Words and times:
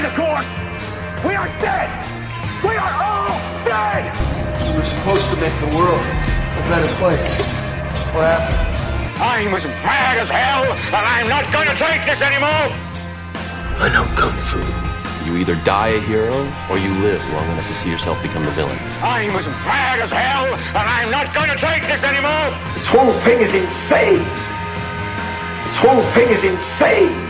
stay 0.00 0.08
the 0.08 0.16
course. 0.16 0.50
We 1.24 1.34
are 1.34 1.48
dead. 1.60 1.90
We 2.64 2.76
are 2.76 2.94
all 3.04 3.36
dead. 3.64 4.04
We 4.70 4.78
were 4.78 4.84
supposed 4.84 5.30
to 5.30 5.36
make 5.36 5.54
the 5.60 5.76
world 5.76 6.00
a 6.00 6.62
better 6.68 6.88
place. 6.96 7.34
What 8.14 8.24
happened? 8.24 9.20
I'm 9.20 9.54
as 9.54 9.64
mad 9.64 10.18
as 10.18 10.28
hell, 10.28 10.64
and 10.64 11.06
I'm 11.06 11.28
not 11.28 11.52
going 11.52 11.68
to 11.68 11.74
take 11.76 12.06
this 12.06 12.20
anymore. 12.22 12.72
I 13.80 13.90
know 13.92 14.04
kung 14.16 14.32
fu. 14.32 14.60
You 15.26 15.36
either 15.36 15.54
die 15.64 15.88
a 15.88 16.00
hero 16.00 16.34
or 16.70 16.78
you 16.78 16.92
live 17.04 17.20
long 17.32 17.44
enough 17.52 17.68
to 17.68 17.74
see 17.74 17.90
yourself 17.90 18.20
become 18.22 18.46
a 18.46 18.50
villain. 18.52 18.78
I'm 19.02 19.30
as 19.36 19.46
mad 19.46 20.00
as 20.00 20.10
hell, 20.10 20.46
and 20.48 20.88
I'm 20.88 21.10
not 21.10 21.34
going 21.34 21.50
to 21.50 21.60
take 21.60 21.82
this 21.86 22.02
anymore. 22.02 22.56
This 22.74 22.86
whole 22.88 23.12
thing 23.24 23.42
is 23.44 23.52
insane. 23.52 24.24
This 25.64 25.76
whole 25.84 26.02
thing 26.16 26.28
is 26.32 26.42
insane. 26.42 27.29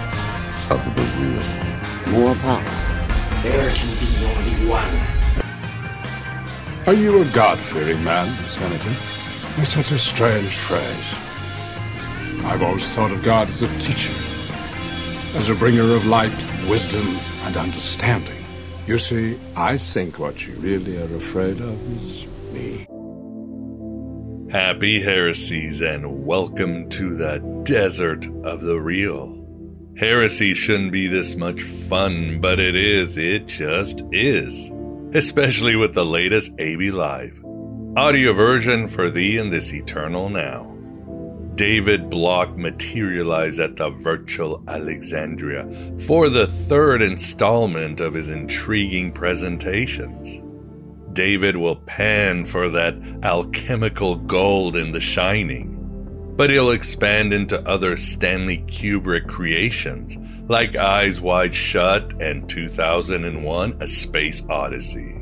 of 0.79 0.95
the 0.95 1.01
real. 1.01 2.13
More 2.13 2.35
power. 2.35 2.63
There 3.43 3.73
can 3.73 3.89
be 3.99 4.07
only 4.25 4.67
one. 4.69 4.95
Are 6.87 6.93
you 6.93 7.21
a 7.21 7.25
God-fearing 7.25 8.03
man, 8.03 8.33
Senator? 8.47 8.95
It's 9.57 9.73
such 9.73 9.91
a 9.91 9.99
strange 9.99 10.55
phrase. 10.55 11.13
I've 12.45 12.63
always 12.63 12.87
thought 12.87 13.11
of 13.11 13.21
God 13.21 13.49
as 13.49 13.61
a 13.61 13.67
teacher, 13.79 14.13
as 15.35 15.49
a 15.49 15.55
bringer 15.55 15.93
of 15.93 16.05
light, 16.07 16.45
wisdom, 16.69 17.19
and 17.43 17.57
understanding. 17.57 18.43
You 18.87 18.97
see, 18.97 19.37
I 19.55 19.77
think 19.77 20.19
what 20.19 20.45
you 20.45 20.53
really 20.53 20.97
are 20.97 21.15
afraid 21.17 21.59
of 21.59 22.07
is 22.07 22.25
me. 22.53 22.87
Happy 24.51 25.01
heresies 25.01 25.81
and 25.81 26.25
welcome 26.25 26.89
to 26.89 27.15
the 27.15 27.39
desert 27.63 28.25
of 28.43 28.61
the 28.61 28.79
real. 28.79 29.40
Heresy 30.01 30.55
shouldn't 30.55 30.91
be 30.91 31.05
this 31.05 31.35
much 31.35 31.61
fun, 31.61 32.41
but 32.41 32.59
it 32.59 32.75
is. 32.75 33.19
It 33.19 33.45
just 33.45 34.01
is. 34.11 34.71
Especially 35.13 35.75
with 35.75 35.93
the 35.93 36.03
latest 36.03 36.53
AB 36.57 36.89
Live. 36.89 37.39
Audio 37.95 38.33
version 38.33 38.87
for 38.87 39.11
thee 39.11 39.37
in 39.37 39.51
this 39.51 39.71
eternal 39.71 40.27
now. 40.27 40.75
David 41.53 42.09
Block 42.09 42.57
materialized 42.57 43.59
at 43.59 43.75
the 43.75 43.91
virtual 43.91 44.63
Alexandria 44.67 45.69
for 46.07 46.29
the 46.29 46.47
third 46.47 47.03
installment 47.03 48.01
of 48.01 48.15
his 48.15 48.31
intriguing 48.31 49.11
presentations. 49.11 50.41
David 51.13 51.57
will 51.57 51.75
pan 51.75 52.45
for 52.45 52.71
that 52.71 52.95
alchemical 53.21 54.15
gold 54.15 54.75
in 54.75 54.93
The 54.93 54.99
Shining, 54.99 55.77
but 56.41 56.49
he'll 56.49 56.71
expand 56.71 57.31
into 57.31 57.61
other 57.69 57.95
Stanley 57.95 58.65
Kubrick 58.65 59.27
creations 59.27 60.17
like 60.49 60.75
Eyes 60.75 61.21
Wide 61.21 61.53
Shut 61.53 62.19
and 62.19 62.49
2001 62.49 63.77
A 63.79 63.85
Space 63.85 64.41
Odyssey. 64.49 65.21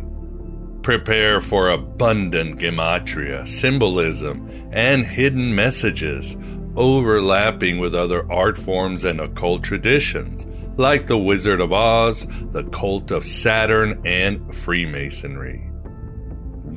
Prepare 0.82 1.42
for 1.42 1.72
abundant 1.72 2.58
gematria, 2.58 3.46
symbolism, 3.46 4.50
and 4.72 5.06
hidden 5.06 5.54
messages 5.54 6.38
overlapping 6.78 7.80
with 7.80 7.94
other 7.94 8.26
art 8.32 8.58
forms 8.58 9.04
and 9.04 9.20
occult 9.20 9.62
traditions 9.62 10.48
like 10.78 11.06
the 11.08 11.18
Wizard 11.18 11.60
of 11.60 11.74
Oz, 11.74 12.28
the 12.52 12.64
Cult 12.72 13.12
of 13.12 13.26
Saturn, 13.26 14.02
and 14.06 14.56
Freemasonry. 14.56 15.70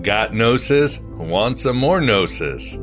Got 0.03 0.35
gnosis? 0.35 0.99
Want 0.99 1.61
some 1.61 1.77
more 1.77 2.01
gnosis? 2.01 2.77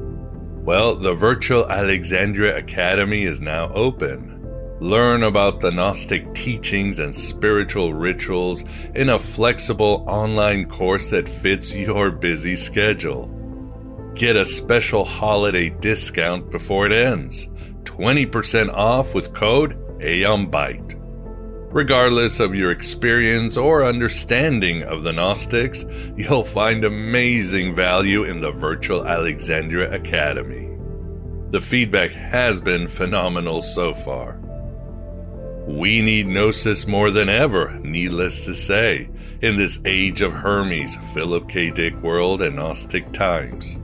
Well, 0.70 0.94
the 0.94 1.16
virtual 1.16 1.68
Alexandria 1.68 2.56
Academy 2.56 3.24
is 3.24 3.42
now 3.42 3.72
open. 3.74 4.40
Learn 4.80 5.24
about 5.24 5.62
the 5.62 5.72
Gnostic 5.72 6.32
teachings 6.36 7.00
and 7.00 7.16
spiritual 7.16 7.96
rituals 7.96 8.66
in 8.94 9.10
a 9.10 9.18
flexible 9.18 10.06
online 10.08 10.70
course 10.70 11.10
that 11.10 11.28
fits 11.28 11.74
your 11.74 12.12
busy 12.12 12.56
schedule. 12.56 13.26
Get 14.14 14.36
a 14.36 14.46
special 14.46 15.06
holiday 15.06 15.70
discount 15.70 16.52
before 16.52 16.86
it 16.86 16.92
ends 16.92 17.48
20% 17.86 18.72
off 18.72 19.16
with 19.16 19.34
code 19.34 19.76
AEONBYTE. 19.98 21.00
Regardless 21.72 22.40
of 22.40 22.56
your 22.56 22.72
experience 22.72 23.56
or 23.56 23.86
understanding 23.86 24.82
of 24.82 25.04
the 25.04 25.14
Gnostics, 25.14 25.86
you'll 26.18 26.44
find 26.44 26.84
amazing 26.84 27.76
value 27.76 28.24
in 28.24 28.42
the 28.42 28.50
virtual 28.50 29.08
Alexandria 29.08 29.94
Academy. 29.94 30.59
The 31.52 31.62
feedback 31.62 32.12
has 32.12 32.62
been 32.62 32.88
phenomenal 32.88 33.62
so 33.62 33.96
far. 33.96 34.40
We 35.66 36.00
need 36.00 36.28
Gnosis 36.28 36.86
more 36.86 37.10
than 37.10 37.28
ever, 37.28 37.72
needless 37.80 38.46
to 38.46 38.54
say, 38.54 39.10
in 39.42 39.56
this 39.56 39.80
age 39.84 40.22
of 40.22 40.32
Hermes, 40.32 40.96
Philip 41.12 41.50
K. 41.50 41.72
Dick 41.72 41.96
world, 42.04 42.44
and 42.44 42.56
Gnostic 42.56 43.12
times. 43.14 43.80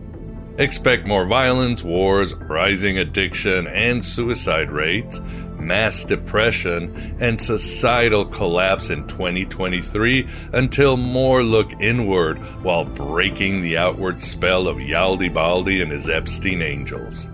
Expect 0.59 1.07
more 1.07 1.25
violence, 1.25 1.83
wars, 1.83 2.35
rising 2.35 2.99
addiction 2.99 3.65
and 3.67 4.05
suicide 4.05 4.69
rates, 4.69 5.19
mass 5.57 6.05
depression, 6.05 7.17
and 7.19 7.41
societal 7.41 8.25
collapse 8.25 8.91
in 8.91 9.07
2023 9.07 10.27
until 10.53 10.97
more 10.97 11.41
look 11.41 11.71
inward 11.81 12.37
while 12.63 12.85
breaking 12.85 13.63
the 13.63 13.75
outward 13.75 14.21
spell 14.21 14.67
of 14.67 14.77
Yaldabaoth 14.77 15.81
and 15.81 15.91
his 15.91 16.07
Epstein 16.07 16.61
angels. 16.61 17.27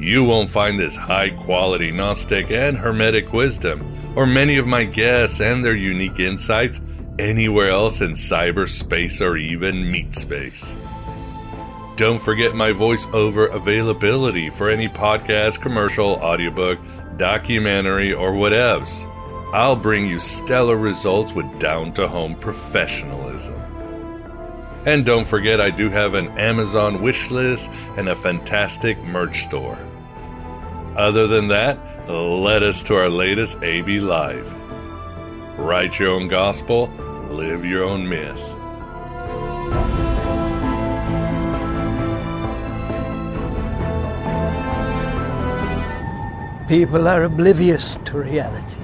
You 0.00 0.24
won't 0.24 0.48
find 0.48 0.80
this 0.80 0.96
high 0.96 1.28
quality 1.28 1.92
Gnostic 1.92 2.50
and 2.50 2.78
Hermetic 2.78 3.34
wisdom, 3.34 4.14
or 4.16 4.24
many 4.24 4.56
of 4.56 4.66
my 4.66 4.84
guests 4.84 5.42
and 5.42 5.62
their 5.62 5.76
unique 5.76 6.18
insights, 6.18 6.80
anywhere 7.18 7.68
else 7.68 8.00
in 8.00 8.12
cyberspace 8.12 9.20
or 9.20 9.36
even 9.36 9.92
meat 9.92 10.14
space. 10.14 10.74
Don't 11.96 12.18
forget 12.18 12.54
my 12.54 12.70
voiceover 12.70 13.54
availability 13.54 14.48
for 14.48 14.70
any 14.70 14.88
podcast, 14.88 15.60
commercial, 15.60 16.12
audiobook, 16.12 16.78
documentary, 17.18 18.14
or 18.14 18.32
whatevs. 18.32 19.04
I'll 19.52 19.76
bring 19.76 20.06
you 20.06 20.18
stellar 20.18 20.78
results 20.78 21.34
with 21.34 21.58
down 21.58 21.92
to 21.92 22.08
home 22.08 22.36
professionalism. 22.36 23.60
And 24.86 25.04
don't 25.04 25.26
forget, 25.26 25.60
I 25.60 25.68
do 25.68 25.90
have 25.90 26.14
an 26.14 26.28
Amazon 26.38 27.02
wish 27.02 27.30
list 27.30 27.68
and 27.98 28.08
a 28.08 28.16
fantastic 28.16 28.96
merch 29.02 29.42
store. 29.42 29.78
Other 30.96 31.26
than 31.26 31.48
that, 31.48 31.78
let 32.08 32.62
us 32.62 32.82
to 32.84 32.96
our 32.96 33.08
latest 33.08 33.62
AB 33.62 34.00
Live. 34.00 34.46
Write 35.58 35.98
your 35.98 36.10
own 36.10 36.28
gospel, 36.28 36.88
live 37.30 37.64
your 37.64 37.84
own 37.84 38.08
myth. 38.08 38.40
People 46.68 47.08
are 47.08 47.24
oblivious 47.24 47.96
to 48.04 48.18
reality. 48.18 48.78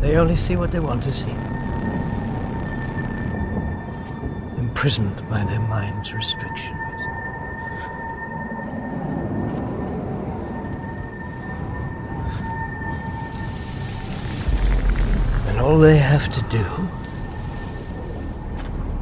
They 0.00 0.16
only 0.16 0.36
see 0.36 0.56
what 0.56 0.70
they 0.70 0.80
want 0.80 1.02
to 1.04 1.12
see. 1.12 1.30
Imprisoned 4.58 5.28
by 5.28 5.44
their 5.44 5.60
mind's 5.60 6.12
restrictions. 6.14 6.83
And 15.48 15.58
all 15.60 15.78
they 15.78 15.96
have 15.98 16.32
to 16.32 16.42
do 16.50 16.64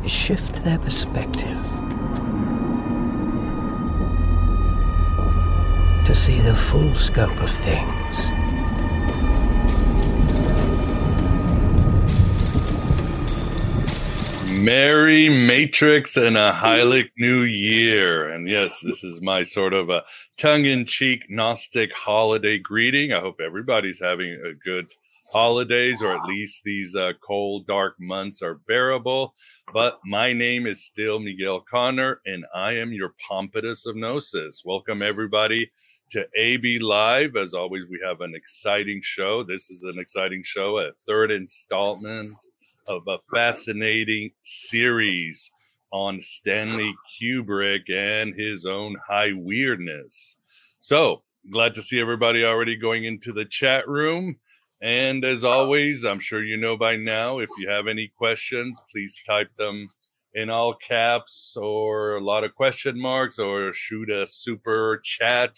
is 0.04 0.10
shift 0.10 0.64
their 0.64 0.78
perspective 0.78 1.58
to 6.06 6.14
see 6.14 6.38
the 6.40 6.54
full 6.54 6.94
scope 6.94 7.40
of 7.40 7.50
things. 7.50 8.30
Merry 14.62 15.28
Matrix 15.28 16.16
and 16.16 16.36
a 16.36 16.52
Hylic 16.52 17.10
New 17.18 17.42
Year. 17.42 18.30
And 18.30 18.48
yes, 18.48 18.78
this 18.78 19.02
is 19.02 19.20
my 19.20 19.42
sort 19.42 19.72
of 19.72 19.90
a 19.90 20.04
tongue 20.38 20.66
in 20.66 20.86
cheek 20.86 21.24
Gnostic 21.28 21.92
holiday 21.92 22.60
greeting. 22.60 23.12
I 23.12 23.18
hope 23.18 23.40
everybody's 23.44 23.98
having 24.00 24.30
a 24.30 24.54
good 24.54 24.92
holidays, 25.32 26.00
or 26.00 26.12
at 26.12 26.24
least 26.26 26.62
these 26.62 26.94
uh, 26.94 27.14
cold, 27.26 27.66
dark 27.66 27.96
months 27.98 28.40
are 28.40 28.60
bearable. 28.68 29.34
But 29.74 29.98
my 30.04 30.32
name 30.32 30.68
is 30.68 30.86
still 30.86 31.18
Miguel 31.18 31.64
Conner, 31.68 32.20
and 32.24 32.44
I 32.54 32.74
am 32.74 32.92
your 32.92 33.14
Pompatus 33.28 33.84
of 33.84 33.96
Gnosis. 33.96 34.62
Welcome, 34.64 35.02
everybody, 35.02 35.72
to 36.12 36.28
AB 36.36 36.78
Live. 36.78 37.34
As 37.34 37.52
always, 37.52 37.86
we 37.90 38.00
have 38.04 38.20
an 38.20 38.36
exciting 38.36 39.00
show. 39.02 39.42
This 39.42 39.70
is 39.70 39.82
an 39.82 39.98
exciting 39.98 40.44
show, 40.44 40.78
a 40.78 40.92
third 41.04 41.32
installment 41.32 42.28
of 42.86 43.02
a 43.08 43.18
fascinating 43.34 44.30
series 44.42 45.50
on 45.92 46.20
Stanley 46.22 46.94
Kubrick 47.20 47.90
and 47.90 48.34
his 48.38 48.64
own 48.66 48.96
high 49.08 49.32
weirdness. 49.34 50.36
So, 50.80 51.22
glad 51.50 51.74
to 51.74 51.82
see 51.82 52.00
everybody 52.00 52.44
already 52.44 52.76
going 52.76 53.04
into 53.04 53.32
the 53.32 53.44
chat 53.44 53.86
room. 53.88 54.36
And 54.80 55.24
as 55.24 55.44
always, 55.44 56.04
I'm 56.04 56.18
sure 56.18 56.42
you 56.42 56.56
know 56.56 56.76
by 56.76 56.96
now, 56.96 57.38
if 57.38 57.50
you 57.58 57.68
have 57.68 57.86
any 57.86 58.10
questions, 58.16 58.80
please 58.90 59.20
type 59.26 59.50
them 59.56 59.88
in 60.34 60.50
all 60.50 60.74
caps 60.74 61.56
or 61.60 62.16
a 62.16 62.20
lot 62.20 62.42
of 62.42 62.54
question 62.54 63.00
marks 63.00 63.38
or 63.38 63.72
shoot 63.72 64.10
a 64.10 64.26
super 64.26 65.00
chat 65.04 65.56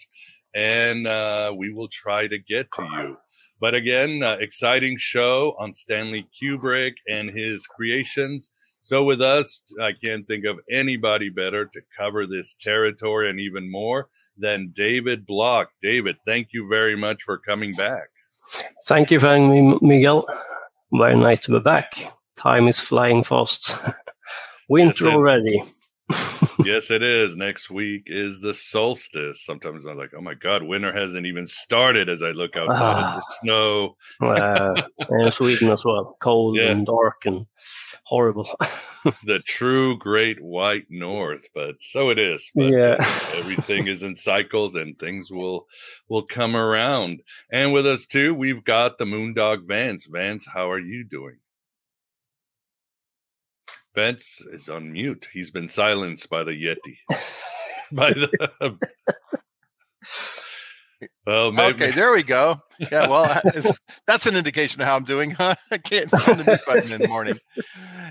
and 0.55 1.05
uh, 1.05 1.53
we 1.55 1.71
will 1.71 1.89
try 1.89 2.27
to 2.27 2.39
get 2.39 2.71
to 2.71 2.83
you. 2.83 3.17
But 3.59 3.73
again, 3.73 4.23
uh, 4.23 4.37
exciting 4.39 4.97
show 4.97 5.55
on 5.59 5.73
Stanley 5.73 6.25
Kubrick 6.41 6.95
and 7.09 7.29
his 7.29 7.65
creations. 7.67 8.51
So, 8.81 9.03
with 9.03 9.21
us, 9.21 9.61
I 9.81 9.93
can't 9.93 10.27
think 10.27 10.45
of 10.45 10.59
anybody 10.69 11.29
better 11.29 11.65
to 11.65 11.81
cover 11.97 12.27
this 12.27 12.53
territory 12.53 13.29
and 13.29 13.39
even 13.39 13.71
more 13.71 14.09
than 14.37 14.73
David 14.75 15.25
Block. 15.25 15.69
David, 15.81 16.17
thank 16.25 16.49
you 16.53 16.67
very 16.67 16.95
much 16.95 17.23
for 17.23 17.39
coming 17.39 17.73
back. 17.77 18.09
Thank 18.87 19.09
you 19.09 19.19
for 19.19 19.27
having 19.27 19.49
me, 19.49 19.79
Miguel. 19.81 20.25
Very 20.91 21.15
nice 21.15 21.39
to 21.41 21.51
be 21.51 21.59
back. 21.59 21.95
Time 22.35 22.67
is 22.67 22.79
flying 22.79 23.23
fast. 23.23 23.75
Winter 24.69 25.07
already. 25.07 25.61
Yes, 26.63 26.91
it 26.91 27.01
is. 27.01 27.35
Next 27.35 27.69
week 27.69 28.03
is 28.05 28.39
the 28.39 28.53
solstice. 28.53 29.43
Sometimes 29.43 29.85
I'm 29.85 29.97
like, 29.97 30.11
oh 30.15 30.21
my 30.21 30.35
God, 30.35 30.63
winter 30.63 30.93
hasn't 30.93 31.25
even 31.25 31.47
started 31.47 32.09
as 32.09 32.21
I 32.21 32.31
look 32.31 32.55
outside 32.55 33.03
at 33.03 33.15
the 33.15 33.25
snow. 33.41 33.97
uh, 34.21 34.81
and 35.09 35.33
Sweden 35.33 35.71
as 35.71 35.83
well. 35.83 36.15
Cold 36.19 36.57
yeah. 36.57 36.69
and 36.69 36.85
dark 36.85 37.25
and 37.25 37.47
horrible. 38.03 38.43
the 39.23 39.41
true 39.45 39.97
great 39.97 40.41
white 40.41 40.85
north, 40.89 41.47
but 41.53 41.75
so 41.81 42.09
it 42.09 42.19
is. 42.19 42.51
But 42.53 42.69
yeah. 42.69 42.95
everything 43.37 43.87
is 43.87 44.03
in 44.03 44.15
cycles 44.15 44.75
and 44.75 44.97
things 44.97 45.31
will 45.31 45.65
will 46.07 46.23
come 46.23 46.55
around. 46.55 47.21
And 47.51 47.73
with 47.73 47.87
us 47.87 48.05
too, 48.05 48.33
we've 48.33 48.63
got 48.63 48.97
the 48.97 49.05
Moondog 49.05 49.67
Vance. 49.67 50.05
Vance, 50.05 50.45
how 50.53 50.69
are 50.69 50.79
you 50.79 51.03
doing? 51.03 51.37
Vance 53.95 54.41
is 54.51 54.69
on 54.69 54.91
mute. 54.91 55.29
He's 55.31 55.51
been 55.51 55.69
silenced 55.69 56.29
by 56.29 56.43
the 56.43 56.51
Yeti. 56.51 56.97
by 57.93 58.11
the. 58.11 58.77
Well, 61.25 61.51
maybe. 61.51 61.83
okay, 61.83 61.91
there 61.91 62.11
we 62.11 62.23
go. 62.23 62.61
Yeah, 62.79 63.07
well, 63.07 63.41
that's 64.07 64.25
an 64.25 64.35
indication 64.35 64.81
of 64.81 64.87
how 64.87 64.95
I'm 64.95 65.03
doing. 65.03 65.31
Huh? 65.31 65.55
I 65.71 65.77
can't 65.77 66.09
find 66.11 66.39
the 66.39 66.43
mute 66.45 66.59
button 66.67 66.91
in 66.91 67.01
the 67.01 67.07
morning. 67.07 67.35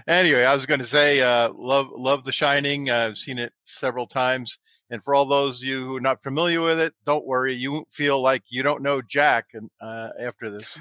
Anyway, 0.08 0.44
I 0.44 0.54
was 0.54 0.66
going 0.66 0.80
to 0.80 0.86
say, 0.86 1.20
uh, 1.20 1.52
love, 1.52 1.90
love 1.92 2.24
The 2.24 2.32
Shining. 2.32 2.90
Uh, 2.90 3.08
I've 3.08 3.18
seen 3.18 3.38
it 3.38 3.52
several 3.64 4.06
times, 4.06 4.58
and 4.90 5.02
for 5.02 5.14
all 5.14 5.26
those 5.26 5.60
of 5.60 5.68
you 5.68 5.84
who 5.84 5.96
are 5.96 6.00
not 6.00 6.20
familiar 6.22 6.60
with 6.60 6.80
it, 6.80 6.92
don't 7.06 7.26
worry. 7.26 7.54
You 7.54 7.72
won't 7.72 7.92
feel 7.92 8.20
like 8.20 8.42
you 8.48 8.62
don't 8.62 8.82
know 8.82 9.00
Jack 9.00 9.46
and, 9.54 9.70
uh, 9.80 10.10
after 10.20 10.50
this. 10.50 10.76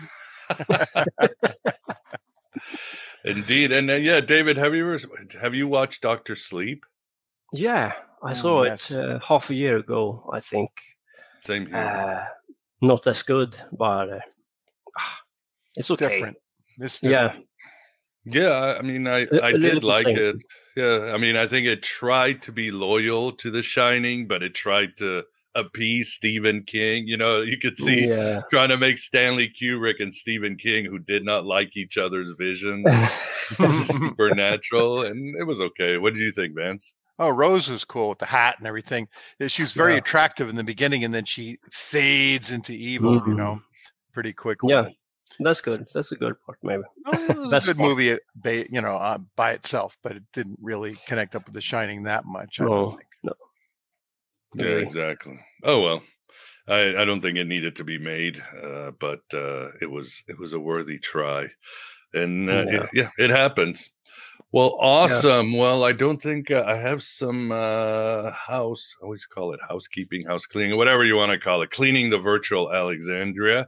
Indeed, 3.26 3.72
and 3.72 3.90
uh, 3.90 3.96
yeah, 3.96 4.20
David, 4.20 4.58
have 4.58 4.76
you 4.76 4.94
ever 4.94 5.00
have 5.42 5.56
you 5.56 5.68
watched 5.68 6.02
Doctor 6.02 6.36
Sleep? 6.36 6.86
Yeah, 7.54 7.94
I 8.22 8.32
oh, 8.32 8.34
saw 8.34 8.64
yes. 8.64 8.92
it 8.92 9.00
uh, 9.00 9.20
half 9.20 9.50
a 9.50 9.56
year 9.56 9.78
ago. 9.78 10.30
I 10.32 10.40
think. 10.40 10.72
Same 11.42 11.68
here. 11.68 11.78
Uh, 11.78 12.26
not 12.82 13.08
as 13.08 13.24
good, 13.24 13.56
but 13.72 14.10
uh, 14.10 14.20
it's 15.76 15.90
okay. 15.92 16.10
Different. 16.10 16.38
It's 16.80 17.00
different. 17.00 17.36
Yeah. 17.36 17.42
Yeah, 18.26 18.78
I 18.80 18.82
mean, 18.82 19.06
I 19.06 19.28
I 19.42 19.52
did 19.52 19.84
like 19.84 20.08
it. 20.08 20.38
Yeah, 20.78 21.12
I 21.14 21.18
mean, 21.18 21.36
I 21.36 21.46
think 21.46 21.68
it 21.68 21.84
tried 21.84 22.42
to 22.44 22.54
be 22.54 22.72
loyal 22.72 23.34
to 23.34 23.52
The 23.52 23.62
Shining, 23.62 24.28
but 24.28 24.42
it 24.42 24.56
tried 24.56 24.96
to 24.98 25.24
appease 25.56 26.14
Stephen 26.14 26.64
King. 26.64 27.08
You 27.08 27.18
know, 27.18 27.42
you 27.42 27.58
could 27.58 27.78
see 27.78 28.08
yeah. 28.08 28.42
trying 28.50 28.70
to 28.70 28.78
make 28.78 28.98
Stanley 28.98 29.50
Kubrick 29.50 30.02
and 30.02 30.14
Stephen 30.14 30.58
King, 30.58 30.86
who 30.86 31.00
did 31.00 31.24
not 31.24 31.46
like 31.46 31.76
each 31.76 31.98
other's 31.98 32.32
vision, 32.32 32.84
supernatural, 33.86 35.04
and 35.04 35.30
it 35.40 35.44
was 35.44 35.62
okay. 35.62 35.98
What 35.98 36.14
did 36.14 36.22
you 36.22 36.32
think, 36.32 36.56
Vance? 36.56 36.94
Oh, 37.20 37.30
Rose 37.30 37.70
was 37.70 37.86
cool 37.86 38.10
with 38.10 38.18
the 38.18 38.26
hat 38.26 38.56
and 38.58 38.68
everything. 38.68 39.08
She 39.48 39.62
was 39.62 39.72
very 39.72 39.94
yeah. 39.94 40.00
attractive 40.00 40.50
in 40.50 40.56
the 40.56 40.64
beginning, 40.64 41.04
and 41.04 41.14
then 41.14 41.26
she 41.26 41.60
fades 41.72 42.52
into 42.52 42.74
evil. 42.74 43.20
Mm-hmm. 43.20 43.32
You 43.32 43.38
know, 43.38 43.60
pretty 44.14 44.34
quickly. 44.34 44.74
Yeah, 44.74 44.90
that's 45.40 45.62
good. 45.62 45.86
That's 45.94 46.12
a 46.12 46.16
good 46.16 46.36
part, 46.46 46.58
maybe. 46.64 46.84
Oh, 47.06 47.12
it 47.12 47.38
was 47.38 47.70
a 47.70 47.74
good 47.74 47.80
part. 47.80 47.98
movie, 47.98 48.18
you 48.72 48.82
know, 48.82 48.96
uh, 48.96 49.20
by 49.36 49.52
itself, 49.52 49.98
but 50.04 50.14
it 50.14 50.24
didn't 50.34 50.60
really 50.62 50.96
connect 51.08 51.36
up 51.36 51.46
with 51.46 51.54
The 51.54 51.62
Shining 51.62 52.04
that 52.04 52.26
much. 52.26 52.60
I 52.60 52.66
no, 52.66 52.98
Yeah, 54.56 54.66
exactly. 54.66 55.40
Oh 55.64 55.82
well, 55.82 56.04
I, 56.68 57.02
I 57.02 57.06
don't 57.06 57.22
think 57.22 57.38
it 57.38 57.48
needed 57.48 57.76
to 57.78 57.84
be 57.84 57.98
made, 57.98 58.42
uh, 58.62 58.92
but 59.00 59.22
uh, 59.34 59.70
it 59.82 59.90
was 59.90 60.24
it 60.28 60.38
was 60.40 60.54
a 60.54 60.60
worthy 60.60 61.00
try, 61.00 61.48
and 62.14 62.50
uh, 62.50 62.66
yeah. 62.68 62.84
It, 62.84 62.90
yeah, 62.94 63.10
it 63.18 63.30
happens. 63.30 63.90
Well, 64.52 64.78
awesome. 64.80 65.52
Yeah. 65.52 65.60
Well, 65.60 65.84
I 65.84 65.94
don't 65.94 66.22
think 66.22 66.52
uh, 66.52 66.64
I 66.68 66.76
have 66.76 67.02
some 67.02 67.52
uh, 67.52 68.30
house. 68.32 68.96
I 69.02 69.06
always 69.06 69.26
call 69.26 69.54
it 69.54 69.60
housekeeping, 69.68 70.28
house 70.28 70.46
cleaning, 70.46 70.78
whatever 70.78 71.04
you 71.04 71.16
want 71.16 71.32
to 71.32 71.40
call 71.40 71.64
it, 71.64 71.72
cleaning 71.72 72.12
the 72.12 72.20
virtual 72.20 72.72
Alexandria. 72.72 73.68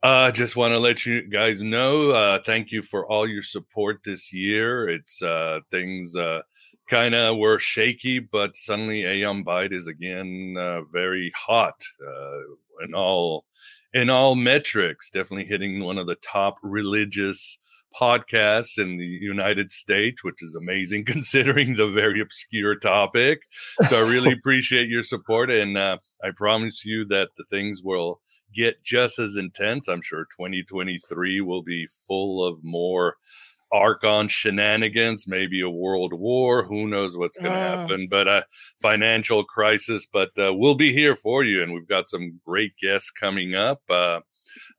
I 0.00 0.28
uh, 0.28 0.30
just 0.30 0.54
want 0.54 0.72
to 0.72 0.78
let 0.78 1.04
you 1.04 1.28
guys 1.28 1.60
know. 1.60 2.12
Uh, 2.12 2.38
thank 2.46 2.70
you 2.70 2.82
for 2.82 3.10
all 3.10 3.28
your 3.28 3.42
support 3.42 4.04
this 4.04 4.32
year. 4.32 4.88
It's 4.88 5.20
uh, 5.20 5.58
things 5.72 6.14
uh, 6.14 6.42
kind 6.88 7.14
of 7.14 7.36
were 7.36 7.58
shaky, 7.58 8.18
but 8.18 8.56
suddenly 8.56 9.04
Aeon 9.04 9.44
Byte 9.44 9.72
is 9.72 9.86
again 9.86 10.56
uh, 10.58 10.82
very 10.92 11.32
hot 11.36 11.82
uh, 12.06 12.84
in 12.84 12.94
all 12.94 13.44
in 13.92 14.10
all 14.10 14.34
metrics. 14.34 15.10
Definitely 15.10 15.46
hitting 15.46 15.84
one 15.84 15.98
of 15.98 16.06
the 16.06 16.16
top 16.16 16.58
religious 16.62 17.58
podcasts 17.98 18.78
in 18.78 18.98
the 18.98 19.06
United 19.06 19.72
States, 19.72 20.22
which 20.22 20.42
is 20.42 20.54
amazing 20.54 21.04
considering 21.06 21.76
the 21.76 21.88
very 21.88 22.20
obscure 22.20 22.74
topic. 22.74 23.42
So 23.82 24.04
I 24.04 24.10
really 24.10 24.32
appreciate 24.38 24.88
your 24.88 25.02
support, 25.02 25.50
and 25.50 25.76
uh, 25.76 25.98
I 26.22 26.30
promise 26.36 26.84
you 26.84 27.04
that 27.06 27.30
the 27.36 27.44
things 27.50 27.82
will 27.82 28.20
get 28.54 28.82
just 28.82 29.18
as 29.18 29.36
intense. 29.36 29.88
I'm 29.88 30.02
sure 30.02 30.24
2023 30.36 31.40
will 31.42 31.62
be 31.62 31.86
full 32.06 32.44
of 32.44 32.62
more 32.62 33.16
Archon 33.72 34.28
shenanigans, 34.28 35.26
maybe 35.26 35.60
a 35.60 35.70
world 35.70 36.12
war. 36.12 36.64
Who 36.64 36.86
knows 36.86 37.16
what's 37.16 37.38
going 37.38 37.52
to 37.52 37.58
uh. 37.58 37.76
happen? 37.78 38.08
But 38.10 38.28
a 38.28 38.44
financial 38.80 39.44
crisis. 39.44 40.06
But 40.10 40.30
uh, 40.38 40.54
we'll 40.54 40.74
be 40.74 40.92
here 40.92 41.16
for 41.16 41.44
you, 41.44 41.62
and 41.62 41.72
we've 41.72 41.88
got 41.88 42.08
some 42.08 42.40
great 42.44 42.72
guests 42.80 43.10
coming 43.10 43.54
up. 43.54 43.82
Uh, 43.88 44.20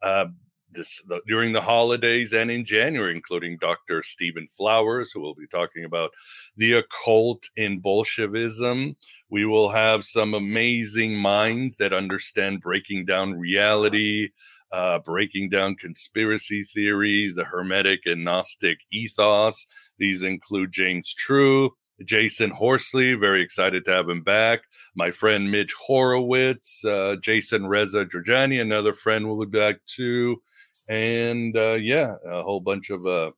uh 0.01 0.25
this 0.71 1.01
the, 1.07 1.19
during 1.27 1.53
the 1.53 1.61
holidays 1.61 2.33
and 2.33 2.51
in 2.51 2.65
January, 2.65 3.15
including 3.15 3.57
Dr. 3.57 4.03
Stephen 4.03 4.47
Flowers, 4.55 5.11
who 5.11 5.21
will 5.21 5.35
be 5.35 5.47
talking 5.47 5.85
about 5.85 6.11
the 6.55 6.73
occult 6.73 7.49
in 7.55 7.79
Bolshevism. 7.79 8.95
We 9.29 9.45
will 9.45 9.69
have 9.69 10.05
some 10.05 10.33
amazing 10.33 11.15
minds 11.15 11.77
that 11.77 11.93
understand 11.93 12.61
breaking 12.61 13.05
down 13.05 13.39
reality, 13.39 14.29
uh, 14.71 14.99
breaking 14.99 15.49
down 15.49 15.75
conspiracy 15.75 16.63
theories, 16.63 17.35
the 17.35 17.45
Hermetic 17.45 18.01
and 18.05 18.23
Gnostic 18.23 18.79
ethos. 18.91 19.65
These 19.97 20.23
include 20.23 20.71
James 20.71 21.13
True, 21.13 21.71
Jasun 22.03 22.51
Horsley, 22.51 23.13
very 23.13 23.41
excited 23.41 23.85
to 23.85 23.91
have 23.91 24.09
him 24.09 24.23
back. 24.23 24.61
My 24.95 25.11
friend 25.11 25.51
Mitch 25.51 25.73
Horowitz, 25.73 26.83
uh, 26.85 27.15
Jason 27.21 27.67
Reza 27.67 28.05
Jorjani, 28.05 28.61
another 28.61 28.93
friend 28.93 29.27
will 29.27 29.45
be 29.45 29.57
back 29.57 29.77
too. 29.85 30.41
And 30.89 31.55
uh, 31.57 31.73
yeah, 31.73 32.15
a 32.25 32.43
whole 32.43 32.61
bunch 32.61 32.89
of 32.89 33.05
uh, 33.05 33.31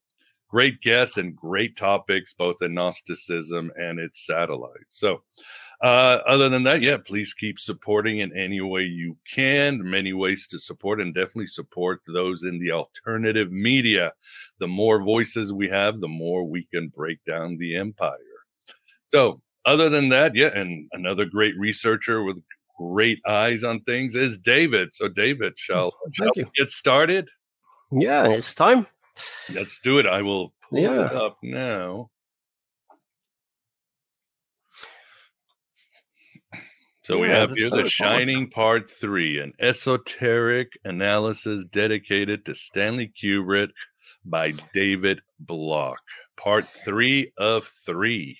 great 0.52 0.82
guests 0.82 1.18
and 1.18 1.36
great 1.36 1.78
topics, 1.78 2.34
both 2.34 2.62
in 2.62 2.74
Gnosticism 2.74 3.72
and 3.80 4.00
its 4.00 4.26
satellites. 4.26 4.98
So, 5.00 5.24
uh, 5.82 6.20
other 6.28 6.50
than 6.50 6.62
that, 6.64 6.82
yeah, 6.82 6.98
please 6.98 7.34
keep 7.34 7.58
supporting 7.58 8.20
in 8.20 8.38
any 8.38 8.62
way 8.62 8.84
you 8.84 9.18
can. 9.28 9.82
Many 9.90 10.14
ways 10.14 10.46
to 10.48 10.60
support, 10.60 11.02
and 11.02 11.16
definitely 11.16 11.48
support 11.48 12.02
those 12.06 12.44
in 12.44 12.60
the 12.60 12.72
alternative 12.72 13.52
media. 13.52 14.12
The 14.60 14.68
more 14.68 15.02
voices 15.02 15.52
we 15.52 15.70
have, 15.70 16.00
the 16.00 16.08
more 16.08 16.44
we 16.44 16.68
can 16.72 16.90
break 16.90 17.18
down 17.26 17.58
the 17.58 17.78
empire. 17.78 18.18
So, 19.08 19.42
other 19.66 19.90
than 19.90 20.10
that, 20.10 20.36
yeah, 20.36 20.50
and 20.54 20.88
another 20.92 21.26
great 21.26 21.58
researcher 21.58 22.24
with 22.24 22.38
great 22.78 23.20
eyes 23.28 23.64
on 23.64 23.80
things 23.82 24.16
is 24.16 24.38
David. 24.38 24.94
So, 24.94 25.08
David, 25.08 25.58
shall, 25.58 25.92
shall 26.14 26.32
we 26.36 26.46
get 26.56 26.70
started? 26.70 27.30
Yeah, 27.92 28.28
it's 28.28 28.54
time. 28.54 28.86
Let's 29.54 29.80
do 29.80 30.00
it. 30.00 30.06
I 30.06 30.22
will 30.22 30.54
pull 30.70 30.80
Yeah. 30.80 31.06
it 31.08 31.14
up 31.14 31.34
now. 31.44 32.10
So 37.04 37.20
we 37.20 37.28
have 37.30 37.52
here 37.52 37.70
The 37.70 37.86
Shining 37.90 38.48
Part 38.52 38.90
3, 38.90 39.40
an 39.40 39.54
esoteric 39.60 40.78
analysis 40.86 41.68
dedicated 41.68 42.46
to 42.46 42.56
Stanley 42.56 43.12
Kubrick 43.22 43.72
by 44.24 44.52
David 44.74 45.22
Block. 45.40 46.00
Part 46.38 46.64
3 46.66 47.34
of 47.38 47.66
3. 47.66 48.38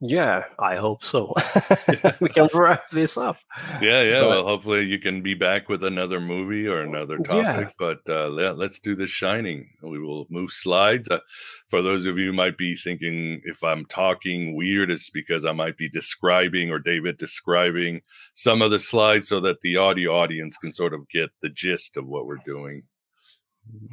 Yeah, 0.00 0.44
I 0.58 0.76
hope 0.76 1.02
so. 1.02 1.32
we 2.20 2.28
can 2.28 2.48
wrap 2.52 2.88
this 2.90 3.16
up. 3.16 3.38
Yeah, 3.80 4.02
yeah. 4.02 4.20
But- 4.20 4.28
well, 4.30 4.44
hopefully 4.46 4.84
you 4.84 4.98
can 4.98 5.22
be 5.22 5.34
back 5.34 5.68
with 5.68 5.82
another 5.82 6.20
movie 6.20 6.66
or 6.66 6.82
another 6.82 7.18
topic. 7.18 7.72
But 7.78 8.00
uh, 8.08 8.30
yeah, 8.32 8.50
let's 8.50 8.78
do 8.78 8.94
The 8.94 9.06
Shining. 9.06 9.70
We 9.82 9.98
will 9.98 10.26
move 10.28 10.52
slides. 10.52 11.08
Uh, 11.08 11.20
for 11.68 11.80
those 11.80 12.04
of 12.04 12.18
you 12.18 12.26
who 12.26 12.32
might 12.32 12.58
be 12.58 12.76
thinking 12.76 13.40
if 13.44 13.64
I'm 13.64 13.86
talking 13.86 14.54
weird, 14.54 14.90
it's 14.90 15.08
because 15.10 15.44
I 15.44 15.52
might 15.52 15.76
be 15.78 15.88
describing 15.88 16.70
or 16.70 16.78
David 16.78 17.16
describing 17.16 18.02
some 18.34 18.60
of 18.60 18.70
the 18.70 18.78
slides 18.78 19.28
so 19.28 19.40
that 19.40 19.62
the 19.62 19.76
audio 19.76 20.14
audience 20.14 20.56
can 20.58 20.72
sort 20.72 20.92
of 20.92 21.08
get 21.08 21.30
the 21.40 21.48
gist 21.48 21.96
of 21.96 22.06
what 22.06 22.26
we're 22.26 22.36
doing. 22.44 22.82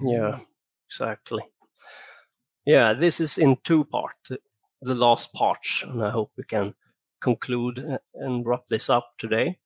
Yeah, 0.03 0.39
exactly. 0.87 1.41
Yeah, 2.65 2.93
this 2.93 3.19
is 3.19 3.37
in 3.37 3.57
two 3.63 3.83
parts, 3.85 4.31
the 4.83 4.95
last 4.95 5.33
part, 5.33 5.65
and 5.83 6.03
I 6.03 6.09
hope 6.09 6.31
we 6.37 6.43
can 6.43 6.75
conclude 7.21 7.79
uh, 7.79 7.97
and 8.15 8.45
wrap 8.45 8.67
this 8.67 8.89
up 8.89 9.11
today. 9.17 9.59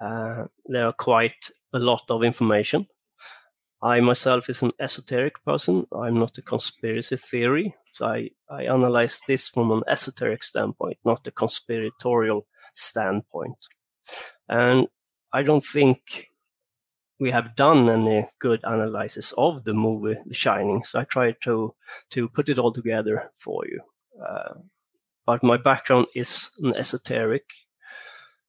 Uh, 0.00 0.44
there 0.66 0.86
are 0.86 0.92
quite 0.92 1.50
a 1.72 1.78
lot 1.78 2.02
of 2.10 2.22
information. 2.22 2.86
I 3.82 4.00
myself 4.00 4.48
is 4.48 4.62
an 4.62 4.72
esoteric 4.80 5.42
person. 5.44 5.86
I'm 5.92 6.18
not 6.18 6.38
a 6.38 6.42
conspiracy 6.42 7.16
theory, 7.16 7.74
so 7.92 8.06
I, 8.06 8.30
I 8.50 8.64
analyze 8.64 9.20
this 9.26 9.48
from 9.48 9.70
an 9.70 9.82
esoteric 9.86 10.42
standpoint, 10.42 10.98
not 11.04 11.26
a 11.26 11.30
conspiratorial 11.30 12.46
standpoint. 12.74 13.66
And 14.48 14.88
I 15.32 15.42
don't 15.42 15.64
think 15.64 16.26
we 17.20 17.30
have 17.30 17.56
done 17.56 17.88
any 17.88 18.24
good 18.38 18.60
analysis 18.64 19.32
of 19.38 19.64
the 19.64 19.74
movie 19.74 20.18
The 20.26 20.34
Shining, 20.34 20.82
so 20.82 21.00
I 21.00 21.04
tried 21.04 21.36
to 21.42 21.74
to 22.10 22.28
put 22.28 22.48
it 22.48 22.58
all 22.58 22.72
together 22.72 23.30
for 23.34 23.64
you. 23.66 23.80
Uh, 24.20 24.54
but 25.26 25.42
my 25.42 25.56
background 25.56 26.06
is 26.14 26.50
an 26.62 26.74
esoteric, 26.76 27.44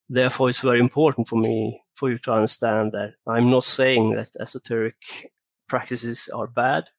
therefore 0.09 0.49
it's 0.49 0.61
very 0.61 0.79
important 0.79 1.27
for 1.27 1.37
me 1.37 1.81
for 1.95 2.09
you 2.09 2.17
to 2.19 2.31
understand 2.31 2.91
that 2.91 3.15
I'm 3.27 3.49
not 3.49 3.63
saying 3.63 4.11
that 4.15 4.29
esoteric 4.39 5.31
practices 5.67 6.29
are 6.33 6.47
bad. 6.47 6.91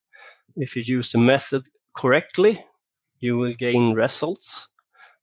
If 0.56 0.76
you 0.76 0.82
use 0.82 1.12
the 1.12 1.18
method 1.18 1.62
correctly, 1.96 2.64
you 3.20 3.36
will 3.36 3.54
gain 3.54 3.94
results 3.94 4.68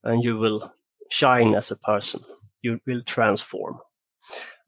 and 0.02 0.24
you 0.24 0.36
will 0.38 0.72
shine 1.10 1.54
as 1.54 1.70
a 1.70 1.76
person. 1.76 2.22
You 2.62 2.80
will 2.86 3.02
transform. 3.02 3.80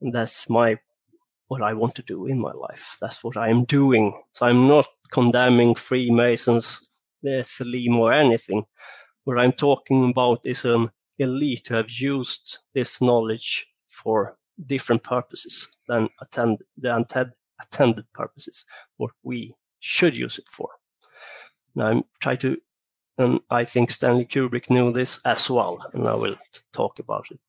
And 0.01 0.13
that's 0.13 0.49
my 0.49 0.77
what 1.49 1.63
I 1.63 1.73
want 1.73 1.95
to 1.95 2.03
do 2.03 2.27
in 2.27 2.39
my 2.39 2.53
life. 2.53 2.99
That's 3.01 3.25
what 3.25 3.37
I 3.37 3.49
am 3.49 3.65
doing. 3.65 4.13
So 4.33 4.47
I'm 4.47 4.69
not 4.69 4.87
condemning 5.11 5.75
Freemasons, 5.75 6.87
the 7.23 7.43
Thelema, 7.43 7.99
or 7.99 8.13
anything. 8.13 8.65
What 9.25 9.39
I'm 9.39 9.53
talking 9.53 10.11
about 10.11 10.41
is 10.45 10.65
an 10.65 10.89
elite 11.19 11.69
who 11.69 11.75
have 11.75 11.91
used 11.91 12.59
this 12.75 13.01
knowledge 13.01 13.67
for 13.87 14.37
different 14.67 15.03
purposes 15.03 15.69
than 15.89 16.09
attend 16.21 16.59
the 16.77 16.97
attend, 16.97 17.33
attended 17.61 18.05
purposes, 18.13 18.65
what 18.97 19.11
we 19.23 19.55
should 19.81 20.17
use 20.17 20.39
it 20.39 20.49
for. 20.49 20.69
And 21.75 21.85
I'm 21.85 22.05
trying 22.21 22.39
to, 22.39 22.59
and 23.19 23.41
I 23.51 23.65
think 23.65 23.91
Stanley 23.91 24.27
Kubrick 24.27 24.71
knew 24.71 24.93
this 24.93 25.21
as 25.25 25.51
well, 25.51 25.79
and 25.93 26.09
I 26.09 26.15
will 26.15 26.37
talk 26.73 26.99
about 26.99 27.27
it 27.31 27.41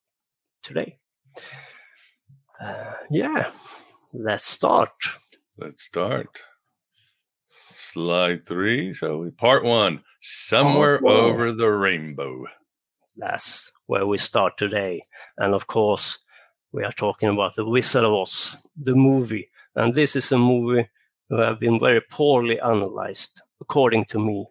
today. 0.62 0.98
Uh, 2.60 2.94
yeah, 3.10 3.50
let's 4.14 4.44
start. 4.44 4.92
Let's 5.58 5.84
start. 5.84 6.42
Slide 7.94 8.44
three, 8.44 8.94
shall 8.94 9.18
we? 9.18 9.32
Part 9.32 9.64
one 9.64 10.04
Somewhere 10.22 11.00
one. 11.00 11.12
over 11.12 11.52
the 11.52 11.72
rainbow. 11.72 12.46
That's 13.18 13.74
where 13.88 14.06
we 14.06 14.20
start 14.20 14.58
today. 14.58 15.02
And 15.40 15.56
of 15.56 15.66
course, 15.66 16.20
we 16.72 16.84
are 16.84 16.92
talking 16.92 17.30
about 17.30 17.56
The 17.56 17.66
Wizard 17.66 18.04
of 18.04 18.14
Oz, 18.14 18.58
the 18.78 18.94
movie. 18.94 19.50
And 19.76 19.96
this 19.96 20.16
is 20.16 20.32
a 20.32 20.38
movie 20.38 20.88
that 21.32 21.44
have 21.44 21.60
been 21.60 21.80
very 21.80 22.02
poorly 22.02 22.60
analyzed, 22.60 23.42
according 23.60 24.06
to 24.06 24.20
me. 24.20 24.46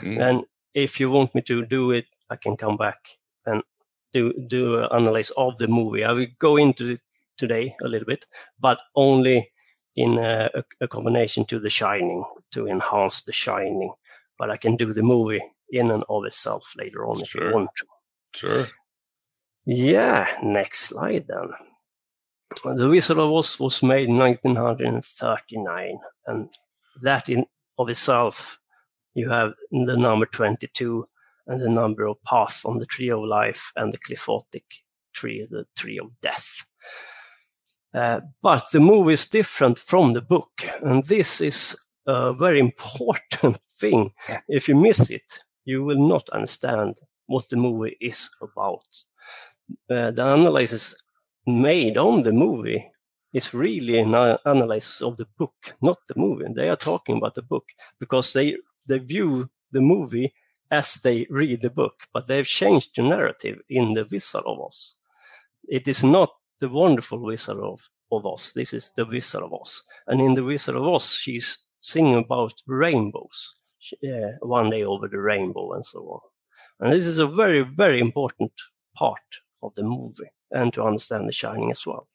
Mm. 0.00 0.22
And 0.22 0.44
if 0.72 0.98
you 0.98 1.10
want 1.10 1.34
me 1.34 1.42
to 1.42 1.66
do 1.66 1.90
it, 1.90 2.06
I 2.30 2.36
can 2.36 2.56
come 2.56 2.78
back 2.78 3.18
and 3.44 3.62
do 4.14 4.32
do 4.46 4.78
an 4.78 4.88
analysis 4.92 5.36
of 5.36 5.58
the 5.58 5.68
movie. 5.68 6.04
I 6.04 6.12
will 6.12 6.26
go 6.38 6.56
into 6.56 6.92
it 6.92 7.00
today 7.36 7.76
a 7.82 7.88
little 7.88 8.06
bit, 8.06 8.24
but 8.58 8.78
only 8.94 9.50
in 9.96 10.18
a, 10.18 10.50
a, 10.80 10.88
combination 10.88 11.44
to 11.46 11.58
The 11.58 11.70
Shining 11.70 12.24
to 12.52 12.66
enhance 12.68 13.22
The 13.22 13.32
Shining. 13.32 13.92
But 14.38 14.50
I 14.50 14.56
can 14.56 14.76
do 14.76 14.92
the 14.92 15.02
movie 15.02 15.42
in 15.70 15.90
and 15.90 16.04
of 16.08 16.24
itself 16.24 16.74
later 16.76 17.06
on 17.06 17.20
if 17.20 17.28
Sure. 17.28 17.48
you 17.48 17.54
want 17.54 17.70
to. 17.76 17.86
Sure. 18.34 18.66
Yeah, 19.66 20.26
next 20.42 20.80
slide 20.80 21.26
then. 21.28 21.50
The 22.64 22.88
Wizard 22.88 23.18
of 23.18 23.30
Oz 23.30 23.60
was 23.60 23.82
made 23.82 24.08
in 24.08 24.16
1939, 24.16 25.98
and 26.26 26.48
that 27.02 27.28
in 27.28 27.44
of 27.78 27.88
itself, 27.88 28.58
you 29.14 29.28
have 29.28 29.52
the 29.70 29.96
number 29.96 30.26
22 30.26 31.06
and 31.46 31.60
the 31.60 31.68
number 31.68 32.06
of 32.06 32.22
path 32.24 32.62
on 32.64 32.78
the 32.78 32.86
tree 32.86 33.10
of 33.10 33.20
life 33.20 33.72
and 33.76 33.92
the 33.92 33.98
qliphothic 33.98 34.64
tree, 35.12 35.46
the 35.50 35.66
tree 35.76 35.98
of 35.98 36.18
death. 36.20 36.64
Uh, 37.94 38.20
but 38.42 38.64
the 38.72 38.80
movie 38.80 39.14
is 39.14 39.26
different 39.26 39.78
from 39.78 40.12
the 40.12 40.20
book, 40.20 40.50
and 40.82 41.04
this 41.04 41.40
is 41.40 41.76
a 42.06 42.32
very 42.32 42.60
important 42.60 43.58
thing. 43.80 44.10
If 44.48 44.68
you 44.68 44.74
miss 44.74 45.10
it, 45.10 45.38
you 45.64 45.84
will 45.84 46.08
not 46.08 46.28
understand 46.30 46.96
what 47.26 47.48
the 47.48 47.56
movie 47.56 47.96
is 48.00 48.30
about. 48.42 48.86
Uh, 49.90 50.10
the 50.10 50.34
analysis 50.34 50.94
made 51.46 51.96
on 51.96 52.22
the 52.22 52.32
movie 52.32 52.90
is 53.32 53.54
really 53.54 53.98
an 53.98 54.14
analysis 54.44 55.02
of 55.02 55.16
the 55.16 55.26
book, 55.38 55.74
not 55.82 55.98
the 56.08 56.14
movie. 56.16 56.46
They 56.54 56.68
are 56.68 56.76
talking 56.76 57.18
about 57.18 57.34
the 57.34 57.42
book 57.42 57.64
because 58.00 58.32
they 58.32 58.56
they 58.88 58.98
view 58.98 59.50
the 59.72 59.82
movie 59.82 60.32
as 60.70 60.94
they 61.04 61.26
read 61.30 61.60
the 61.60 61.70
book, 61.70 61.94
but 62.12 62.26
they've 62.26 62.46
changed 62.46 62.90
the 62.96 63.02
narrative 63.02 63.58
in 63.68 63.94
the 63.94 64.06
Wizard 64.10 64.44
of 64.46 64.58
Oz. 64.60 64.94
It 65.68 65.86
is 65.88 66.02
not 66.02 66.30
the 66.60 66.68
wonderful 66.68 67.18
Wizard 67.20 67.58
of, 67.58 67.80
of 68.10 68.26
Oz. 68.26 68.52
This 68.54 68.72
is 68.72 68.92
the 68.96 69.04
Wizard 69.06 69.42
of 69.42 69.52
Oz, 69.52 69.82
and 70.06 70.20
in 70.20 70.34
the 70.34 70.44
Wizard 70.44 70.76
of 70.76 70.82
Oz, 70.84 71.14
she's 71.14 71.58
singing 71.80 72.16
about 72.16 72.52
rainbows, 72.66 73.54
She- 73.78 73.96
uh, 74.10 74.32
one 74.40 74.70
day 74.70 74.82
over 74.84 75.08
the 75.08 75.20
rainbow, 75.20 75.72
and 75.72 75.84
so 75.84 76.00
on. 76.00 76.20
And 76.80 76.92
this 76.92 77.06
is 77.06 77.18
a 77.18 77.26
very, 77.26 77.62
very 77.62 78.00
important 78.00 78.52
part 78.96 79.40
of 79.62 79.74
the 79.74 79.82
movie 79.82 80.30
and 80.50 80.72
to 80.72 80.82
understand 80.82 81.28
The 81.28 81.32
Shining 81.32 81.70
as 81.70 81.86
well. 81.86 82.06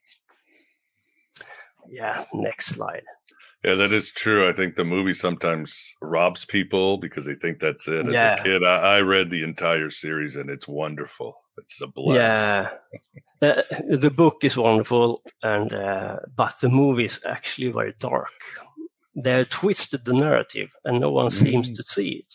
Yeah, 1.90 2.24
next 2.34 2.68
slide. 2.68 3.04
Yeah, 3.64 3.76
that 3.76 3.92
is 3.94 4.12
true. 4.12 4.50
I 4.50 4.54
think 4.54 4.76
the 4.76 4.84
movie 4.84 5.14
sometimes 5.14 5.94
robs 6.02 6.44
people 6.46 6.98
because 6.98 7.26
they 7.26 7.36
think 7.36 7.60
that's 7.60 7.88
it. 7.88 8.08
As 8.08 8.14
Yeah. 8.14 8.36
a 8.36 8.44
kid, 8.44 8.64
I, 8.64 8.98
I 8.98 9.02
read 9.02 9.30
the 9.30 9.44
entire 9.44 9.90
series 9.90 10.36
and 10.36 10.50
it's 10.50 10.68
wonderful. 10.68 11.36
It's 11.58 11.82
a 11.82 11.88
blast. 11.88 12.18
Yeah, 12.18 12.70
the, 13.40 13.66
the 14.02 14.12
book 14.12 14.44
is 14.44 14.58
wonderful, 14.58 15.22
and 15.44 15.74
uh, 15.74 16.18
but 16.36 16.56
the 16.62 16.70
movie 16.70 17.06
is 17.06 17.22
actually 17.26 17.72
very 17.72 17.94
dark. 18.00 18.32
They 19.16 19.44
twisted 19.46 20.06
the 20.06 20.14
narrative, 20.14 20.72
and 20.86 21.00
no 21.00 21.12
one 21.12 21.30
seems 21.30 21.70
Mm. 21.70 21.76
to 21.76 21.84
see 21.84 22.24
it. 22.24 22.34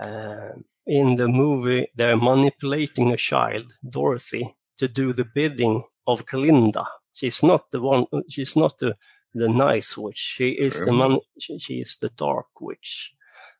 Uh, 0.00 0.52
in 0.86 1.16
the 1.16 1.28
movie, 1.28 1.88
they're 1.96 2.16
manipulating 2.16 3.12
a 3.12 3.16
child, 3.16 3.72
Dorothy, 3.88 4.54
to 4.78 4.88
do 4.88 5.12
the 5.12 5.24
bidding 5.34 5.84
of 6.06 6.24
Glinda. 6.26 6.84
She's 7.14 7.42
not 7.42 7.70
the 7.70 7.80
one. 7.80 8.06
She's 8.28 8.56
not 8.56 8.78
the 8.78 8.96
the 9.34 9.48
nice 9.48 9.96
witch. 9.98 10.18
She 10.36 10.50
is 10.50 10.82
the 10.84 10.92
man. 10.92 11.18
She, 11.40 11.58
she 11.58 11.74
is 11.80 11.96
the 11.98 12.10
dark 12.10 12.60
witch. 12.60 13.12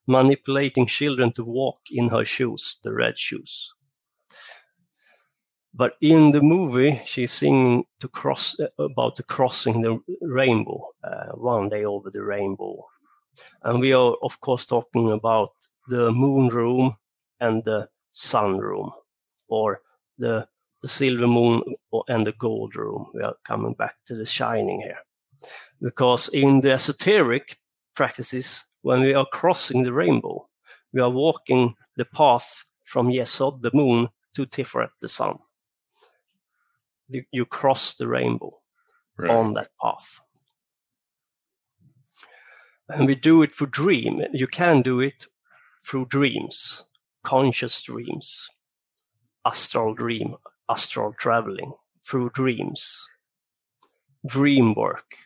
manipulating 0.08 0.86
children 0.86 1.32
to 1.32 1.44
walk 1.44 1.80
in 1.90 2.08
her 2.08 2.24
shoes, 2.24 2.78
the 2.84 2.92
red 2.94 3.18
shoes. 3.18 3.74
But 5.76 5.96
in 6.00 6.32
the 6.32 6.40
movie, 6.40 7.02
she's 7.04 7.32
singing 7.32 7.84
to 8.00 8.08
cross 8.08 8.56
about 8.78 9.16
the 9.16 9.22
crossing 9.22 9.82
the 9.82 10.00
rainbow, 10.22 10.88
uh, 11.04 11.32
one 11.34 11.68
day 11.68 11.84
over 11.84 12.10
the 12.10 12.24
rainbow, 12.24 12.86
and 13.62 13.80
we 13.80 13.92
are 13.92 14.16
of 14.22 14.40
course 14.40 14.64
talking 14.64 15.12
about 15.12 15.50
the 15.88 16.10
moon 16.12 16.48
room 16.48 16.96
and 17.40 17.62
the 17.64 17.90
sun 18.10 18.56
room, 18.56 18.90
or 19.48 19.82
the 20.16 20.48
the 20.80 20.88
silver 20.88 21.26
moon 21.26 21.62
and 22.08 22.26
the 22.26 22.32
gold 22.32 22.74
room. 22.74 23.10
We 23.12 23.22
are 23.22 23.36
coming 23.44 23.74
back 23.74 23.96
to 24.06 24.14
the 24.14 24.24
shining 24.24 24.80
here, 24.80 25.00
because 25.82 26.30
in 26.30 26.62
the 26.62 26.72
esoteric 26.72 27.58
practices, 27.94 28.64
when 28.80 29.02
we 29.02 29.12
are 29.12 29.26
crossing 29.30 29.82
the 29.82 29.92
rainbow, 29.92 30.48
we 30.94 31.02
are 31.02 31.10
walking 31.10 31.74
the 31.96 32.06
path 32.06 32.64
from 32.84 33.08
Yesod, 33.08 33.60
the 33.60 33.70
moon, 33.74 34.08
to 34.34 34.46
Tiferet, 34.46 34.90
the 35.02 35.08
sun 35.08 35.38
you, 37.08 37.24
you 37.30 37.44
cross 37.44 37.94
the 37.94 38.08
rainbow 38.08 38.58
right. 39.16 39.30
on 39.30 39.54
that 39.54 39.68
path. 39.80 40.20
And 42.88 43.06
we 43.06 43.14
do 43.14 43.42
it 43.42 43.54
for 43.54 43.66
dream. 43.66 44.22
You 44.32 44.46
can 44.46 44.82
do 44.82 45.00
it 45.00 45.26
through 45.84 46.06
dreams, 46.06 46.84
conscious 47.24 47.82
dreams, 47.82 48.48
astral 49.44 49.94
dream, 49.94 50.36
astral 50.68 51.12
traveling, 51.12 51.72
through 52.04 52.30
dreams, 52.30 53.08
dream 54.28 54.74
work. 54.74 55.16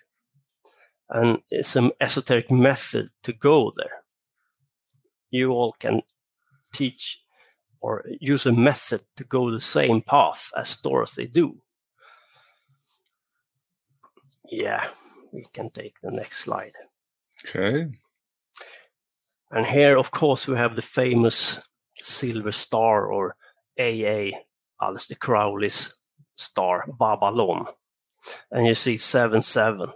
And 1.11 1.43
it's 1.51 1.77
an 1.77 1.91
esoteric 2.01 2.51
method 2.51 3.09
to 3.25 3.33
go 3.33 3.73
there. 3.77 4.05
You 5.31 5.51
all 5.51 5.73
can 5.79 6.03
teach 6.73 7.19
or 7.83 8.05
use 8.21 8.47
a 8.47 8.53
method 8.53 9.03
to 9.17 9.25
go 9.25 9.51
the 9.51 9.61
same 9.61 10.03
path 10.03 10.51
as 10.57 10.77
Dorothy 10.77 11.27
do. 11.27 11.61
Yeah, 14.51 14.85
we 15.33 15.47
can 15.53 15.71
take 15.71 16.01
the 16.01 16.11
next 16.11 16.39
slide. 16.39 16.73
Okay. 17.45 17.87
And 19.51 19.67
here, 19.67 19.97
of 19.97 20.11
course, 20.11 20.49
we 20.49 20.57
have 20.57 20.77
the 20.77 20.83
famous 20.83 21.69
silver 22.01 22.53
star 22.53 23.07
or 23.07 23.37
AA, 23.79 24.31
Aleister 24.81 25.19
Crowley's 25.19 25.95
star, 26.37 26.85
Babylon. 26.99 27.67
And 28.51 28.67
you 28.67 28.75
see 28.75 28.97
7 28.97 29.41
7. 29.41 29.89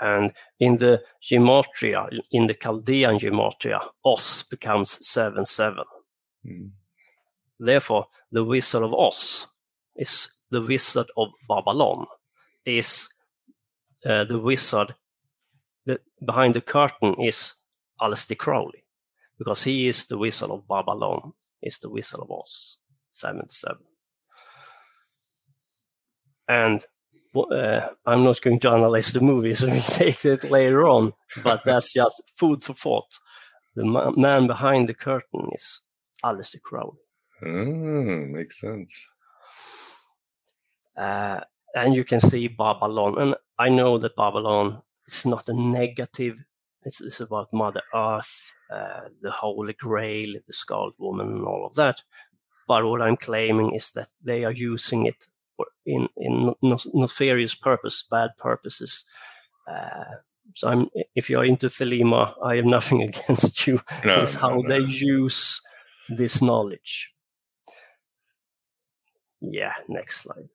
And 0.00 0.32
in 0.58 0.76
the 0.76 1.02
gematria, 1.22 2.08
in 2.32 2.46
the 2.46 2.54
Chaldean 2.54 3.18
gematria, 3.18 3.80
Oz 4.04 4.44
becomes 4.50 5.06
7 5.06 5.44
7. 5.44 5.84
Mm. 6.46 6.70
Therefore, 7.58 8.06
the 8.32 8.44
Wizard 8.44 8.82
of 8.82 8.94
Oz 8.94 9.48
is 9.96 10.30
the 10.50 10.62
Wizard 10.62 11.06
of 11.16 11.28
Babylon 11.48 12.06
is 12.64 13.08
uh, 14.04 14.24
the 14.24 14.38
wizard. 14.38 14.94
The, 15.86 16.00
behind 16.24 16.54
the 16.54 16.60
curtain 16.60 17.14
is 17.20 17.54
Aleister 18.00 18.36
Crowley, 18.36 18.84
because 19.38 19.64
he 19.64 19.88
is 19.88 20.06
the 20.06 20.18
wizard 20.18 20.50
of 20.50 20.68
Babylon, 20.68 21.32
is 21.62 21.78
the 21.78 21.90
wizard 21.90 22.20
of 22.20 22.30
Oz, 22.30 22.78
77. 23.10 23.78
And 26.48 26.84
uh, 27.34 27.88
I'm 28.06 28.24
not 28.24 28.42
going 28.42 28.58
to 28.60 28.70
analyze 28.70 29.12
the 29.12 29.20
movie, 29.20 29.54
so 29.54 29.66
we 29.70 29.80
take 29.80 30.24
it 30.24 30.50
later 30.50 30.88
on, 30.88 31.12
but 31.42 31.64
that's 31.64 31.92
just 31.92 32.22
food 32.36 32.62
for 32.62 32.74
thought. 32.74 33.18
The 33.76 33.84
ma- 33.84 34.10
man 34.10 34.46
behind 34.46 34.88
the 34.88 34.94
curtain 34.94 35.48
is 35.52 35.82
Aleister 36.24 36.60
Crowley. 36.60 36.98
Oh, 37.42 38.26
makes 38.26 38.60
sense. 38.60 38.92
Uh, 40.96 41.40
and 41.74 41.94
you 41.94 42.04
can 42.04 42.20
see 42.20 42.48
Babylon. 42.48 43.18
And 43.18 43.34
I 43.58 43.68
know 43.68 43.98
that 43.98 44.16
Babylon 44.16 44.82
is 45.06 45.26
not 45.26 45.48
a 45.48 45.54
negative. 45.54 46.42
It's, 46.82 47.00
it's 47.00 47.20
about 47.20 47.52
Mother 47.52 47.82
Earth, 47.94 48.54
uh, 48.72 49.08
the 49.20 49.30
Holy 49.30 49.74
Grail, 49.74 50.34
the 50.46 50.52
Scarlet 50.52 50.94
Woman, 50.98 51.28
and 51.28 51.44
all 51.44 51.66
of 51.66 51.74
that. 51.74 52.02
But 52.66 52.86
what 52.86 53.02
I'm 53.02 53.16
claiming 53.16 53.74
is 53.74 53.92
that 53.92 54.08
they 54.22 54.44
are 54.44 54.52
using 54.52 55.06
it 55.06 55.26
for 55.56 55.66
in 55.84 56.08
in 56.16 56.54
nefarious 56.94 57.54
purpose, 57.54 58.04
bad 58.10 58.30
purposes. 58.38 59.04
Uh, 59.66 60.04
so 60.54 60.68
I'm, 60.68 60.88
if 61.14 61.28
you're 61.30 61.44
into 61.44 61.66
Thelema, 61.66 62.34
I 62.42 62.56
have 62.56 62.64
nothing 62.64 63.02
against 63.08 63.66
you. 63.66 63.80
No, 64.04 64.22
it's 64.22 64.34
how 64.34 64.50
no, 64.50 64.56
no. 64.56 64.68
they 64.68 64.80
use 64.80 65.60
this 66.08 66.40
knowledge. 66.40 67.12
Yeah, 69.40 69.74
next 69.88 70.22
slide. 70.22 70.48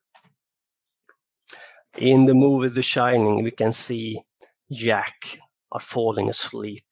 In 1.98 2.26
the 2.26 2.34
movie 2.34 2.68
The 2.68 2.82
Shining, 2.82 3.42
we 3.42 3.52
can 3.52 3.72
see 3.72 4.20
Jack 4.70 5.40
are 5.72 5.80
falling 5.80 6.30
asleep 6.30 6.84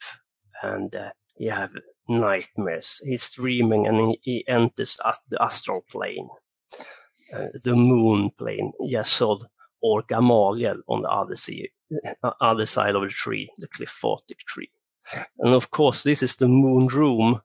and 0.61 0.95
uh, 0.95 1.11
he 1.35 1.47
have 1.47 1.73
nightmares. 2.07 3.01
He's 3.03 3.29
dreaming 3.31 3.85
and 3.85 3.99
he, 3.99 4.19
he 4.21 4.47
enters 4.47 4.97
the 5.29 5.41
astral 5.41 5.83
plane, 5.91 6.29
uh, 7.33 7.47
the 7.65 7.75
moon 7.75 8.29
plane, 8.37 8.71
Yesod 8.81 9.43
or 9.81 10.03
Gamaliel 10.03 10.81
on 10.87 11.01
the 11.01 11.09
other, 11.09 11.35
sea, 11.35 11.69
uh, 12.23 12.31
other 12.39 12.65
side 12.65 12.95
of 12.95 13.01
the 13.01 13.09
tree, 13.09 13.51
the 13.57 13.67
Qliphothic 13.67 14.39
tree. 14.47 14.71
And 15.39 15.53
of 15.53 15.69
course, 15.69 16.03
this 16.03 16.23
is 16.23 16.37
the 16.37 16.47
moon 16.47 16.87
room 16.87 17.41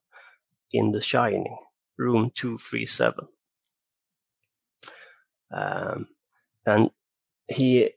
in 0.72 0.92
The 0.92 1.00
Shining, 1.00 1.58
room 1.96 2.30
237. 2.36 3.26
Um, 5.50 6.06
and 6.64 6.90
he 7.48 7.90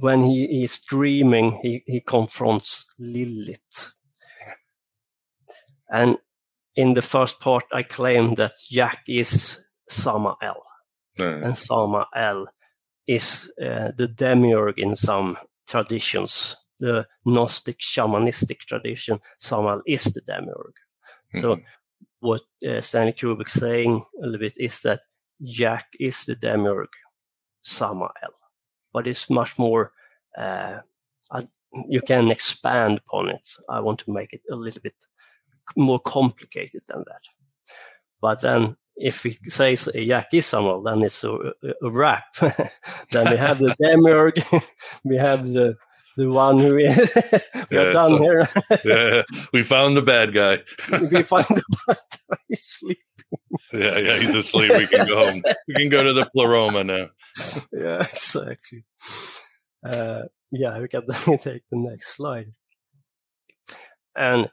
when 0.00 0.22
he 0.22 0.62
is 0.62 0.78
dreaming, 0.78 1.58
he, 1.62 1.82
he 1.86 2.00
confronts 2.00 2.86
Lilith. 2.98 3.94
And 5.90 6.18
in 6.74 6.94
the 6.94 7.02
first 7.02 7.40
part, 7.40 7.64
I 7.72 7.82
claim 7.82 8.34
that 8.34 8.52
Jack 8.70 9.02
is 9.08 9.64
Samael. 9.88 10.62
Mm. 11.18 11.46
And 11.46 11.58
Samael 11.58 12.46
is 13.06 13.50
uh, 13.60 13.92
the 13.96 14.08
demiurge 14.08 14.78
in 14.78 14.96
some 14.96 15.36
traditions. 15.68 16.56
The 16.78 17.06
Gnostic 17.24 17.78
shamanistic 17.78 18.60
tradition, 18.60 19.18
Samael 19.38 19.82
is 19.86 20.04
the 20.04 20.20
demiurge. 20.20 20.76
Mm-hmm. 21.34 21.40
So 21.40 21.60
what 22.20 22.42
uh, 22.68 22.80
Stanley 22.82 23.14
Kubrick 23.14 23.48
saying 23.48 24.02
a 24.22 24.26
little 24.26 24.40
bit 24.40 24.52
is 24.58 24.82
that 24.82 25.00
Jack 25.42 25.86
is 25.98 26.26
the 26.26 26.36
demiurge, 26.36 26.90
Samael 27.62 28.10
but 28.96 29.06
it's 29.06 29.28
much 29.28 29.58
more. 29.58 29.92
Uh, 30.38 30.78
I, 31.30 31.46
you 31.86 32.00
can 32.00 32.30
expand 32.30 32.98
upon 33.06 33.28
it. 33.28 33.46
I 33.68 33.80
want 33.80 33.98
to 34.00 34.10
make 34.10 34.32
it 34.32 34.40
a 34.50 34.56
little 34.56 34.80
bit 34.80 34.94
more 35.76 36.00
complicated 36.00 36.80
than 36.88 37.04
that. 37.06 37.24
But 38.22 38.40
then, 38.40 38.74
if 38.96 39.22
we 39.24 39.32
say 39.44 39.74
Jack 40.06 40.28
is 40.32 40.46
Samael, 40.46 40.80
then 40.80 41.02
it's 41.02 41.22
a, 41.24 41.34
a, 41.82 41.90
wrap. 41.90 42.24
then 43.12 43.30
we 43.30 43.36
have 43.36 43.58
the 43.58 43.76
demiurge, 43.78 44.40
we 45.04 45.16
have 45.16 45.46
the 45.46 45.76
the 46.16 46.30
one 46.30 46.58
who 46.58 46.74
we 47.70 47.76
are 47.76 47.92
done 47.92 48.16
here. 48.22 48.48
yeah, 48.84 49.22
we 49.52 49.62
found 49.62 49.96
the 49.96 50.02
bad 50.02 50.32
guy. 50.32 50.62
we 50.90 51.22
find 51.22 51.44
the 51.44 51.78
bad 51.86 51.96
guy. 52.28 52.36
He's 52.48 52.64
sleeping. 52.64 53.02
Yeah, 53.72 53.98
yeah, 53.98 54.16
he's 54.16 54.34
asleep. 54.34 54.72
We 54.72 54.86
can 54.86 55.06
go 55.06 55.26
home. 55.26 55.42
We 55.68 55.74
can 55.74 55.88
go 55.88 56.02
to 56.02 56.12
the 56.12 56.26
pleroma 56.26 56.84
now. 56.84 57.08
yeah, 57.72 58.00
exactly. 58.00 58.84
Uh, 59.84 60.22
yeah, 60.50 60.78
we 60.78 60.88
can 60.88 61.06
take 61.38 61.62
the 61.70 61.76
next 61.76 62.16
slide. 62.16 62.52
And 64.16 64.50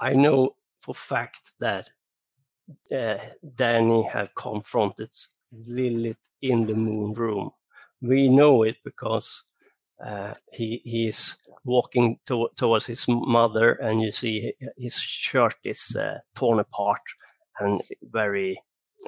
I 0.00 0.12
know 0.12 0.56
for 0.80 0.94
fact 0.94 1.52
that 1.60 1.88
uh, 2.94 3.18
Danny 3.54 4.02
have 4.04 4.34
confronted 4.34 5.14
Lilith 5.68 6.28
in 6.42 6.66
the 6.66 6.74
moon 6.74 7.14
room. 7.14 7.50
We 8.00 8.28
know 8.28 8.64
it 8.64 8.76
because 8.84 9.44
uh, 10.04 10.34
he 10.52 10.80
he 10.84 11.08
is 11.08 11.36
walking 11.64 12.18
to, 12.26 12.48
towards 12.56 12.86
his 12.86 13.06
mother, 13.08 13.72
and 13.72 14.02
you 14.02 14.10
see 14.10 14.52
his 14.76 14.96
shirt 14.96 15.56
is 15.64 15.96
uh, 15.96 16.18
torn 16.34 16.58
apart 16.58 17.02
and 17.60 17.82
very 18.02 18.60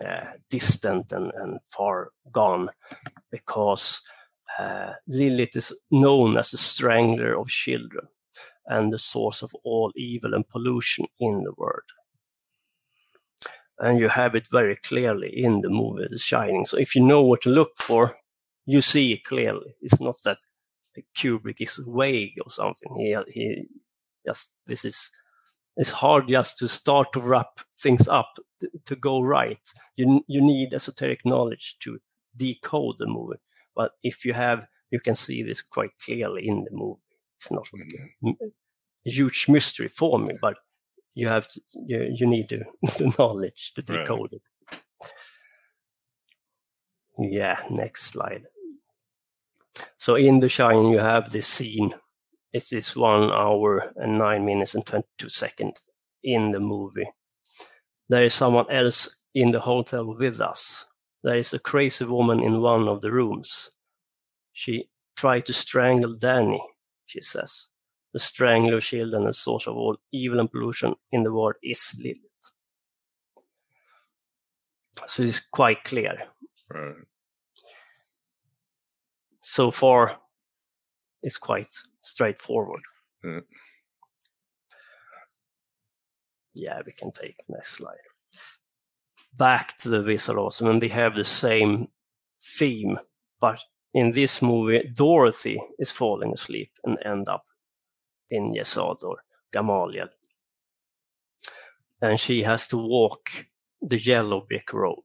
uh, 0.04 0.26
distant 0.50 1.12
and, 1.12 1.32
and, 1.34 1.58
far 1.64 2.10
gone, 2.30 2.70
because 3.30 4.02
uh, 4.58 4.92
Lilith 5.08 5.56
is 5.56 5.72
known 5.90 6.36
as 6.36 6.50
the 6.50 6.58
strangler 6.58 7.38
of 7.38 7.48
children 7.48 8.06
and 8.66 8.92
the 8.92 8.98
source 8.98 9.42
of 9.42 9.52
all 9.64 9.92
evil 9.96 10.34
and 10.34 10.48
pollution 10.48 11.06
in 11.18 11.42
the 11.42 11.52
world. 11.56 11.90
And 13.78 13.98
you 13.98 14.08
have 14.08 14.34
it 14.34 14.48
very 14.50 14.76
clearly 14.76 15.30
in 15.34 15.60
the 15.60 15.68
movie 15.68 16.06
The 16.08 16.18
Shining. 16.18 16.64
So 16.64 16.78
if 16.78 16.94
you 16.94 17.02
know 17.02 17.22
what 17.22 17.42
to 17.42 17.50
look 17.50 17.72
for, 17.76 18.16
you 18.66 18.80
see 18.80 19.12
it 19.12 19.24
clearly. 19.24 19.74
It's 19.80 20.00
not 20.00 20.14
that 20.24 20.38
Kubrick 21.16 21.60
is 21.60 21.80
vague 21.86 22.36
or 22.42 22.50
something. 22.50 22.94
He 22.96 23.16
he 23.28 23.64
just 24.26 24.54
this 24.66 24.84
is 24.84 25.10
it's 25.76 25.90
hard 25.90 26.28
just 26.28 26.58
to 26.58 26.68
start 26.68 27.12
to 27.12 27.20
wrap 27.20 27.60
things 27.76 28.08
up 28.08 28.38
to, 28.60 28.70
to 28.86 28.96
go 28.96 29.20
right. 29.20 29.68
You 29.96 30.24
you 30.26 30.40
need 30.40 30.72
esoteric 30.72 31.24
knowledge 31.24 31.76
to 31.80 31.98
decode 32.36 32.96
the 32.98 33.06
movie. 33.06 33.40
But 33.74 33.92
if 34.02 34.24
you 34.24 34.34
have, 34.34 34.66
you 34.90 35.00
can 35.00 35.14
see 35.14 35.42
this 35.42 35.62
quite 35.62 35.90
clearly 36.04 36.46
in 36.46 36.64
the 36.64 36.70
movie. 36.70 37.00
It's 37.36 37.50
not 37.50 37.68
like 37.72 37.88
a, 37.88 38.26
mm-hmm. 38.26 38.44
a 39.06 39.10
huge 39.10 39.46
mystery 39.48 39.88
for 39.88 40.18
me, 40.18 40.34
but 40.40 40.54
you 41.14 41.28
have 41.28 41.48
to, 41.48 41.60
you, 41.86 42.08
you 42.14 42.26
need 42.26 42.48
to, 42.50 42.58
the 42.82 43.14
knowledge 43.18 43.72
to 43.74 43.82
decode 43.82 44.30
right. 44.32 44.40
it. 44.70 44.80
Yeah, 47.18 47.60
next 47.70 48.02
slide. 48.04 48.44
So 50.04 50.16
in 50.16 50.40
The 50.40 50.50
Shining, 50.50 50.90
you 50.90 50.98
have 50.98 51.32
this 51.32 51.46
scene. 51.46 51.94
It 52.52 52.58
is 52.58 52.68
this 52.68 52.94
one 52.94 53.30
hour 53.30 53.90
and 53.96 54.18
nine 54.18 54.44
minutes 54.44 54.74
and 54.74 54.84
22 54.84 55.30
seconds 55.30 55.80
in 56.22 56.50
the 56.50 56.60
movie. 56.60 57.08
There 58.10 58.22
is 58.22 58.34
someone 58.34 58.70
else 58.70 59.08
in 59.34 59.52
the 59.52 59.60
hotel 59.60 60.04
with 60.04 60.42
us. 60.42 60.84
There 61.22 61.36
is 61.36 61.54
a 61.54 61.58
crazy 61.58 62.04
woman 62.04 62.40
in 62.40 62.60
one 62.60 62.86
of 62.86 63.00
the 63.00 63.12
rooms. 63.12 63.70
She 64.52 64.90
tried 65.16 65.46
to 65.46 65.54
strangle 65.54 66.14
Danny, 66.20 66.60
she 67.06 67.22
says. 67.22 67.70
The 68.12 68.18
strangler 68.18 68.76
of 68.76 68.82
children 68.82 69.24
and 69.24 69.34
source 69.34 69.66
of 69.66 69.74
all 69.74 69.96
evil 70.12 70.38
and 70.38 70.52
pollution 70.52 70.96
in 71.12 71.22
the 71.22 71.32
world 71.32 71.54
is 71.62 71.96
Lilith. 71.98 72.52
So 75.06 75.22
it's 75.22 75.40
quite 75.40 75.82
clear. 75.82 76.24
Right. 76.68 76.94
So 79.46 79.70
far, 79.70 80.18
it's 81.22 81.38
quite 81.38 81.68
straightforward. 82.00 82.82
Yeah. 83.22 83.40
yeah, 86.54 86.80
we 86.84 86.92
can 86.92 87.12
take 87.12 87.36
next 87.48 87.76
slide 87.76 87.96
back 89.36 89.76
to 89.78 89.88
the 89.88 90.02
Wizard 90.02 90.38
Oz, 90.38 90.60
and 90.60 90.80
they 90.80 90.88
have 90.88 91.14
the 91.14 91.24
same 91.24 91.88
theme, 92.40 92.98
but 93.40 93.60
in 93.92 94.10
this 94.10 94.42
movie, 94.42 94.90
Dorothy 94.94 95.60
is 95.78 95.92
falling 95.92 96.32
asleep 96.32 96.70
and 96.84 96.98
end 97.04 97.28
up 97.28 97.44
in 98.30 98.54
Yesod 98.54 99.02
or 99.02 99.18
Gamaliel. 99.52 100.08
And 102.02 102.18
she 102.18 102.42
has 102.42 102.68
to 102.68 102.76
walk 102.76 103.46
the 103.80 103.98
yellow 103.98 104.44
brick 104.48 104.72
road. 104.72 105.04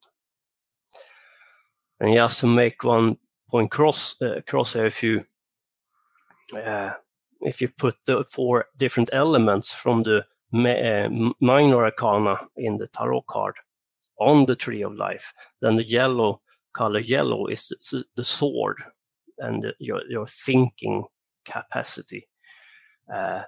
And 1.99 2.13
just 2.13 2.39
to 2.41 2.47
make 2.47 2.83
one 2.83 3.17
point 3.49 3.71
cross, 3.71 4.15
uh, 4.21 4.41
cross 4.47 4.73
here, 4.73 4.85
if 4.85 5.03
you 5.03 5.21
uh, 6.55 6.91
if 7.41 7.61
you 7.61 7.69
put 7.69 7.95
the 8.05 8.23
four 8.23 8.65
different 8.77 9.09
elements 9.13 9.73
from 9.73 10.03
the 10.03 10.25
uh, 10.53 11.31
minor 11.39 11.85
arcana 11.85 12.37
in 12.57 12.77
the 12.77 12.87
tarot 12.87 13.21
card 13.27 13.55
on 14.19 14.45
the 14.45 14.55
tree 14.55 14.81
of 14.81 14.95
life, 14.95 15.33
then 15.61 15.75
the 15.75 15.83
yellow 15.83 16.41
color 16.73 16.99
yellow 16.99 17.47
is 17.47 17.73
the 18.15 18.23
sword 18.23 18.77
and 19.37 19.73
your, 19.79 20.01
your 20.09 20.25
thinking 20.27 21.05
capacity. 21.45 22.27
Uh, 23.11 23.43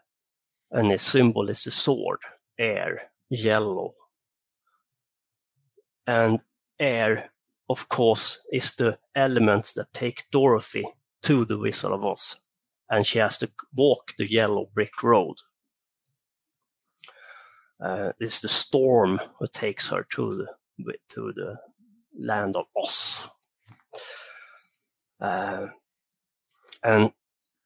and 0.72 0.90
the 0.90 0.98
symbol 0.98 1.50
is 1.50 1.64
the 1.64 1.72
sword, 1.72 2.20
air, 2.58 3.12
yellow. 3.30 3.92
And 6.08 6.40
air, 6.80 7.32
of 7.72 7.88
course, 7.88 8.40
is 8.52 8.74
the 8.74 8.98
elements 9.16 9.74
that 9.74 9.94
take 9.94 10.30
Dorothy 10.30 10.86
to 11.24 11.46
the 11.46 11.58
Wizard 11.58 11.92
of 11.92 12.06
Oz. 12.06 12.36
And 12.90 13.06
she 13.06 13.20
has 13.20 13.38
to 13.38 13.50
walk 13.76 14.14
the 14.18 14.30
yellow 14.30 14.70
brick 14.74 15.02
road. 15.02 15.38
Uh, 17.80 18.12
it's 18.20 18.42
the 18.42 18.50
storm 18.50 19.20
that 19.40 19.54
takes 19.54 19.88
her 19.90 20.06
to 20.12 20.36
the 20.36 20.48
to 21.10 21.32
the 21.34 21.56
land 22.20 22.56
of 22.56 22.66
Oz. 22.76 23.30
Uh, 25.20 25.68
and 26.84 27.14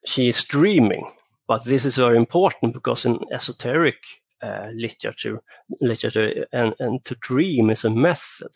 she 0.05 0.27
is 0.27 0.43
dreaming, 0.43 1.09
but 1.47 1.63
this 1.63 1.85
is 1.85 1.97
very 1.97 2.17
important 2.17 2.73
because 2.73 3.05
in 3.05 3.19
esoteric 3.31 3.97
uh, 4.43 4.67
literature, 4.75 5.41
literature 5.81 6.45
and, 6.51 6.75
and 6.79 7.03
to 7.05 7.15
dream 7.15 7.69
is 7.69 7.85
a 7.85 7.89
method. 7.89 8.51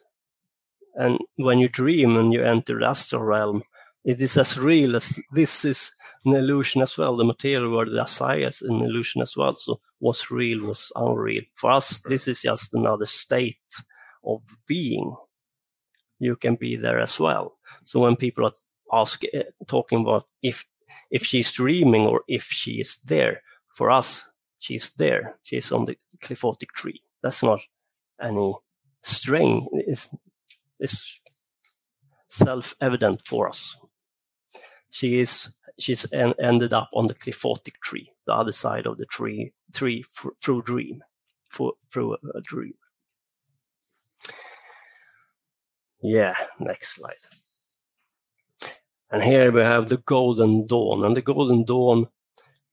And 0.95 1.19
when 1.35 1.59
you 1.59 1.69
dream 1.69 2.17
and 2.17 2.33
you 2.33 2.43
enter 2.43 2.79
the 2.79 2.87
astral 2.87 3.23
realm, 3.23 3.63
it 4.03 4.21
is 4.21 4.37
as 4.37 4.57
real 4.57 4.95
as 4.95 5.21
this 5.31 5.65
is 5.65 5.91
an 6.25 6.33
illusion 6.33 6.81
as 6.81 6.97
well. 6.97 7.15
The 7.15 7.23
material 7.23 7.71
world, 7.71 7.89
the 7.89 8.01
Assiah 8.01 8.47
is 8.47 8.61
an 8.61 8.81
illusion 8.81 9.21
as 9.21 9.35
well. 9.37 9.53
So 9.53 9.79
what's 9.99 10.31
real 10.31 10.65
was 10.65 10.91
unreal. 10.95 11.43
For 11.55 11.71
us, 11.71 12.01
this 12.01 12.27
is 12.27 12.41
just 12.41 12.73
another 12.73 13.05
state 13.05 13.57
of 14.25 14.41
being, 14.67 15.15
you 16.19 16.35
can 16.35 16.55
be 16.55 16.75
there 16.75 16.99
as 16.99 17.19
well. 17.19 17.55
So 17.83 17.99
when 17.99 18.15
people 18.15 18.45
are 18.45 18.53
ask, 18.91 19.23
uh, 19.33 19.43
talking 19.67 20.01
about 20.01 20.25
if 20.41 20.65
if 21.11 21.23
she's 21.23 21.51
dreaming 21.51 22.07
or 22.07 22.23
if 22.27 22.43
she 22.43 22.79
is 22.79 22.97
there, 23.05 23.41
for 23.73 23.91
us, 23.91 24.27
she's 24.57 24.91
there. 24.93 25.37
She's 25.43 25.71
on 25.71 25.85
the 25.85 25.97
qliphothic 26.23 26.69
tree. 26.73 27.03
That's 27.21 27.43
not 27.43 27.61
any 28.21 28.55
strain. 29.03 29.67
It's, 29.73 30.09
it's 30.79 31.21
self-evident 32.27 33.21
for 33.21 33.47
us. 33.49 33.77
She 34.91 35.19
is 35.19 35.51
she's 35.79 36.11
en- 36.11 36.33
ended 36.39 36.73
up 36.73 36.89
on 36.93 37.07
the 37.07 37.13
qliphothic 37.13 37.79
tree, 37.81 38.11
the 38.25 38.33
other 38.33 38.51
side 38.51 38.85
of 38.85 38.97
the 38.97 39.05
tree, 39.05 39.53
tree 39.73 40.03
f- 40.05 40.31
through 40.41 40.61
dream, 40.63 41.03
for, 41.49 41.73
through 41.91 42.13
a, 42.13 42.17
a 42.37 42.41
dream. 42.41 42.73
Yeah, 46.01 46.35
next 46.59 46.95
slide. 46.95 47.15
And 49.11 49.23
here 49.23 49.51
we 49.51 49.61
have 49.61 49.89
the 49.89 49.97
Golden 49.97 50.67
Dawn. 50.67 51.03
And 51.03 51.15
the 51.15 51.21
Golden 51.21 51.65
Dawn, 51.65 52.07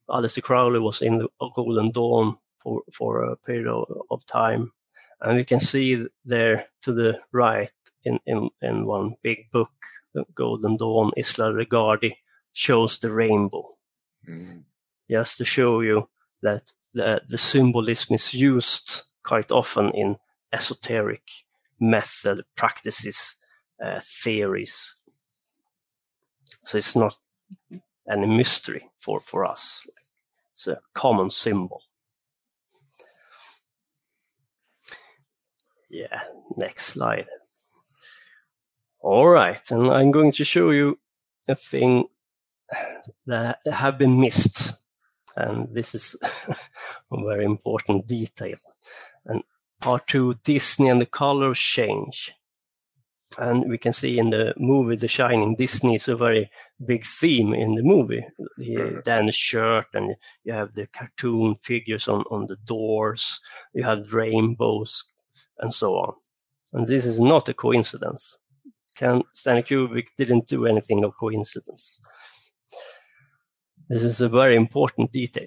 Aleister 0.08 0.42
Crowley 0.42 0.78
was 0.78 1.02
in 1.02 1.18
the 1.18 1.28
Golden 1.54 1.90
Dawn 1.90 2.34
for, 2.58 2.82
for 2.92 3.24
a 3.24 3.36
period 3.36 3.66
of 4.10 4.26
time. 4.26 4.72
And 5.20 5.38
you 5.38 5.44
can 5.44 5.60
see 5.60 6.06
there 6.24 6.66
to 6.82 6.92
the 6.92 7.20
right 7.32 7.72
in, 8.04 8.20
in, 8.26 8.50
in 8.62 8.86
one 8.86 9.16
big 9.22 9.50
book, 9.50 9.72
the 10.14 10.24
Golden 10.34 10.76
Dawn, 10.76 11.10
Israel 11.16 11.52
Regardie 11.52 12.16
shows 12.52 12.98
the 12.98 13.10
rainbow. 13.10 13.64
Mm. 14.28 14.64
Just 15.10 15.38
to 15.38 15.44
show 15.44 15.80
you 15.80 16.08
that 16.42 16.72
the, 16.92 17.22
the 17.26 17.38
symbolism 17.38 18.14
is 18.14 18.34
used 18.34 19.02
quite 19.22 19.50
often 19.50 19.90
in 19.90 20.16
esoteric 20.52 21.22
method, 21.80 22.42
practices, 22.54 23.36
uh, 23.84 24.00
theories. 24.00 24.94
So 26.64 26.78
it's 26.78 26.96
not 26.96 27.18
any 28.10 28.26
mystery 28.26 28.88
for, 28.96 29.20
for 29.20 29.44
us. 29.44 29.86
It's 30.50 30.66
a 30.66 30.80
common 30.94 31.30
symbol. 31.30 31.82
Yeah, 35.96 36.20
next 36.58 36.88
slide. 36.88 37.26
All 39.00 39.28
right, 39.28 39.70
and 39.70 39.90
I'm 39.90 40.10
going 40.10 40.32
to 40.32 40.44
show 40.44 40.70
you 40.70 40.98
a 41.48 41.54
thing 41.54 42.04
that 43.26 43.60
have 43.64 43.96
been 43.96 44.20
missed. 44.20 44.74
And 45.38 45.74
this 45.74 45.94
is 45.94 46.16
a 47.10 47.24
very 47.24 47.46
important 47.46 48.06
detail. 48.06 48.58
And 49.24 49.42
part 49.80 50.06
two, 50.06 50.34
Disney 50.44 50.90
and 50.90 51.00
the 51.00 51.06
colors 51.06 51.58
change. 51.58 52.34
And 53.38 53.70
we 53.70 53.78
can 53.78 53.94
see 53.94 54.18
in 54.18 54.28
the 54.30 54.52
movie 54.58 54.96
The 54.96 55.08
Shining, 55.08 55.54
Disney 55.56 55.94
is 55.94 56.08
a 56.08 56.16
very 56.16 56.50
big 56.84 57.04
theme 57.04 57.54
in 57.54 57.74
the 57.74 57.82
movie. 57.82 58.24
The 58.58 58.74
mm-hmm. 58.74 58.98
Dan's 59.02 59.34
shirt, 59.34 59.86
and 59.94 60.14
you 60.44 60.52
have 60.52 60.74
the 60.74 60.88
cartoon 60.88 61.54
figures 61.54 62.06
on, 62.06 62.24
on 62.30 62.46
the 62.48 62.56
doors, 62.56 63.40
you 63.72 63.82
have 63.82 64.12
rainbows, 64.12 65.04
and 65.58 65.72
so 65.72 65.94
on. 65.94 66.14
And 66.72 66.86
this 66.86 67.04
is 67.04 67.20
not 67.20 67.48
a 67.48 67.54
coincidence. 67.54 68.38
Can, 68.96 69.22
Stanley 69.32 69.62
Kubrick 69.62 70.08
didn't 70.16 70.48
do 70.48 70.66
anything 70.66 71.04
of 71.04 71.16
coincidence. 71.18 72.00
This 73.88 74.02
is 74.02 74.20
a 74.20 74.28
very 74.28 74.56
important 74.56 75.12
detail. 75.12 75.46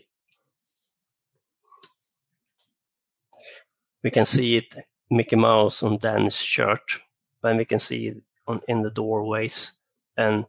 we 4.03 4.11
can 4.11 4.25
see 4.25 4.57
it 4.57 4.75
Mickey 5.11 5.35
Mouse 5.35 5.83
on 5.83 5.97
Dan's 5.97 6.39
shirt, 6.39 6.99
and 7.43 7.57
we 7.57 7.65
can 7.65 7.79
see 7.79 8.07
it 8.07 8.17
on 8.47 8.61
in 8.67 8.81
the 8.81 8.91
doorways. 8.91 9.73
And 10.17 10.45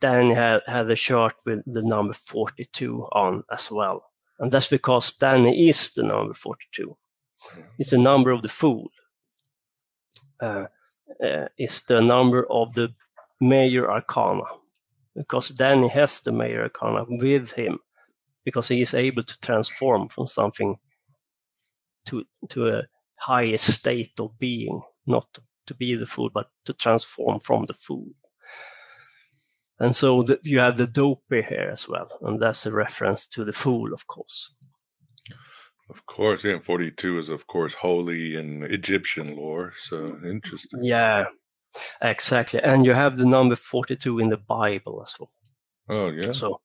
Dan 0.00 0.30
had, 0.30 0.62
had 0.66 0.90
a 0.90 0.96
shirt 0.96 1.34
with 1.46 1.62
the 1.66 1.82
number 1.82 2.12
42 2.12 3.08
on 3.12 3.44
as 3.50 3.70
well. 3.70 4.04
And 4.38 4.50
that's 4.50 4.68
because 4.68 5.12
Dan 5.12 5.46
is 5.46 5.92
the 5.92 6.02
number 6.02 6.34
42. 6.34 6.96
It's 7.78 7.90
the 7.90 7.98
number 7.98 8.30
of 8.30 8.42
the 8.42 8.48
fool. 8.48 8.90
Uh, 10.40 10.66
uh, 11.22 11.48
it's 11.56 11.82
the 11.82 12.00
number 12.00 12.46
of 12.50 12.74
the 12.74 12.94
major 13.40 13.90
arcana. 13.90 14.44
Because 15.14 15.50
Danny 15.50 15.88
has 15.88 16.20
the 16.20 16.32
major 16.32 16.62
arcana 16.62 17.04
with 17.08 17.52
him, 17.52 17.78
because 18.44 18.68
he 18.68 18.80
is 18.80 18.94
able 18.94 19.22
to 19.22 19.40
transform 19.40 20.08
from 20.08 20.26
something 20.26 20.78
to 22.06 22.24
to 22.48 22.68
a 22.68 22.82
higher 23.18 23.58
state 23.58 24.18
of 24.18 24.38
being, 24.38 24.82
not 25.06 25.26
to 25.66 25.74
be 25.74 25.94
the 25.94 26.06
fool, 26.06 26.30
but 26.30 26.48
to 26.64 26.72
transform 26.72 27.40
from 27.40 27.66
the 27.66 27.74
fool. 27.74 28.08
And 29.78 29.94
so 29.94 30.22
the, 30.22 30.38
you 30.44 30.60
have 30.60 30.76
the 30.76 30.86
dopey 30.86 31.42
here 31.42 31.70
as 31.72 31.88
well, 31.88 32.08
and 32.22 32.40
that's 32.40 32.66
a 32.66 32.72
reference 32.72 33.26
to 33.28 33.44
the 33.44 33.52
fool, 33.52 33.92
of 33.92 34.06
course. 34.06 34.54
Of 35.94 36.06
course, 36.06 36.48
yeah. 36.48 36.58
Forty-two 36.58 37.18
is, 37.18 37.28
of 37.28 37.46
course, 37.46 37.74
holy 37.74 38.34
in 38.34 38.62
Egyptian 38.62 39.36
lore. 39.36 39.72
So 39.76 40.18
interesting. 40.24 40.80
Yeah, 40.82 41.26
exactly. 42.00 42.60
And 42.62 42.86
you 42.86 42.94
have 42.94 43.16
the 43.16 43.26
number 43.26 43.56
forty-two 43.56 44.18
in 44.18 44.30
the 44.30 44.38
Bible 44.38 45.02
as 45.02 45.14
well. 45.18 45.30
Oh 45.88 46.10
yeah. 46.10 46.32
So, 46.32 46.60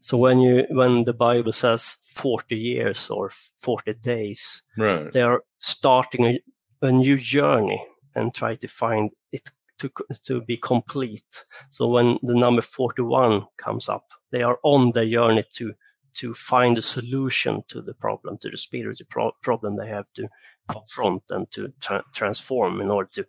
so 0.00 0.16
when 0.16 0.38
you 0.38 0.66
when 0.70 1.04
the 1.04 1.14
Bible 1.14 1.52
says 1.52 1.96
forty 2.14 2.56
years 2.56 3.10
or 3.10 3.30
forty 3.58 3.94
days, 3.94 4.62
right, 4.78 5.10
they 5.12 5.22
are 5.22 5.42
starting 5.58 6.24
a, 6.24 6.40
a 6.82 6.92
new 6.92 7.16
journey 7.16 7.82
and 8.14 8.34
try 8.34 8.54
to 8.54 8.68
find 8.68 9.10
it 9.32 9.50
to 9.78 9.90
to 10.24 10.40
be 10.40 10.56
complete. 10.56 11.44
So 11.70 11.88
when 11.88 12.18
the 12.22 12.34
number 12.34 12.62
forty-one 12.62 13.46
comes 13.56 13.88
up, 13.88 14.04
they 14.30 14.42
are 14.42 14.58
on 14.62 14.92
the 14.92 15.04
journey 15.04 15.44
to 15.54 15.74
to 16.14 16.34
find 16.34 16.78
a 16.78 16.82
solution 16.82 17.62
to 17.68 17.80
the 17.82 17.94
problem, 17.94 18.38
to 18.38 18.50
the 18.50 18.56
spiritual 18.56 19.06
pro- 19.08 19.36
problem 19.42 19.76
they 19.76 19.88
have 19.88 20.12
to 20.14 20.28
confront 20.68 21.22
and 21.30 21.50
to 21.50 21.72
tra- 21.80 22.04
transform 22.14 22.80
in 22.80 22.90
order 22.90 23.10
to 23.12 23.26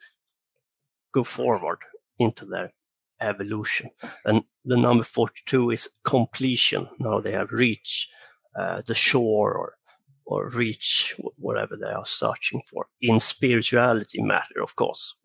go 1.11 1.23
forward 1.23 1.79
into 2.19 2.45
their 2.45 2.73
evolution. 3.21 3.89
And 4.25 4.43
the 4.63 4.77
number 4.77 5.03
42 5.03 5.71
is 5.71 5.89
completion. 6.03 6.87
Now 6.99 7.19
they 7.19 7.31
have 7.31 7.51
reached 7.51 8.11
uh, 8.57 8.81
the 8.85 8.95
shore 8.95 9.53
or 9.53 9.73
or 10.27 10.49
reach 10.49 11.15
whatever 11.37 11.77
they 11.77 11.91
are 11.91 12.05
searching 12.05 12.59
for 12.61 12.87
in 12.99 13.19
spirituality 13.19 14.23
matter, 14.23 14.59
of 14.61 14.75
course. 14.75 15.15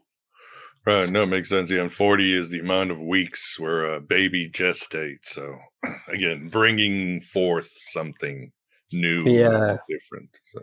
Right. 0.87 1.11
No, 1.11 1.25
it 1.25 1.27
makes 1.27 1.51
sense. 1.51 1.71
Yeah, 1.71 1.83
and 1.83 1.93
40 1.93 2.35
is 2.35 2.49
the 2.49 2.61
amount 2.61 2.91
of 2.91 2.99
weeks 2.99 3.59
where 3.61 3.95
a 3.95 4.01
baby 4.01 4.49
gestates. 4.51 5.27
So, 5.27 5.59
again, 6.09 6.49
bringing 6.49 7.21
forth 7.21 7.71
something 7.85 8.51
new, 8.93 9.23
yeah, 9.27 9.77
different. 9.89 10.31
So, 10.45 10.61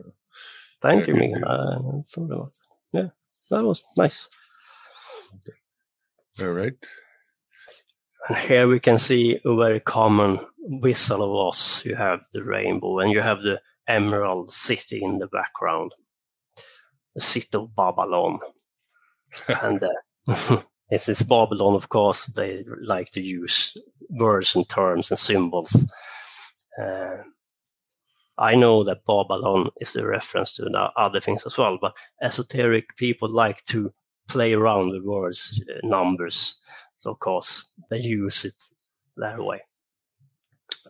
thank 0.82 1.08
yeah, 1.08 1.14
you. 1.14 1.46
Uh. 1.46 2.46
Yeah, 2.94 3.10
that 3.52 3.64
was 3.64 3.84
nice. 3.96 4.28
Okay. 5.36 6.48
All 6.48 6.54
right. 6.54 6.74
And 8.28 8.38
here 8.38 8.68
we 8.68 8.80
can 8.80 8.98
see 8.98 9.40
a 9.46 9.56
very 9.56 9.80
common 9.80 10.40
whistle 10.58 11.24
of 11.24 11.48
Oz. 11.48 11.84
You 11.86 11.96
have 11.96 12.26
the 12.34 12.44
rainbow 12.44 13.00
and 13.00 13.12
you 13.12 13.22
have 13.22 13.42
the 13.42 13.62
Emerald 13.88 14.52
City 14.52 15.02
in 15.02 15.20
the 15.20 15.28
background, 15.28 15.94
the 17.16 17.22
city 17.22 17.48
of 17.54 17.76
Babylon. 17.76 18.40
and 19.62 19.82
uh, 19.82 19.90
this 20.90 21.08
is 21.08 21.24
Babylon, 21.24 21.76
of 21.76 21.90
course. 21.90 22.28
They 22.28 22.64
like 22.82 23.10
to 23.12 23.22
use 23.22 23.78
words 24.10 24.56
and 24.56 24.68
terms 24.68 25.10
and 25.12 25.18
symbols. 25.18 25.86
Uh, 26.82 27.18
I 28.38 28.56
know 28.56 28.84
that 28.84 29.06
Babylon 29.06 29.70
is 29.80 29.96
a 29.96 30.06
reference 30.06 30.56
to 30.56 30.70
other 30.96 31.20
things 31.20 31.46
as 31.46 31.58
well, 31.58 31.78
but 31.82 31.98
esoteric 32.22 32.96
people 32.98 33.30
like 33.30 33.64
to 33.66 33.92
play 34.28 34.54
around 34.54 34.92
with 34.92 35.04
words, 35.04 35.64
uh, 35.70 35.80
numbers. 35.88 36.60
So, 36.96 37.12
of 37.12 37.20
course, 37.20 37.66
they 37.90 38.00
use 38.00 38.46
it 38.46 38.56
that 39.16 39.40
way. 39.44 39.62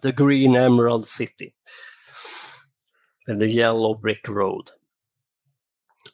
The 0.01 0.11
Green 0.11 0.55
Emerald 0.55 1.05
City 1.05 1.53
and 3.27 3.39
the 3.39 3.49
yellow 3.49 3.93
brick 3.93 4.27
road. 4.27 4.71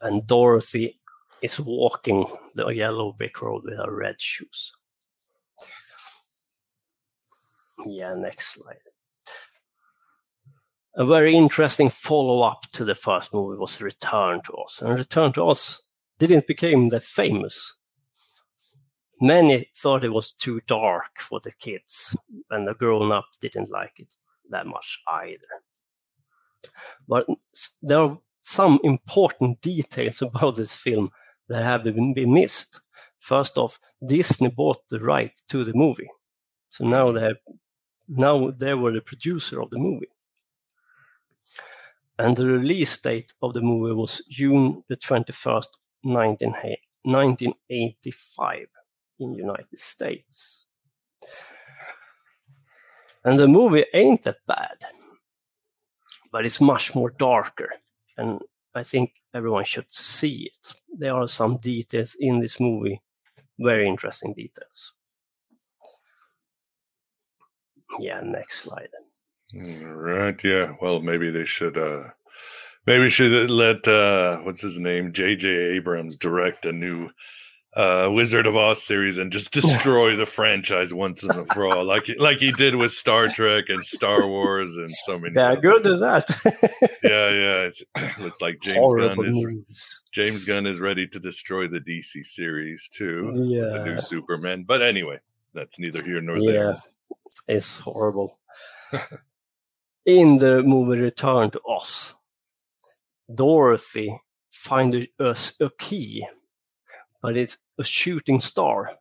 And 0.02 0.28
Dorothy 0.28 1.00
is 1.44 1.60
walking 1.60 2.26
the 2.56 2.68
yellow 2.70 3.12
brick 3.12 3.42
road 3.42 3.64
with 3.66 3.78
her 3.78 3.94
red 3.94 4.20
shoes. 4.20 4.72
Yeah, 7.86 8.14
next 8.16 8.54
slide. 8.54 8.78
A 10.96 11.06
very 11.06 11.36
interesting 11.36 11.90
follow 11.90 12.44
up 12.44 12.62
to 12.74 12.86
the 12.86 12.96
first 12.96 13.34
movie 13.34 13.60
was 13.60 13.82
Return 13.82 14.42
to 14.44 14.54
Oz. 14.54 14.82
And 14.82 14.98
Return 14.98 15.34
to 15.34 15.44
Oz 15.44 15.82
didn't 16.18 16.48
become 16.48 16.90
that 16.90 17.04
famous. 17.04 17.76
Many 19.20 19.70
thought 19.76 20.04
it 20.04 20.14
was 20.14 20.34
too 20.34 20.62
dark 20.68 21.20
for 21.20 21.40
the 21.44 21.52
kids, 21.52 22.16
and 22.52 22.68
the 22.68 22.74
grown 22.74 23.12
up 23.12 23.26
didn't 23.42 23.72
like 23.72 23.94
it 23.98 24.16
that 24.50 24.68
much 24.68 25.00
either. 25.08 25.40
But 27.08 27.28
there 27.82 28.00
are 28.00 28.20
some 28.42 28.80
important 28.84 29.62
details 29.62 30.22
about 30.22 30.58
this 30.58 30.76
film 30.76 31.10
that 31.50 31.64
have 31.64 31.84
been 31.84 32.34
missed. 32.34 32.82
First 33.20 33.58
off, 33.58 33.80
Disney 34.06 34.50
bought 34.50 34.88
the 34.90 35.00
right 35.00 35.32
to 35.50 35.64
the 35.64 35.74
movie, 35.74 36.10
so 36.70 36.86
now 36.86 37.12
they 37.12 37.34
now 38.08 38.52
they 38.52 38.74
were 38.74 38.92
the 38.92 39.02
producer 39.02 39.62
of 39.62 39.70
the 39.70 39.80
movie. 39.80 40.10
And 42.20 42.36
the 42.38 42.48
release 42.48 42.96
date 42.98 43.34
of 43.42 43.54
the 43.54 43.62
movie 43.62 43.94
was 43.94 44.24
June 44.30 44.84
the 44.88 44.96
21st, 44.96 45.68
19, 46.04 46.52
1985 47.04 48.68
in 49.20 49.34
United 49.34 49.80
States. 49.80 50.66
And 53.26 53.40
the 53.40 53.48
movie 53.48 53.86
ain't 53.94 54.24
that 54.24 54.46
bad 54.46 54.86
but 56.34 56.46
it's 56.46 56.60
much 56.60 56.96
more 56.96 57.12
darker. 57.12 57.70
And 58.18 58.42
I 58.76 58.84
think 58.84 59.14
everyone 59.34 59.64
should 59.66 59.92
see 59.94 60.52
it. 60.54 60.74
There 60.98 61.14
are 61.16 61.28
some 61.28 61.58
details 61.58 62.16
in 62.20 62.40
this 62.40 62.60
movie, 62.60 63.02
very 63.60 63.88
interesting 63.88 64.34
details. 64.34 64.94
Yeah, 68.00 68.22
next 68.22 68.62
slide. 68.62 68.90
Right. 69.86 70.44
Yeah. 70.44 70.74
Well, 70.82 71.00
maybe 71.02 71.30
they 71.30 71.46
should. 71.46 71.78
uh 71.78 72.10
Maybe 72.86 73.10
should 73.10 73.50
let 73.50 73.88
uh 73.88 74.40
what's 74.40 74.62
his 74.62 74.78
name, 74.78 75.14
J.J. 75.14 75.48
Abrams, 75.50 76.18
direct 76.18 76.66
a 76.66 76.74
new 76.74 77.10
uh, 77.76 78.08
Wizard 78.12 78.46
of 78.46 78.56
Oz 78.56 78.84
series 78.84 79.18
and 79.18 79.32
just 79.32 79.52
destroy 79.52 80.16
the 80.16 80.26
franchise 80.26 80.94
once 80.94 81.24
and 81.24 81.48
for 81.54 81.66
all, 81.66 81.84
like 81.84 82.08
like 82.20 82.38
he 82.38 82.52
did 82.52 82.76
with 82.76 82.92
Star 82.92 83.28
Trek 83.28 83.66
and 83.70 83.82
Star 83.82 84.28
Wars 84.28 84.76
and 84.78 84.92
so 84.92 85.18
many. 85.18 85.34
Yeah, 85.36 85.56
good 85.56 85.86
at 85.86 86.00
that. 86.00 87.00
yeah, 87.04 87.30
yeah. 87.30 87.68
It's 87.68 87.84
looks 88.20 88.42
like 88.42 88.60
James 88.62 88.78
Horrible 88.78 89.24
Gunn 89.24 89.26
is 89.26 89.44
moves. 89.44 90.02
James 90.14 90.46
Gunn 90.46 90.68
is 90.68 90.80
ready 90.80 91.08
to 91.08 91.20
destroy 91.20 91.68
the 91.68 91.80
DC 91.80 92.26
series 92.26 92.88
too. 92.92 93.32
Yeah, 93.36 93.78
the 93.78 93.86
new 93.86 94.02
Superman. 94.02 94.66
But 94.68 94.84
anyway, 94.84 95.20
that's 95.54 95.80
neither 95.80 96.04
here 96.04 96.22
nor 96.22 96.38
yeah, 96.38 96.52
there. 96.52 96.76
It's 97.48 97.80
horrible. 97.80 98.40
In 100.06 100.38
the 100.38 100.62
movie 100.62 101.00
Return 101.00 101.50
to 101.52 101.62
Oz, 101.68 102.14
Dorothy 103.34 104.16
finds 104.52 104.96
a, 104.98 105.08
a, 105.18 105.36
a 105.62 105.70
key 105.80 106.24
but 107.24 107.38
it's 107.38 107.58
a 107.80 107.84
shooting 107.84 108.40
star 108.40 108.92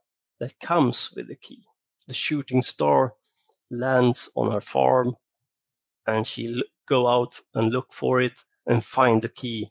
that 0.40 0.58
comes 0.60 1.12
with 1.14 1.28
the 1.28 1.36
key. 1.36 1.64
The 2.08 2.14
shooting 2.14 2.62
star 2.62 3.14
lands 3.70 4.30
on 4.34 4.50
her 4.50 4.60
farm 4.60 5.16
and 6.06 6.26
she 6.26 6.62
go 6.86 7.08
out 7.08 7.40
and 7.54 7.72
look 7.72 7.92
for 7.92 8.20
it 8.20 8.44
and 8.66 8.84
find 8.84 9.22
the 9.22 9.28
key. 9.28 9.70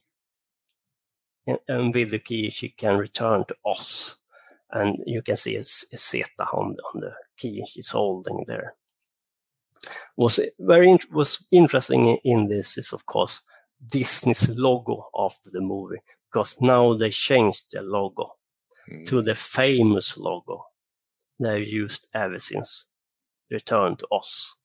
And, 1.46 1.60
and 1.68 1.94
with 1.94 2.12
the 2.12 2.20
key, 2.20 2.50
she 2.50 2.70
can 2.70 2.98
return 2.98 3.46
to 3.46 3.56
Oz. 3.66 4.16
And 4.72 5.04
you 5.06 5.22
can 5.22 5.36
see 5.36 5.56
a, 5.56 5.60
a 5.60 5.98
Zeta 5.98 6.46
on, 6.54 6.78
on 6.94 7.02
the 7.02 7.14
key 7.38 7.66
she's 7.66 7.92
holding 7.92 8.46
there. 8.48 8.76
Was 10.16 10.40
very 10.60 10.98
was 11.12 11.44
interesting 11.52 12.18
in 12.24 12.48
this 12.48 12.78
is 12.78 12.94
of 12.94 13.08
course 13.08 13.42
Disney's 13.86 14.48
logo 14.50 15.10
after 15.18 15.50
the 15.50 15.60
movie 15.60 16.02
because 16.32 16.56
now 16.62 16.94
they 16.94 17.10
changed 17.10 17.72
their 17.72 17.82
logo 17.82 18.36
to 19.06 19.22
the 19.22 19.36
famous 19.36 20.17
logo 20.17 20.65
they've 21.39 21.67
used 21.67 22.08
ever 22.13 22.39
since 22.39 22.86
Return 23.50 23.96
to 23.98 24.08
Oz. 24.12 24.56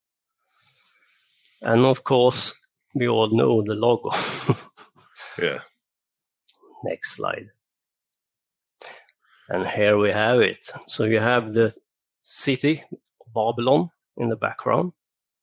And 1.62 1.84
of 1.84 2.04
course, 2.04 2.54
we 2.94 3.08
all 3.08 3.28
know 3.36 3.62
the 3.62 3.74
logo. 3.74 4.10
yeah. 5.42 5.62
Next 6.84 7.16
slide. 7.16 7.50
And 9.48 9.66
here 9.66 9.96
we 9.96 10.12
have 10.12 10.40
it. 10.40 10.70
So 10.86 11.04
you 11.04 11.20
have 11.20 11.52
the 11.52 11.74
city, 12.22 12.82
Babylon, 13.34 13.90
in 14.16 14.28
the 14.28 14.36
background. 14.36 14.92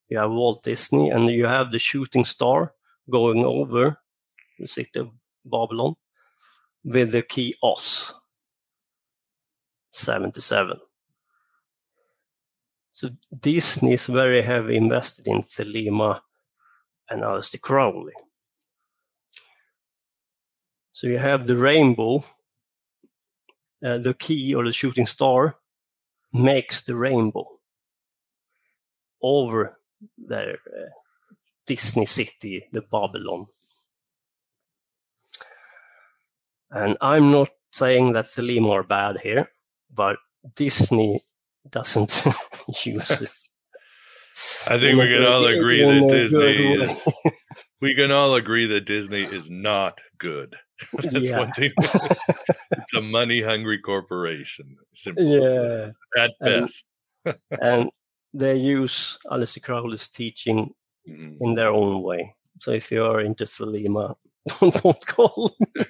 You 0.09 0.19
have 0.19 0.31
Walt 0.31 0.63
Disney, 0.63 1.09
and 1.09 1.27
you 1.27 1.45
have 1.45 1.71
the 1.71 1.79
shooting 1.79 2.23
star 2.23 2.73
going 3.09 3.43
over 3.43 3.99
the 4.59 4.67
city 4.67 4.99
of 4.99 5.09
Babylon 5.45 5.95
with 6.83 7.11
the 7.11 7.23
key 7.23 7.55
Oz 7.63 8.13
77. 9.93 10.79
So 12.91 13.09
Disney 13.39 13.93
is 13.93 14.07
very 14.07 14.41
heavy 14.41 14.75
invested 14.75 15.27
in 15.27 15.41
Thelema 15.41 16.21
and 17.09 17.21
Aleister 17.21 17.61
Crowley. 17.61 18.13
So 20.91 21.07
you 21.07 21.17
have 21.17 21.47
the 21.47 21.57
rainbow, 21.57 22.17
uh, 23.83 23.97
the 23.97 24.13
key 24.13 24.53
or 24.53 24.65
the 24.65 24.71
shooting 24.71 25.05
star 25.05 25.57
makes 26.31 26.81
the 26.81 26.95
rainbow 26.95 27.45
over 29.21 29.77
their 30.17 30.57
uh, 30.67 30.89
Disney 31.65 32.05
city, 32.05 32.67
the 32.71 32.81
Babylon. 32.81 33.47
And 36.71 36.97
I'm 37.01 37.31
not 37.31 37.49
saying 37.71 38.13
that 38.13 38.25
Thelema 38.25 38.71
are 38.71 38.83
bad 38.83 39.19
here, 39.19 39.49
but 39.93 40.17
Disney 40.55 41.21
doesn't 41.69 42.23
use 42.85 43.11
it. 43.21 43.29
I 44.71 44.79
think 44.79 44.97
we 44.99 45.07
can 45.09 45.25
all 45.25 45.45
agree 45.45 45.81
that 45.83 46.09
Disney 46.09 46.73
is, 46.83 47.07
we 47.81 47.93
can 47.95 48.11
all 48.11 48.35
agree 48.35 48.65
that 48.67 48.81
Disney 48.85 49.19
is 49.21 49.49
not 49.49 49.99
good. 50.17 50.55
That's 50.93 51.13
Yeah. 51.23 51.37
one 51.39 51.51
thing. 51.53 51.71
it's 51.77 52.93
a 52.95 53.01
money 53.01 53.41
hungry 53.41 53.79
corporation. 53.79 54.75
Simple. 54.93 55.23
Yeah. 55.23 55.91
At 56.17 56.31
And- 56.41 56.67
best. 56.67 56.85
and 57.61 57.89
they 58.33 58.55
use 58.55 59.17
Aleister 59.27 59.61
Crowley's 59.61 60.09
teaching 60.09 60.73
Mm. 61.07 61.35
in 61.41 61.55
their 61.55 61.67
own 61.67 62.01
way. 62.01 62.33
So 62.61 62.71
if 62.71 62.89
you 62.89 63.03
are 63.03 63.19
into 63.19 63.43
Thelema, 63.43 64.15
don't 64.59 65.05
call 65.05 65.53
me. 65.59 65.83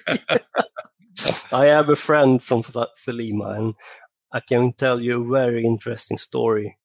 I 1.54 1.66
have 1.66 1.88
a 1.88 1.94
friend 1.94 2.42
from 2.42 2.62
Th- 2.64 2.96
Thelema, 3.06 3.56
and 3.56 3.74
I 4.32 4.40
can 4.40 4.72
tell 4.72 5.00
you 5.00 5.22
a 5.22 5.30
very 5.30 5.64
interesting 5.64 6.18
story. 6.18 6.78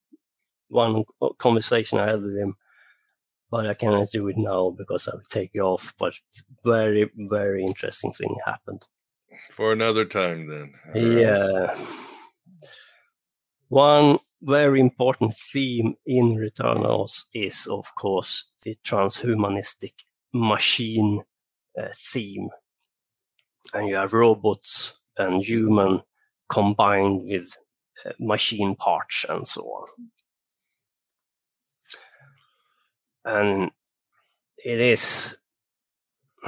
One 0.67 1.05
conversation 1.39 1.97
I 1.97 2.11
had 2.11 2.21
with 2.21 2.37
him, 2.37 2.53
but 3.49 3.65
I 3.65 3.73
cannot 3.73 4.09
do 4.13 4.27
it 4.27 4.37
now 4.37 4.69
because 4.69 5.07
I 5.07 5.15
will 5.15 5.23
take 5.27 5.55
you 5.55 5.63
off. 5.63 5.95
But 5.97 6.13
very, 6.63 7.09
very 7.15 7.63
interesting 7.63 8.11
thing 8.11 8.35
happened. 8.45 8.83
For 9.51 9.71
another 9.71 10.05
time 10.05 10.47
then. 10.47 10.73
Right. 10.93 11.19
Yeah. 11.19 11.75
One 13.69 14.19
very 14.41 14.79
important 14.79 15.33
theme 15.33 15.95
in 16.05 16.35
Return 16.35 16.81
to 16.83 16.89
Oz 16.89 17.25
is, 17.33 17.65
of 17.65 17.95
course, 17.95 18.45
the 18.63 18.77
transhumanistic 18.85 19.93
machine 20.31 21.23
uh, 21.75 21.87
theme. 21.95 22.49
And 23.73 23.87
you 23.87 23.95
have 23.95 24.13
robots 24.13 24.99
and 25.17 25.43
human 25.43 26.01
combined 26.49 27.29
with 27.29 27.55
uh, 28.05 28.11
machine 28.19 28.75
parts 28.75 29.25
and 29.27 29.47
so 29.47 29.61
on. 29.61 29.87
And 33.25 33.71
it 34.65 34.79
is 34.79 35.37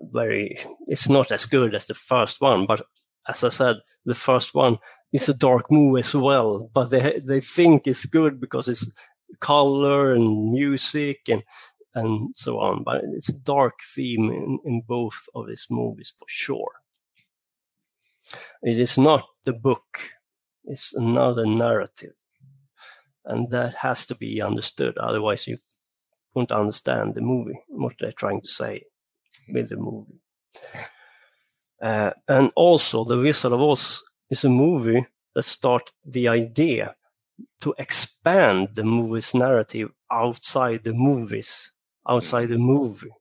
very, 0.00 0.56
it's 0.86 1.08
not 1.08 1.32
as 1.32 1.46
good 1.46 1.74
as 1.74 1.86
the 1.86 1.94
first 1.94 2.40
one, 2.40 2.66
but 2.66 2.82
as 3.28 3.44
I 3.44 3.48
said, 3.50 3.76
the 4.04 4.14
first 4.14 4.54
one 4.54 4.78
is 5.12 5.28
a 5.28 5.34
dark 5.34 5.70
movie 5.70 6.00
as 6.00 6.14
well, 6.14 6.70
but 6.74 6.90
they 6.90 7.20
they 7.24 7.40
think 7.40 7.86
it's 7.86 8.06
good 8.06 8.40
because 8.40 8.68
it's 8.68 8.90
color 9.40 10.12
and 10.12 10.52
music 10.52 11.20
and 11.28 11.42
and 11.94 12.36
so 12.36 12.58
on. 12.58 12.82
But 12.84 13.02
it's 13.04 13.28
a 13.30 13.38
dark 13.38 13.80
theme 13.94 14.30
in, 14.30 14.58
in 14.64 14.82
both 14.86 15.28
of 15.34 15.48
these 15.48 15.66
movies 15.70 16.14
for 16.18 16.26
sure. 16.28 16.72
It 18.62 18.78
is 18.78 18.96
not 18.96 19.26
the 19.44 19.52
book; 19.52 19.98
it's 20.64 20.94
another 20.94 21.46
narrative, 21.46 22.22
and 23.24 23.50
that 23.50 23.74
has 23.76 24.06
to 24.06 24.14
be 24.14 24.40
understood. 24.40 24.96
Otherwise, 24.98 25.46
you 25.46 25.58
won't 26.34 26.52
understand 26.52 27.14
the 27.14 27.20
movie 27.20 27.60
what 27.68 27.94
they're 27.98 28.12
trying 28.12 28.40
to 28.40 28.48
say 28.48 28.84
with 29.48 29.68
the 29.68 29.76
movie. 29.76 30.20
Uh, 31.82 32.12
and 32.28 32.52
also, 32.54 33.04
The 33.04 33.18
Wizard 33.18 33.52
of 33.52 33.60
Oz 33.60 34.02
is 34.30 34.44
a 34.44 34.48
movie 34.48 35.04
that 35.34 35.42
started 35.42 35.92
the 36.04 36.28
idea 36.28 36.94
to 37.60 37.74
expand 37.76 38.68
the 38.74 38.84
movie's 38.84 39.34
narrative 39.34 39.90
outside 40.10 40.84
the 40.84 40.92
movies, 40.92 41.72
outside 42.08 42.46
the 42.46 42.58
movie, 42.58 43.12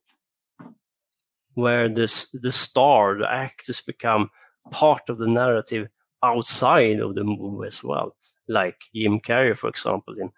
where 1.54 1.90
this, 1.90 2.30
the 2.32 2.52
star, 2.52 3.18
the 3.18 3.32
actors 3.32 3.82
become 3.82 4.30
part 4.72 5.10
of 5.10 5.18
the 5.18 5.28
narrative 5.28 5.88
outside 6.24 7.00
of 7.00 7.16
the 7.16 7.24
movie 7.24 7.68
as 7.68 7.84
well. 7.84 8.16
Like 8.48 8.78
Jim 8.96 9.20
Carrey, 9.20 9.58
for 9.58 9.70
example, 9.70 10.16
in 10.18 10.32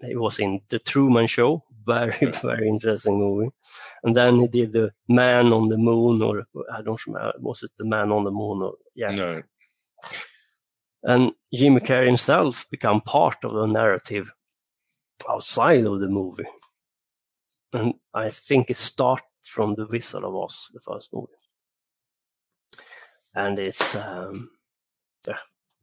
he 0.00 0.16
was 0.16 0.38
in 0.38 0.60
The 0.68 0.78
Truman 0.78 1.26
Show, 1.26 1.62
very, 1.86 2.30
very 2.42 2.68
interesting 2.68 3.18
movie. 3.18 3.50
And 4.02 4.16
then 4.16 4.36
he 4.36 4.48
did 4.48 4.72
The 4.72 4.92
Man 5.08 5.52
on 5.52 5.68
the 5.68 5.76
Moon, 5.76 6.22
or 6.22 6.46
I 6.72 6.82
don't 6.82 7.04
remember, 7.06 7.32
was 7.40 7.62
it 7.62 7.70
The 7.76 7.84
Man 7.84 8.10
on 8.10 8.24
the 8.24 8.30
Moon? 8.30 8.62
Or, 8.62 8.74
yeah. 8.94 9.10
No. 9.10 9.42
And 11.02 11.32
Jimmy 11.54 11.80
Carrey 11.80 12.06
himself 12.06 12.66
become 12.70 13.00
part 13.00 13.44
of 13.44 13.52
the 13.52 13.66
narrative 13.66 14.32
outside 15.30 15.84
of 15.84 16.00
the 16.00 16.08
movie. 16.08 16.46
And 17.72 17.94
I 18.14 18.30
think 18.30 18.70
it 18.70 18.76
starts 18.76 19.22
from 19.42 19.74
The 19.74 19.86
Wizard 19.86 20.24
of 20.24 20.34
Oz, 20.34 20.70
the 20.72 20.80
first 20.80 21.12
movie. 21.12 21.32
And 23.34 23.58
it's 23.58 23.94
um, 23.94 24.50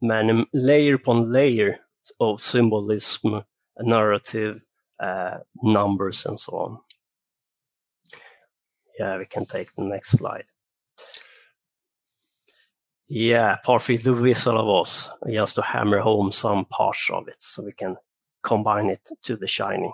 many 0.00 0.46
layer 0.52 0.94
upon 0.94 1.32
layer 1.32 1.78
of 2.20 2.40
symbolism, 2.40 3.42
narrative, 3.80 4.62
uh, 5.00 5.38
numbers, 5.62 6.26
and 6.26 6.38
so 6.38 6.52
on. 6.52 6.78
Yeah, 8.98 9.18
we 9.18 9.26
can 9.26 9.46
take 9.46 9.72
the 9.74 9.84
next 9.84 10.10
slide. 10.10 10.44
Yeah, 13.08 13.56
part 13.64 13.82
three, 13.82 13.98
The 13.98 14.14
Wizard 14.14 14.54
of 14.54 14.66
Oz, 14.66 15.10
just 15.30 15.56
to 15.56 15.62
hammer 15.62 16.00
home 16.00 16.32
some 16.32 16.64
parts 16.64 17.10
of 17.12 17.28
it 17.28 17.42
so 17.42 17.62
we 17.62 17.72
can 17.72 17.96
combine 18.42 18.88
it 18.88 19.08
to 19.22 19.36
The 19.36 19.46
Shining. 19.46 19.92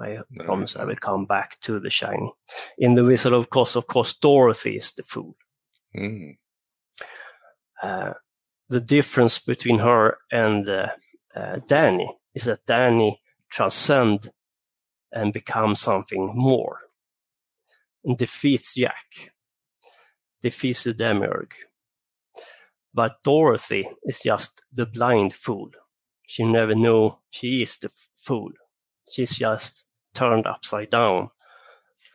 I 0.00 0.18
promise 0.44 0.76
I 0.76 0.84
will 0.84 0.96
come 0.96 1.26
back 1.26 1.60
to 1.60 1.78
The 1.78 1.90
Shining. 1.90 2.32
In 2.78 2.94
The 2.94 3.04
Wizard 3.04 3.32
of 3.32 3.48
Oz, 3.54 3.76
of 3.76 3.86
course, 3.86 4.14
Dorothy 4.14 4.76
is 4.76 4.92
the 4.92 5.02
fool. 5.02 5.36
Mm. 5.96 6.36
Uh, 7.82 8.14
the 8.68 8.80
difference 8.80 9.38
between 9.38 9.78
her 9.78 10.18
and 10.32 10.66
uh, 10.68 10.88
uh, 11.36 11.58
Danny 11.68 12.10
is 12.34 12.44
that 12.44 12.66
Danny 12.66 13.20
transcends 13.50 14.30
and 15.12 15.32
becomes 15.32 15.80
something 15.80 16.32
more 16.34 16.80
and 18.04 18.18
defeats 18.18 18.74
Jack, 18.74 19.32
defeats 20.42 20.84
the 20.84 20.94
demiurge. 20.94 21.66
But 22.92 23.22
Dorothy 23.22 23.86
is 24.04 24.22
just 24.22 24.62
the 24.72 24.86
blind 24.86 25.34
fool. 25.34 25.70
She 26.26 26.44
never 26.44 26.74
knew 26.74 27.12
she 27.30 27.62
is 27.62 27.76
the 27.78 27.90
fool. 28.16 28.52
She's 29.10 29.36
just 29.36 29.86
turned 30.14 30.46
upside 30.46 30.90
down. 30.90 31.30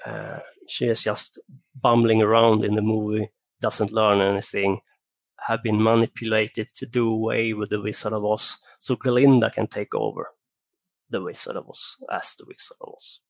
Uh, 0.06 0.40
she 0.68 0.88
is 0.88 1.04
just 1.04 1.40
bumbling 1.80 2.22
around 2.22 2.64
in 2.64 2.76
the 2.76 2.82
movie, 2.82 3.30
doesn't 3.62 3.92
learn 3.92 4.22
anything, 4.22 4.80
have 5.48 5.64
been 5.64 5.82
manipulated 5.82 6.70
to 6.76 6.86
do 6.86 7.10
away 7.12 7.54
with 7.54 7.70
the 7.70 7.82
Wizard 7.82 8.14
of 8.14 8.24
Oz, 8.26 8.58
so 8.80 8.96
Glinda 8.96 9.50
can 9.50 9.68
take 9.68 9.94
over 9.96 10.28
the 11.10 11.22
Wizard 11.22 11.56
of 11.56 11.68
Oz 11.70 11.98
as 12.12 12.36
the 12.36 12.46
Wizard 12.48 12.78
of 12.82 12.94
Oz. 12.96 13.22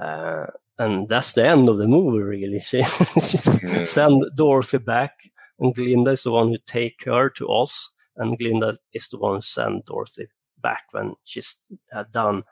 Uh, 0.00 0.46
and 0.78 1.08
that's 1.08 1.34
the 1.34 1.46
end 1.46 1.68
of 1.68 1.78
the 1.78 1.86
movie, 1.86 2.22
really. 2.22 2.60
She, 2.60 2.78
Yeah. 2.78 3.82
send 3.84 4.24
Dorothy 4.36 4.78
back, 4.78 5.12
and 5.58 5.74
Glinda 5.74 6.12
is 6.12 6.22
the 6.22 6.30
one 6.32 6.48
who 6.48 6.58
take 6.66 7.04
her 7.04 7.28
to 7.30 7.48
Oz, 7.50 7.90
and 8.16 8.38
Glinda 8.38 8.74
is 8.92 9.08
the 9.08 9.18
one 9.18 9.36
who 9.36 9.40
send 9.42 9.84
Dorothy 9.84 10.28
back 10.62 10.84
when 10.92 11.14
she's 11.24 11.56
had 11.92 12.10
done 12.12 12.42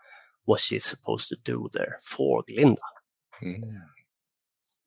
what 0.45 0.61
she's 0.61 0.85
supposed 0.85 1.29
to 1.29 1.37
do 1.45 1.69
there 1.73 1.99
for 2.03 2.43
Glinda. 2.49 2.81
Mm. 3.43 3.83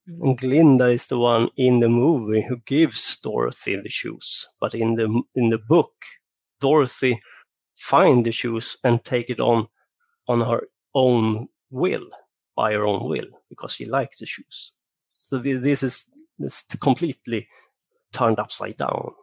And 0.08 0.38
Glinda 0.38 0.88
is 0.88 1.08
the 1.08 1.20
one 1.20 1.50
in 1.56 1.80
the 1.80 1.90
movie 1.90 2.42
who 2.42 2.58
gives 2.66 3.18
Dorothy 3.18 3.76
the 3.76 3.90
shoes. 3.90 4.48
But 4.60 4.74
in 4.74 4.96
the 4.96 5.24
in 5.36 5.50
the 5.50 5.60
book, 5.60 5.94
Dorothy 6.60 7.22
find 7.76 8.26
the 8.26 8.32
shoes 8.32 8.78
and 8.84 9.04
take 9.04 9.30
it 9.30 9.40
on 9.40 9.68
on 10.28 10.42
her 10.42 10.68
own 10.94 11.48
will, 11.70 12.08
by 12.56 12.74
her 12.74 12.86
own 12.86 13.08
will, 13.08 13.28
because 13.50 13.74
she 13.74 13.86
likes 13.86 14.20
the 14.20 14.26
shoes. 14.26 14.74
So 15.16 15.40
thi- 15.40 15.54
this 15.54 15.84
is 15.84 16.12
this 16.40 16.64
completely 16.82 17.48
turned 18.12 18.40
upside 18.40 18.78
down. 18.78 19.14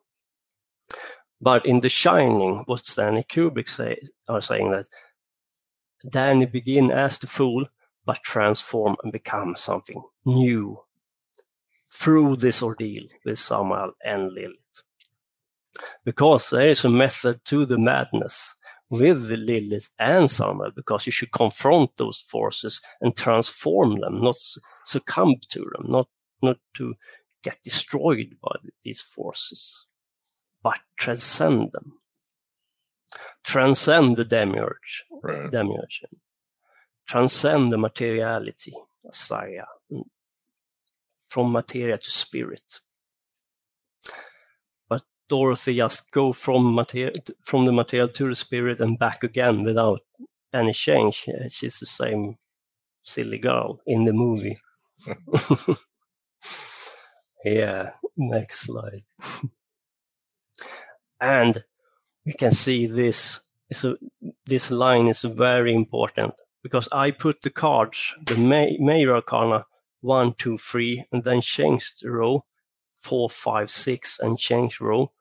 But 1.40 1.64
in 1.66 1.80
The 1.80 1.88
Shining, 1.88 2.64
what 2.66 2.86
Stanley 2.86 3.22
Kubrick 3.22 3.68
say 3.68 3.98
are 4.28 4.40
saying 4.40 4.70
that 4.72 4.86
Danny 6.08 6.46
begin 6.46 6.90
as 6.90 7.18
the 7.18 7.26
fool, 7.26 7.66
but 8.04 8.22
transform 8.22 8.96
and 9.02 9.12
become 9.12 9.54
something 9.56 10.02
new 10.24 10.80
through 11.86 12.36
this 12.36 12.62
ordeal 12.62 13.04
with 13.24 13.38
Samael 13.38 13.92
and 14.04 14.32
Lilith. 14.32 14.84
Because 16.04 16.50
there 16.50 16.68
is 16.68 16.84
a 16.84 16.88
method 16.88 17.44
to 17.46 17.64
the 17.64 17.78
madness 17.78 18.54
with 18.90 19.28
the 19.28 19.36
Lilith 19.36 19.90
and 19.98 20.30
Samael, 20.30 20.70
because 20.74 21.06
you 21.06 21.12
should 21.12 21.32
confront 21.32 21.96
those 21.96 22.20
forces 22.20 22.80
and 23.00 23.16
transform 23.16 24.00
them, 24.00 24.20
not 24.20 24.36
succumb 24.84 25.34
to 25.50 25.60
them, 25.60 25.86
not 25.88 26.08
not 26.40 26.58
to 26.74 26.94
get 27.42 27.58
destroyed 27.62 28.36
by 28.40 28.56
these 28.82 29.00
forces, 29.00 29.86
but 30.62 30.78
transcend 30.96 31.72
them. 31.72 32.00
Transcend 33.44 34.16
the 34.16 34.24
demiurge, 34.24 35.04
Right. 35.22 35.50
demiurge, 35.50 36.04
transcend 37.06 37.72
the 37.72 37.78
materiality, 37.78 38.74
Assiah, 39.06 39.66
from 41.26 41.52
materia 41.52 41.96
to 41.98 42.10
spirit. 42.10 42.80
But 44.88 45.02
Dorothy 45.28 45.76
just 45.76 46.10
go 46.10 46.32
from 46.32 46.74
material, 46.74 47.14
from 47.42 47.66
the 47.66 47.72
material 47.72 48.08
to 48.08 48.28
the 48.28 48.34
spirit 48.34 48.80
and 48.80 48.98
back 48.98 49.24
again 49.24 49.64
without 49.64 50.00
any 50.52 50.72
change. 50.72 51.26
Uh, 51.28 51.48
She's 51.48 51.78
the 51.80 51.86
same 51.86 52.36
silly 53.02 53.38
girl 53.38 53.80
in 53.86 54.04
the 54.04 54.12
movie. 54.12 54.58
yeah, 57.44 57.90
next 58.16 58.60
slide. 58.60 59.04
and 61.20 61.64
we 62.24 62.32
can 62.32 62.52
see 62.52 62.86
this. 62.86 63.40
So 63.72 63.96
this 64.46 64.70
line 64.70 65.08
is 65.08 65.22
very 65.22 65.74
important 65.74 66.34
because 66.62 66.88
I 66.90 67.10
put 67.10 67.42
the 67.42 67.50
cards, 67.50 68.14
the 68.24 68.36
May, 68.36 68.76
Major 68.80 69.14
Arcana 69.16 69.64
one, 70.00 70.32
two, 70.32 70.56
three, 70.56 71.04
and 71.12 71.24
then 71.24 71.40
changed 71.40 72.02
the 72.02 72.10
row 72.10 72.44
four, 72.90 73.28
five, 73.28 73.70
six, 73.70 74.18
and 74.18 74.38
change 74.38 74.80
row 74.80 75.12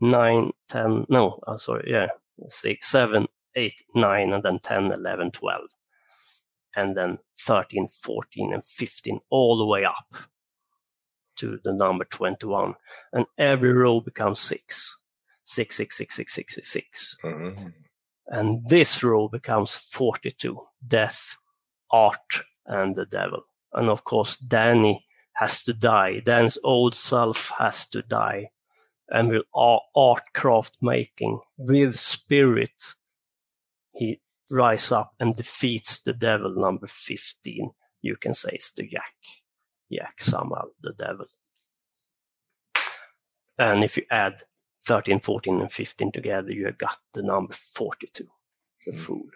nine, 0.00 0.50
ten. 0.68 1.06
No, 1.08 1.40
uh, 1.46 1.56
sorry, 1.56 1.90
yeah, 1.90 2.08
six, 2.48 2.88
seven, 2.88 3.26
eight, 3.54 3.82
nine, 3.94 4.32
and 4.32 4.42
then 4.42 4.58
10, 4.58 4.92
11, 4.92 5.30
12, 5.30 5.62
and 6.76 6.96
then 6.96 7.18
13, 7.36 7.88
14, 7.88 8.52
and 8.52 8.64
15, 8.64 9.20
all 9.30 9.56
the 9.56 9.66
way 9.66 9.84
up 9.84 10.06
to 11.36 11.58
the 11.62 11.72
number 11.72 12.04
21. 12.04 12.74
And 13.12 13.26
every 13.38 13.72
row 13.72 14.00
becomes 14.00 14.40
six. 14.40 14.98
Six, 15.44 15.76
six, 15.76 15.96
six, 15.96 16.16
six, 16.16 16.34
six, 16.34 16.54
six, 16.54 16.68
six. 16.68 17.16
Mhm. 17.22 17.74
And 18.26 18.64
this 18.68 19.02
row 19.04 19.28
becomes 19.28 19.76
42 19.76 20.58
death, 20.86 21.36
art, 21.90 22.44
and 22.66 22.96
the 22.96 23.04
devil. 23.06 23.42
And 23.72 23.90
of 23.90 24.04
course, 24.04 24.38
Danny 24.38 25.06
has 25.34 25.62
to 25.64 25.74
die. 25.74 26.20
Danny's 26.20 26.58
old 26.64 26.94
self 26.94 27.52
has 27.58 27.86
to 27.88 28.02
die. 28.02 28.50
And 29.08 29.30
with 29.30 29.42
art 29.54 30.22
craft 30.32 30.78
making, 30.80 31.40
with 31.58 31.98
spirit, 31.98 32.94
he 33.92 34.20
rise 34.50 34.90
up 34.90 35.12
and 35.20 35.36
defeats 35.36 36.00
the 36.00 36.14
devil 36.14 36.54
number 36.56 36.86
15. 36.86 37.70
You 38.00 38.16
can 38.16 38.32
say 38.34 38.50
it's 38.54 38.72
the 38.72 38.90
Yak. 38.90 39.14
Yak 39.90 40.20
Samael, 40.20 40.70
the 40.80 40.92
devil. 40.92 41.26
And 43.58 43.84
if 43.84 43.96
you 43.96 44.04
add 44.10 44.34
13, 44.86 45.20
14, 45.20 45.60
and 45.60 45.72
15 45.72 46.12
together, 46.12 46.52
you 46.52 46.66
have 46.66 46.78
got 46.78 46.98
the 47.12 47.22
number 47.22 47.54
42, 47.54 48.26
the 48.86 48.92
mm. 48.92 48.94
fool. 48.94 49.26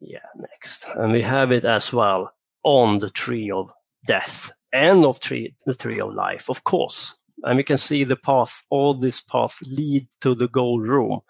Yeah, 0.00 0.26
next. 0.36 0.86
And 0.94 1.12
we 1.12 1.22
have 1.22 1.52
it 1.52 1.64
as 1.64 1.92
well 1.92 2.32
on 2.62 2.98
the 2.98 3.10
tree 3.10 3.50
of 3.50 3.72
death 4.06 4.50
and 4.72 5.04
of 5.04 5.20
tree, 5.20 5.54
the 5.64 5.74
tree 5.74 6.00
of 6.00 6.14
life, 6.14 6.50
of 6.50 6.64
course. 6.64 7.14
And 7.42 7.56
we 7.56 7.64
can 7.64 7.78
see 7.78 8.04
the 8.04 8.16
path, 8.16 8.62
all 8.70 8.94
this 8.94 9.20
path 9.20 9.58
lead 9.66 10.08
to 10.20 10.34
the 10.34 10.48
gold 10.48 10.86
room 10.86 11.20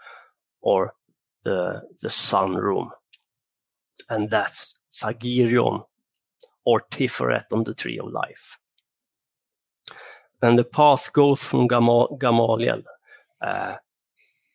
or 0.61 0.95
the, 1.45 1.83
the 2.03 2.11
sun 2.11 2.55
room. 2.55 2.91
And 4.09 4.31
that's 4.31 4.79
Thagirion 4.93 5.85
or 6.65 6.81
Tiferet 6.91 7.53
on 7.53 7.65
the 7.65 7.75
tree 7.75 7.99
of 7.99 8.11
life. 8.11 8.59
And 10.43 10.59
the 10.59 10.65
path 10.65 11.13
goes 11.13 11.43
from 11.45 11.67
Gama- 11.69 12.17
Gamaliel, 12.19 12.83
uh, 13.43 13.77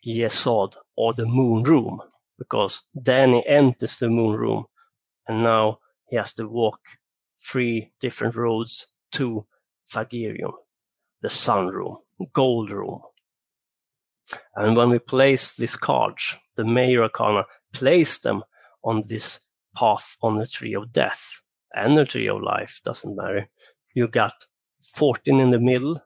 Yesod, 0.05 0.75
or 0.97 1.13
the 1.13 1.25
moon 1.27 1.63
room, 1.63 2.01
because 2.39 2.83
Danny 3.01 3.45
enters 3.47 3.97
the 3.99 4.09
moon 4.09 4.37
room 4.37 4.65
and 5.27 5.43
now 5.43 5.79
he 6.09 6.17
has 6.17 6.33
to 6.33 6.47
walk 6.47 6.79
three 7.39 7.91
different 7.99 8.35
roads 8.35 8.87
to 9.13 9.43
Thagirion, 9.87 10.53
the 11.21 11.29
sun 11.29 11.67
room, 11.69 11.97
gold 12.33 12.71
room. 12.71 13.01
And 14.55 14.75
when 14.75 14.89
we 14.91 14.99
place 14.99 15.55
these 15.55 15.75
cards, 15.77 16.37
the 16.55 16.65
Major 16.65 17.03
Arcana 17.03 17.45
place 17.73 18.19
them 18.19 18.43
on 18.83 19.03
this 19.07 19.39
path 19.75 20.17
on 20.21 20.37
the 20.37 20.47
tree 20.47 20.75
of 20.75 20.91
death 20.91 21.41
and 21.75 21.97
the 21.97 22.05
tree 22.05 22.29
of 22.29 22.41
life, 22.41 22.81
doesn't 22.85 23.15
matter. 23.15 23.49
You 23.95 24.07
got 24.07 24.33
14 24.95 25.39
in 25.39 25.51
the 25.51 25.59
middle. 25.59 25.99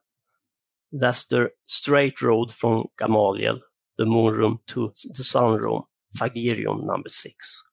That's 0.91 1.25
the 1.25 1.51
straight 1.65 2.21
road 2.21 2.51
from 2.53 2.88
Gamaliel, 2.97 3.59
the 3.97 4.05
moon 4.05 4.33
room, 4.33 4.59
to 4.67 4.91
the 5.13 5.23
sun 5.23 5.57
room, 5.57 5.83
Thagirion 6.17 6.86
number 6.86 7.09
six. 7.09 7.63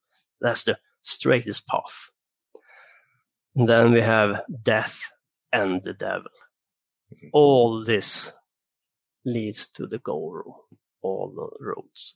That's 0.41 0.63
the 0.63 0.77
straightest 1.01 1.67
path. 1.67 2.09
And 3.55 3.69
then 3.69 3.91
we 3.91 4.01
have 4.01 4.41
death 4.61 5.11
and 5.51 5.83
the 5.83 5.93
devil. 5.93 6.31
Mm-hmm. 7.13 7.27
All 7.33 7.83
this 7.83 8.33
leads 9.25 9.67
to 9.67 9.87
the 9.87 9.99
goal 9.99 10.33
room, 10.33 10.55
all 11.01 11.29
the 11.29 11.65
roads. 11.65 12.15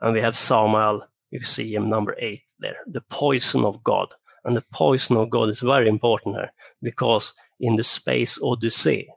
And 0.00 0.12
we 0.14 0.20
have 0.20 0.36
Samael, 0.36 1.06
you 1.30 1.40
see 1.42 1.74
him 1.74 1.88
number 1.88 2.16
eight 2.18 2.42
there, 2.58 2.76
the 2.86 3.00
poison 3.00 3.64
of 3.64 3.82
God. 3.84 4.12
And 4.44 4.56
the 4.56 4.64
poison 4.72 5.16
of 5.16 5.30
God 5.30 5.48
is 5.48 5.60
very 5.60 5.88
important 5.88 6.36
here 6.36 6.52
because 6.82 7.34
in 7.60 7.76
the 7.76 7.84
space 7.84 8.38
Odyssey, 8.42 9.08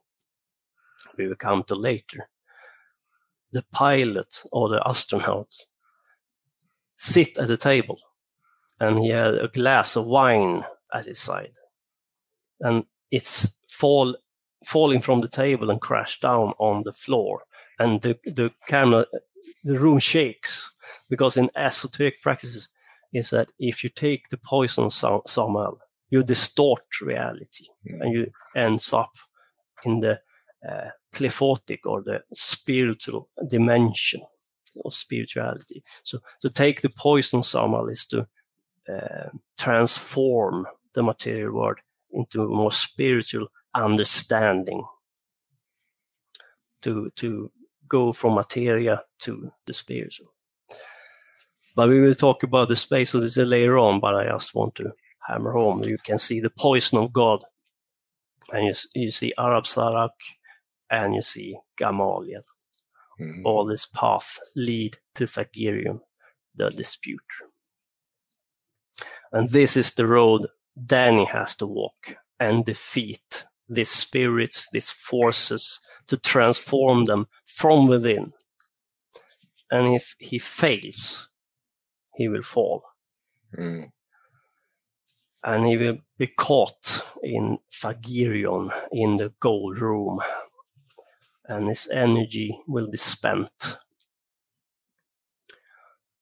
we 1.17 1.27
will 1.27 1.35
come 1.35 1.63
to 1.63 1.75
later, 1.75 2.29
the 3.51 3.65
pilot 3.71 4.43
or 4.51 4.69
the 4.69 4.81
astronauts 4.85 5.63
sit 6.97 7.37
at 7.37 7.47
the 7.47 7.57
table 7.57 7.97
and 8.79 8.99
he 8.99 9.09
had 9.09 9.35
a 9.35 9.47
glass 9.47 9.95
of 9.95 10.05
wine 10.05 10.63
at 10.93 11.05
his 11.05 11.19
side. 11.19 11.53
And 12.59 12.85
it's 13.11 13.49
fall, 13.67 14.15
falling 14.65 14.99
from 14.99 15.21
the 15.21 15.27
table 15.27 15.69
and 15.69 15.81
crash 15.81 16.19
down 16.19 16.53
on 16.59 16.83
the 16.83 16.91
floor. 16.91 17.43
And 17.79 18.01
the, 18.01 18.17
the 18.25 18.51
camera, 18.67 19.05
the 19.63 19.79
room 19.79 19.99
shakes 19.99 20.71
because 21.09 21.37
in 21.37 21.49
esoteric 21.55 22.21
practices 22.21 22.69
is 23.15 23.29
that 23.29 23.49
if 23.59 23.83
you 23.83 23.89
take 23.89 24.29
the 24.29 24.37
poison 24.37 24.89
Samael, 24.89 25.79
you 26.09 26.23
distort 26.23 26.83
reality 27.01 27.65
mm. 27.89 28.01
and 28.01 28.13
you 28.13 28.31
ends 28.55 28.93
up 28.93 29.11
in 29.83 30.01
the 30.01 30.19
uh, 30.67 30.89
or 31.85 32.01
the 32.01 32.21
spiritual 32.33 33.29
dimension 33.47 34.21
of 34.83 34.91
spirituality. 34.91 35.81
So 36.03 36.19
to 36.41 36.49
take 36.49 36.81
the 36.81 36.89
poison 36.89 37.43
Samael 37.43 37.87
is 37.87 38.05
to 38.07 38.27
uh, 38.89 39.29
transform 39.57 40.67
the 40.93 41.03
material 41.03 41.53
world 41.53 41.77
into 42.11 42.43
a 42.43 42.47
more 42.47 42.71
spiritual 42.71 43.47
understanding. 43.73 44.83
To 46.81 47.09
to 47.15 47.51
go 47.87 48.11
from 48.11 48.33
materia 48.35 49.03
to 49.19 49.51
the 49.65 49.73
spiritual. 49.73 50.34
But 51.75 51.89
we 51.89 51.99
will 51.99 52.15
talk 52.15 52.43
about 52.43 52.69
the 52.69 52.75
space 52.75 53.13
of 53.13 53.21
this 53.21 53.37
later 53.37 53.77
on, 53.77 53.99
but 53.99 54.15
I 54.15 54.29
just 54.29 54.55
want 54.55 54.75
to 54.75 54.93
hammer 55.27 55.51
home. 55.51 55.83
You 55.83 55.97
can 56.03 56.17
see 56.17 56.39
the 56.39 56.49
poison 56.49 56.97
of 56.99 57.11
God. 57.11 57.43
And 58.51 58.65
you, 58.65 58.73
you 58.93 59.11
see 59.11 59.33
A'arab 59.37 59.63
Zaraq 59.63 60.11
and 60.89 61.15
you 61.15 61.21
see 61.21 61.57
Gamaliel. 61.77 62.43
Mm-hmm. 63.19 63.45
All 63.45 63.65
this 63.65 63.85
path 63.85 64.39
lead 64.55 64.97
to 65.15 65.25
Thagirion, 65.25 65.99
the 66.53 66.69
disputer. 66.69 67.49
And 69.31 69.49
this 69.49 69.75
is 69.75 69.93
the 69.93 70.07
road 70.07 70.47
Danny 70.85 71.25
has 71.25 71.55
to 71.57 71.67
walk 71.67 72.17
and 72.39 72.65
defeat 72.65 73.45
these 73.67 73.89
spirits, 73.89 74.67
these 74.71 74.91
forces, 74.91 75.79
to 76.07 76.17
transform 76.17 77.05
them 77.05 77.27
from 77.45 77.87
within. 77.87 78.33
And 79.71 79.95
if 79.95 80.15
he 80.19 80.37
fails, 80.37 81.29
he 82.15 82.27
will 82.27 82.41
fall. 82.41 82.83
Mm. 83.57 83.91
And 85.43 85.65
he 85.65 85.77
will 85.77 85.99
be 86.17 86.27
caught 86.27 87.01
in 87.21 87.59
Thagirion 87.71 88.71
in 88.91 89.17
the 89.17 89.33
gold 89.39 89.79
room. 89.79 90.19
And 91.47 91.67
his 91.67 91.87
energy 91.91 92.57
will 92.67 92.89
be 92.89 92.97
spent. 92.97 93.77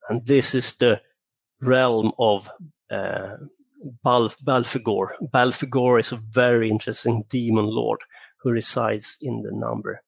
And 0.09 0.25
this 0.25 0.53
is 0.53 0.73
the 0.73 1.01
realm 1.61 2.11
of 2.19 2.49
uh, 2.91 3.37
Bal- 4.03 4.33
Belphegor. 4.45 5.13
Belphegor 5.33 5.99
is 5.99 6.11
a 6.11 6.17
very 6.17 6.69
interesting 6.69 7.23
demon 7.29 7.67
lord 7.67 8.01
who 8.41 8.51
resides 8.51 9.17
in 9.21 9.43
the 9.43 9.51
number 9.53 10.01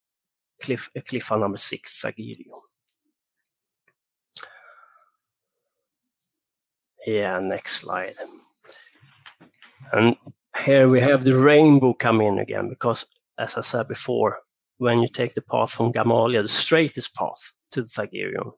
cliff, 0.61 0.89
uh, 0.95 1.01
Cliffa 1.01 1.39
number 1.39 1.57
six, 1.57 2.03
Thagirion. 2.03 2.59
Yeah, 7.05 7.39
next 7.39 7.77
slide. 7.77 8.13
And 9.93 10.15
here 10.63 10.89
we 10.89 11.01
have 11.01 11.23
the 11.23 11.37
rainbow 11.37 11.93
come 11.93 12.21
in 12.21 12.39
again 12.39 12.69
because, 12.69 13.05
as 13.37 13.57
I 13.57 13.61
said 13.61 13.87
before, 13.87 14.39
when 14.77 15.01
you 15.01 15.07
take 15.07 15.33
the 15.35 15.41
path 15.41 15.71
from 15.71 15.91
Gamaliel, 15.91 16.41
the 16.41 16.49
straightest 16.49 17.13
path 17.15 17.53
to 17.71 17.81
the 17.81 17.87
Thagirion, 17.87 18.51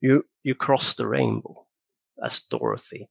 you 0.00 0.24
you 0.42 0.54
cross 0.54 0.94
the 0.94 1.06
rainbow, 1.06 1.66
as 2.24 2.42
Dorothy 2.42 3.08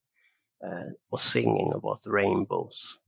uh, 0.66 0.92
was 1.12 1.22
singing 1.22 1.72
about 1.74 2.02
the 2.04 2.12
rainbows. 2.12 3.00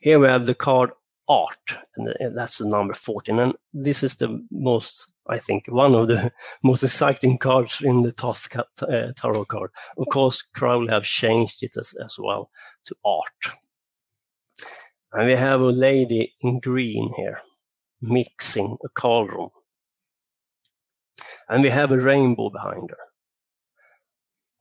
Here 0.00 0.18
we 0.18 0.28
have 0.28 0.46
the 0.46 0.54
card 0.54 0.90
art, 1.28 1.58
and 1.96 2.14
that's 2.36 2.58
the 2.58 2.66
number 2.66 2.94
14. 2.94 3.38
And 3.38 3.54
this 3.72 4.02
is 4.02 4.16
the 4.16 4.44
most, 4.50 5.12
I 5.28 5.38
think, 5.38 5.66
one 5.66 5.94
of 5.94 6.08
the 6.08 6.32
most 6.62 6.82
exciting 6.82 7.38
cards 7.38 7.82
in 7.82 8.02
the 8.02 8.12
Thoth 8.12 8.48
uh, 8.56 9.12
Tarot 9.16 9.44
card. 9.46 9.70
Of 9.98 10.06
course, 10.12 10.42
Crowley 10.42 10.92
have 10.92 11.04
changed 11.04 11.62
it 11.62 11.76
as, 11.76 11.94
as 12.02 12.16
well 12.18 12.50
to 12.84 12.94
art. 13.04 13.56
And 15.12 15.28
we 15.28 15.34
have 15.34 15.60
a 15.60 15.66
lady 15.66 16.34
in 16.40 16.60
green 16.60 17.12
here 17.16 17.40
mixing 18.00 18.76
a 18.84 18.88
cauldron. 18.88 19.50
And 21.48 21.62
we 21.62 21.70
have 21.70 21.92
a 21.92 21.98
rainbow 21.98 22.50
behind 22.50 22.90
her. 22.90 22.96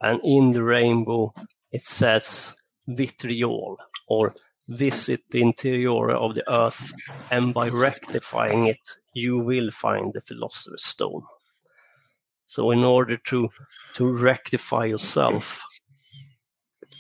And 0.02 0.22
in 0.24 0.52
the 0.52 0.64
rainbow, 0.64 1.34
it 1.72 1.82
says 1.82 2.56
vitriol 2.88 3.78
or 4.08 4.36
visit 4.68 5.30
the 5.30 5.42
interior 5.42 6.12
of 6.12 6.36
the 6.36 6.52
earth, 6.52 6.94
and 7.32 7.54
by 7.54 7.70
rectifying 7.70 8.68
it, 8.68 8.98
you 9.14 9.38
will 9.38 9.72
find 9.72 10.14
the 10.14 10.22
philosopher's 10.22 10.84
stone. 10.84 11.24
So, 12.46 12.72
in 12.72 12.84
order 12.84 13.18
to, 13.18 13.50
to 13.94 14.12
rectify 14.12 14.86
yourself, 14.86 15.66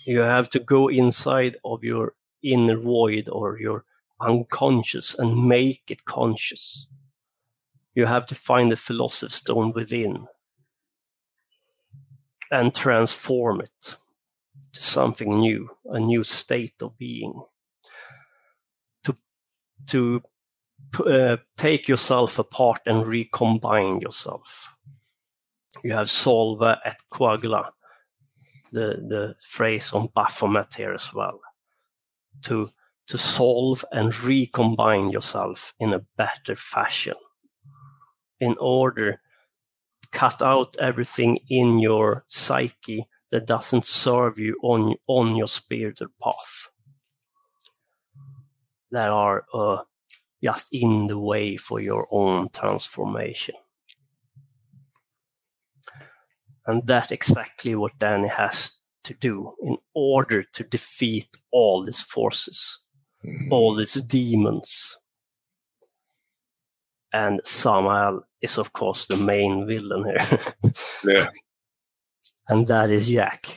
you 0.05 0.19
have 0.19 0.49
to 0.51 0.59
go 0.59 0.87
inside 0.87 1.57
of 1.63 1.83
your 1.83 2.13
inner 2.43 2.77
void 2.77 3.27
or 3.29 3.59
your 3.59 3.83
unconscious 4.21 5.17
and 5.17 5.47
make 5.47 5.83
it 5.89 6.05
conscious. 6.05 6.87
You 7.93 8.05
have 8.05 8.25
to 8.27 8.35
find 8.35 8.71
the 8.71 8.75
philosopher's 8.75 9.35
stone 9.35 9.71
within 9.73 10.27
and 12.51 12.73
transform 12.73 13.61
it 13.61 13.97
to 14.73 14.81
something 14.81 15.39
new, 15.39 15.69
a 15.85 15.99
new 15.99 16.23
state 16.23 16.81
of 16.81 16.97
being 16.97 17.43
to 19.87 20.21
uh, 21.05 21.37
take 21.57 21.87
yourself 21.87 22.39
apart 22.39 22.81
and 22.85 23.05
recombine 23.05 24.01
yourself. 24.01 24.73
You 25.83 25.93
have 25.93 26.09
solve 26.09 26.61
et 26.61 27.01
coagula, 27.13 27.71
the, 28.71 29.03
the 29.07 29.35
phrase 29.41 29.93
on 29.93 30.09
Baphomet 30.15 30.73
here 30.75 30.93
as 30.93 31.13
well. 31.13 31.41
To, 32.43 32.69
to 33.07 33.17
solve 33.17 33.85
and 33.91 34.17
recombine 34.23 35.11
yourself 35.11 35.73
in 35.79 35.93
a 35.93 36.05
better 36.17 36.55
fashion 36.55 37.15
in 38.39 38.55
order 38.59 39.19
to 40.01 40.07
cut 40.11 40.41
out 40.41 40.75
everything 40.79 41.39
in 41.49 41.79
your 41.79 42.23
psyche 42.27 43.05
that 43.31 43.47
doesn't 43.47 43.85
serve 43.85 44.39
you 44.39 44.57
on, 44.61 44.95
on 45.07 45.35
your 45.35 45.47
spiritual 45.47 46.09
path 46.21 46.69
that 48.91 49.09
are 49.09 49.45
uh, 49.53 49.81
just 50.43 50.69
in 50.71 51.07
the 51.07 51.19
way 51.19 51.57
for 51.57 51.79
your 51.79 52.07
own 52.11 52.49
transformation. 52.49 53.55
And 56.67 56.85
that's 56.85 57.11
exactly 57.11 57.75
what 57.75 57.97
Danny 57.99 58.27
has 58.27 58.73
to 59.03 59.13
do 59.13 59.53
in 59.61 59.77
order 59.93 60.43
to 60.53 60.63
defeat 60.63 61.27
all 61.51 61.83
these 61.83 62.01
forces, 62.01 62.79
mm-hmm. 63.23 63.53
all 63.53 63.75
these 63.75 64.01
demons. 64.01 64.97
And 67.13 67.39
Samael 67.43 68.23
is, 68.41 68.57
of 68.57 68.73
course, 68.73 69.07
the 69.07 69.15
main 69.15 69.67
villain 69.67 70.03
here. 70.05 70.71
yeah. 71.17 71.27
And 72.47 72.67
that 72.67 72.89
is 72.89 73.07
Jack 73.07 73.47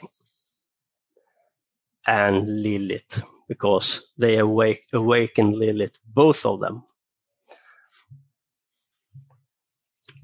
and 2.07 2.63
Lilith 2.63 3.23
because 3.49 4.13
they 4.19 4.37
awake, 4.37 4.85
awaken 4.93 5.59
Lilith, 5.59 5.99
both 6.07 6.45
of 6.45 6.61
them. 6.61 6.85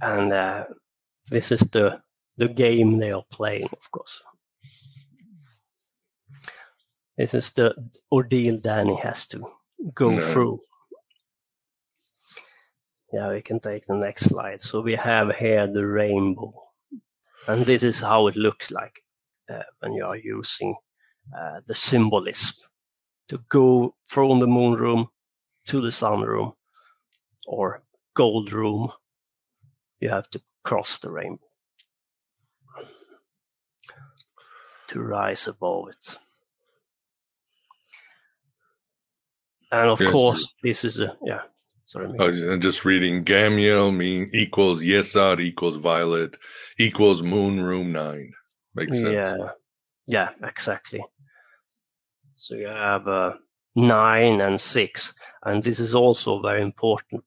And 0.01 0.33
uh, 0.33 0.65
this 1.31 1.51
is 1.51 1.61
the, 1.61 2.03
the 2.37 2.49
game 2.49 2.99
they 2.99 3.13
are 3.13 3.25
playing, 3.31 3.69
of 3.73 3.91
course. 3.91 4.23
This 7.17 7.33
is 7.33 7.53
the 7.53 7.75
ordeal 8.13 8.61
Danny 8.61 8.97
has 8.97 9.27
to 9.29 9.47
go 9.95 10.11
no. 10.11 10.21
through. 10.21 10.59
Yeah, 13.13 13.31
we 13.31 13.41
can 13.41 13.61
take 13.61 13.87
the 13.87 13.95
next 13.95 14.27
slide. 14.27 14.61
So 14.61 14.81
we 14.81 14.97
have 14.97 15.37
here 15.37 15.67
the 15.67 15.87
rainbow. 15.87 16.53
And 17.47 17.65
this 17.65 17.85
is 17.85 18.01
how 18.01 18.27
it 18.27 18.37
looks 18.37 18.71
like 18.73 19.05
uh, 19.49 19.63
when 19.79 19.93
you 19.93 20.05
are 20.05 20.17
using 20.17 20.75
uh, 21.39 21.61
the 21.67 21.75
symbolism 21.75 22.57
to 23.29 23.39
go 23.49 23.95
from 24.07 24.39
the 24.39 24.47
moon 24.47 24.75
room 24.75 25.09
to 25.67 25.81
the 25.81 25.93
sun 25.93 26.21
room 26.23 26.53
or 27.47 27.83
gold 28.15 28.53
room, 28.53 28.91
you 30.01 30.09
have 30.09 30.29
to 30.31 30.41
cross 30.63 30.99
the 30.99 31.11
rainbow 31.11 31.41
to 34.89 35.01
rise 35.01 35.47
above 35.47 35.89
it. 35.89 36.17
And 39.73 39.91
of 39.91 40.01
yes. 40.01 40.11
course, 40.11 40.55
this 40.63 40.85
is 40.85 41.01
a 41.01 41.17
yeah. 41.25 41.43
Sorry, 41.87 42.09
I'm 42.19 42.61
just 42.61 42.85
reading. 42.85 43.25
Gamiel 43.25 43.95
mean 43.95 44.31
equals 44.33 44.83
Yesod 44.83 45.41
equals 45.41 45.77
Violet 45.77 46.37
equals 46.79 47.23
Moon 47.23 47.61
Room 47.61 47.93
Nine. 47.93 48.33
Makes 48.75 49.01
sense. 49.01 49.13
Yeah, 49.13 49.51
yeah, 50.07 50.31
exactly. 50.43 51.05
So 52.37 52.55
you 52.55 52.67
have 52.67 53.07
uh, 53.09 53.35
nine 53.75 54.41
and 54.41 54.59
six, 54.59 55.15
and 55.45 55.63
this 55.63 55.79
is 55.79 55.95
also 55.95 56.41
very 56.41 56.63
important. 56.63 57.25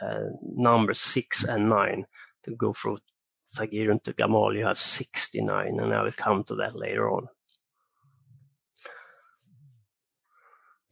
Uh, 0.00 0.30
number 0.42 0.94
six 0.94 1.44
and 1.44 1.68
nine 1.68 2.06
to 2.42 2.52
go 2.52 2.72
from 2.72 2.98
Thagirion 3.56 4.02
to 4.04 4.12
Gamal, 4.12 4.56
you 4.56 4.64
have 4.64 4.78
69, 4.78 5.80
and 5.80 5.92
I 5.92 6.02
will 6.02 6.10
come 6.12 6.44
to 6.44 6.54
that 6.56 6.76
later 6.76 7.10
on. 7.10 7.26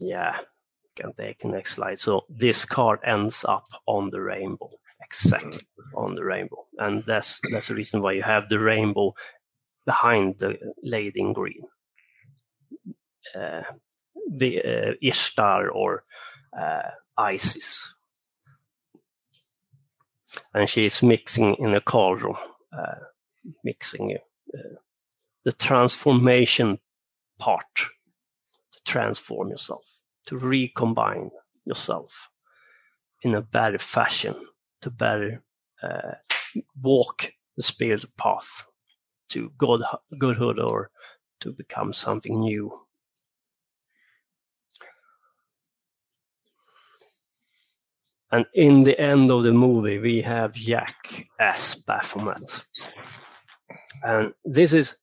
Yeah, 0.00 0.38
can 0.96 1.12
take 1.14 1.38
the 1.38 1.48
next 1.48 1.74
slide. 1.74 1.98
So 1.98 2.24
this 2.28 2.64
card 2.64 3.00
ends 3.04 3.44
up 3.48 3.66
on 3.86 4.10
the 4.10 4.20
rainbow, 4.20 4.70
exactly 5.00 5.66
on 5.94 6.14
the 6.14 6.24
rainbow, 6.24 6.66
and 6.78 7.04
that's 7.06 7.40
that's 7.50 7.68
the 7.68 7.74
reason 7.74 8.02
why 8.02 8.12
you 8.12 8.22
have 8.22 8.48
the 8.48 8.58
rainbow 8.58 9.14
behind 9.86 10.38
the 10.38 10.58
lady 10.82 11.20
in 11.20 11.32
green 11.32 11.62
the 13.34 14.62
uh, 14.62 14.92
Ishtar 15.02 15.68
or 15.70 16.04
uh, 16.58 16.90
Isis. 17.16 17.92
And 20.52 20.68
she 20.68 20.84
is 20.84 21.02
mixing 21.02 21.54
in 21.56 21.74
a 21.74 21.80
cauldron, 21.80 22.34
uh, 22.76 22.96
mixing 23.64 24.18
the 25.44 25.52
transformation 25.52 26.78
part 27.38 27.76
to 28.72 28.80
transform 28.84 29.50
yourself, 29.50 30.02
to 30.26 30.36
recombine 30.36 31.30
yourself 31.64 32.30
in 33.22 33.34
a 33.34 33.42
better 33.42 33.78
fashion, 33.78 34.34
to 34.80 34.90
better 34.90 35.42
uh, 35.82 36.14
walk 36.82 37.32
the 37.56 37.62
spiritual 37.62 38.10
path 38.18 38.66
to 39.28 39.52
God, 39.56 39.82
godhood 40.18 40.58
or 40.58 40.90
to 41.40 41.52
become 41.52 41.92
something 41.92 42.40
new 42.40 42.72
And 48.36 48.44
in 48.52 48.82
the 48.82 49.00
end 49.00 49.30
of 49.30 49.44
the 49.44 49.52
movie, 49.54 49.98
we 49.98 50.20
have 50.20 50.52
Jack 50.52 51.26
as 51.40 51.74
Baphomet. 51.74 52.66
And 54.02 54.34
this 54.44 54.74
is 54.74 54.98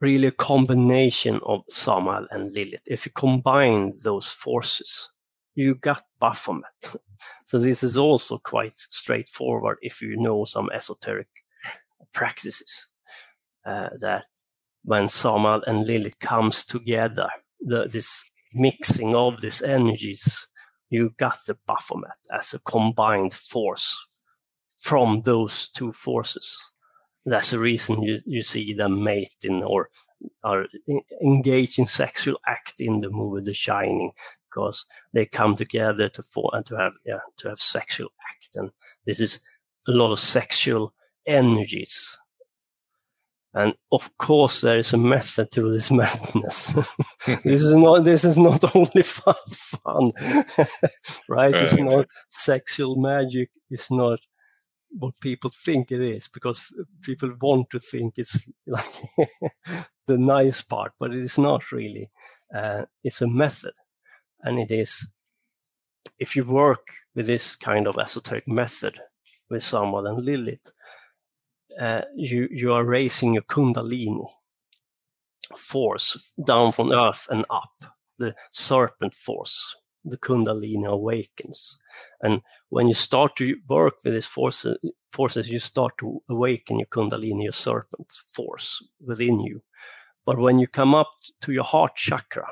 really 0.00 0.26
a 0.26 0.32
combination 0.32 1.38
of 1.46 1.60
Samael 1.68 2.26
and 2.32 2.52
Lilith. 2.52 2.82
If 2.86 3.06
you 3.06 3.12
combine 3.12 3.92
those 4.02 4.28
forces, 4.28 5.12
you 5.54 5.76
got 5.76 6.02
Baphomet. 6.18 6.96
So 7.44 7.60
this 7.60 7.84
is 7.84 7.96
also 7.96 8.38
quite 8.38 8.76
straightforward 8.76 9.78
if 9.80 10.02
you 10.02 10.16
know 10.16 10.44
some 10.44 10.68
esoteric 10.74 11.28
practices. 12.12 12.88
Uh, 13.64 13.90
that 14.00 14.26
when 14.82 15.06
Samael 15.06 15.62
and 15.68 15.86
Lilith 15.86 16.18
comes 16.18 16.64
together, 16.64 17.28
the, 17.60 17.86
this 17.86 18.24
mixing 18.52 19.14
of 19.14 19.40
these 19.40 19.62
energies 19.62 20.48
you 20.90 21.14
got 21.16 21.36
the 21.46 21.56
Baphomet 21.66 22.16
as 22.32 22.54
a 22.54 22.58
combined 22.60 23.34
force 23.34 24.06
from 24.76 25.22
those 25.22 25.68
two 25.68 25.92
forces. 25.92 26.70
That's 27.24 27.50
the 27.50 27.58
reason 27.58 28.02
you, 28.02 28.18
you 28.24 28.42
see 28.42 28.72
them 28.72 29.02
mating 29.02 29.64
or 29.64 29.90
are 30.44 30.66
engaged 31.22 31.78
in 31.78 31.86
sexual 31.86 32.38
act 32.46 32.74
in 32.78 33.00
the 33.00 33.10
movie 33.10 33.44
The 33.44 33.54
Shining 33.54 34.12
because 34.48 34.86
they 35.12 35.26
come 35.26 35.54
together 35.54 36.08
to 36.08 36.22
for 36.22 36.50
and 36.54 36.64
to 36.66 36.76
have 36.76 36.94
yeah 37.04 37.18
to 37.38 37.48
have 37.48 37.58
sexual 37.58 38.08
act 38.32 38.56
and 38.56 38.70
this 39.04 39.20
is 39.20 39.40
a 39.86 39.92
lot 39.92 40.12
of 40.12 40.18
sexual 40.18 40.94
energies 41.26 42.18
and 43.56 43.72
of 43.90 44.16
course 44.18 44.60
there 44.60 44.76
is 44.76 44.92
a 44.92 44.98
method 44.98 45.50
to 45.50 45.72
this 45.72 45.90
madness. 46.00 46.74
This 47.42 47.62
is 47.62 47.74
not 47.74 48.04
this 48.04 48.24
is 48.24 48.38
not 48.38 48.76
only 48.76 49.02
fun, 49.02 49.34
fun 49.48 50.12
right? 51.28 51.54
It's 51.54 51.78
not 51.78 52.06
sexual 52.28 52.96
magic 52.96 53.50
it's 53.70 53.90
not 53.90 54.20
what 54.90 55.14
people 55.20 55.50
think 55.50 55.90
it 55.90 56.00
is 56.00 56.28
because 56.28 56.72
people 57.02 57.30
want 57.40 57.70
to 57.70 57.78
think 57.78 58.14
it's 58.16 58.48
like 58.66 58.94
the 60.06 60.18
nice 60.18 60.62
part 60.62 60.92
but 61.00 61.12
it 61.12 61.20
is 61.20 61.38
not 61.38 61.72
really. 61.72 62.10
Uh, 62.54 62.84
it's 63.02 63.22
a 63.22 63.26
method. 63.26 63.74
And 64.42 64.58
it 64.58 64.70
is 64.70 65.08
if 66.18 66.36
you 66.36 66.44
work 66.44 66.86
with 67.14 67.26
this 67.26 67.56
kind 67.56 67.86
of 67.86 67.98
esoteric 67.98 68.46
method 68.46 69.00
with 69.50 69.62
Samael 69.62 70.06
and 70.06 70.24
Lilith, 70.24 70.70
uh, 71.80 72.02
you 72.14 72.48
you 72.50 72.72
are 72.72 72.84
raising 72.84 73.34
your 73.34 73.44
kundalini 73.44 74.26
force 75.56 76.32
down 76.44 76.72
from 76.72 76.92
earth 76.92 77.28
and 77.30 77.44
up, 77.50 77.72
the 78.18 78.34
serpent 78.50 79.14
force. 79.14 79.76
The 80.08 80.18
kundalini 80.18 80.86
awakens, 80.86 81.80
and 82.22 82.40
when 82.68 82.86
you 82.86 82.94
start 82.94 83.34
to 83.36 83.56
work 83.68 83.94
with 84.04 84.14
these 84.14 84.28
forces, 84.28 84.78
forces, 85.10 85.50
you 85.50 85.58
start 85.58 85.98
to 85.98 86.22
awaken 86.28 86.78
your 86.78 86.86
kundalini, 86.86 87.42
your 87.42 87.52
serpent 87.52 88.12
force 88.12 88.80
within 89.04 89.40
you. 89.40 89.62
But 90.24 90.38
when 90.38 90.60
you 90.60 90.68
come 90.68 90.94
up 90.94 91.10
to 91.40 91.52
your 91.52 91.64
heart 91.64 91.96
chakra, 91.96 92.46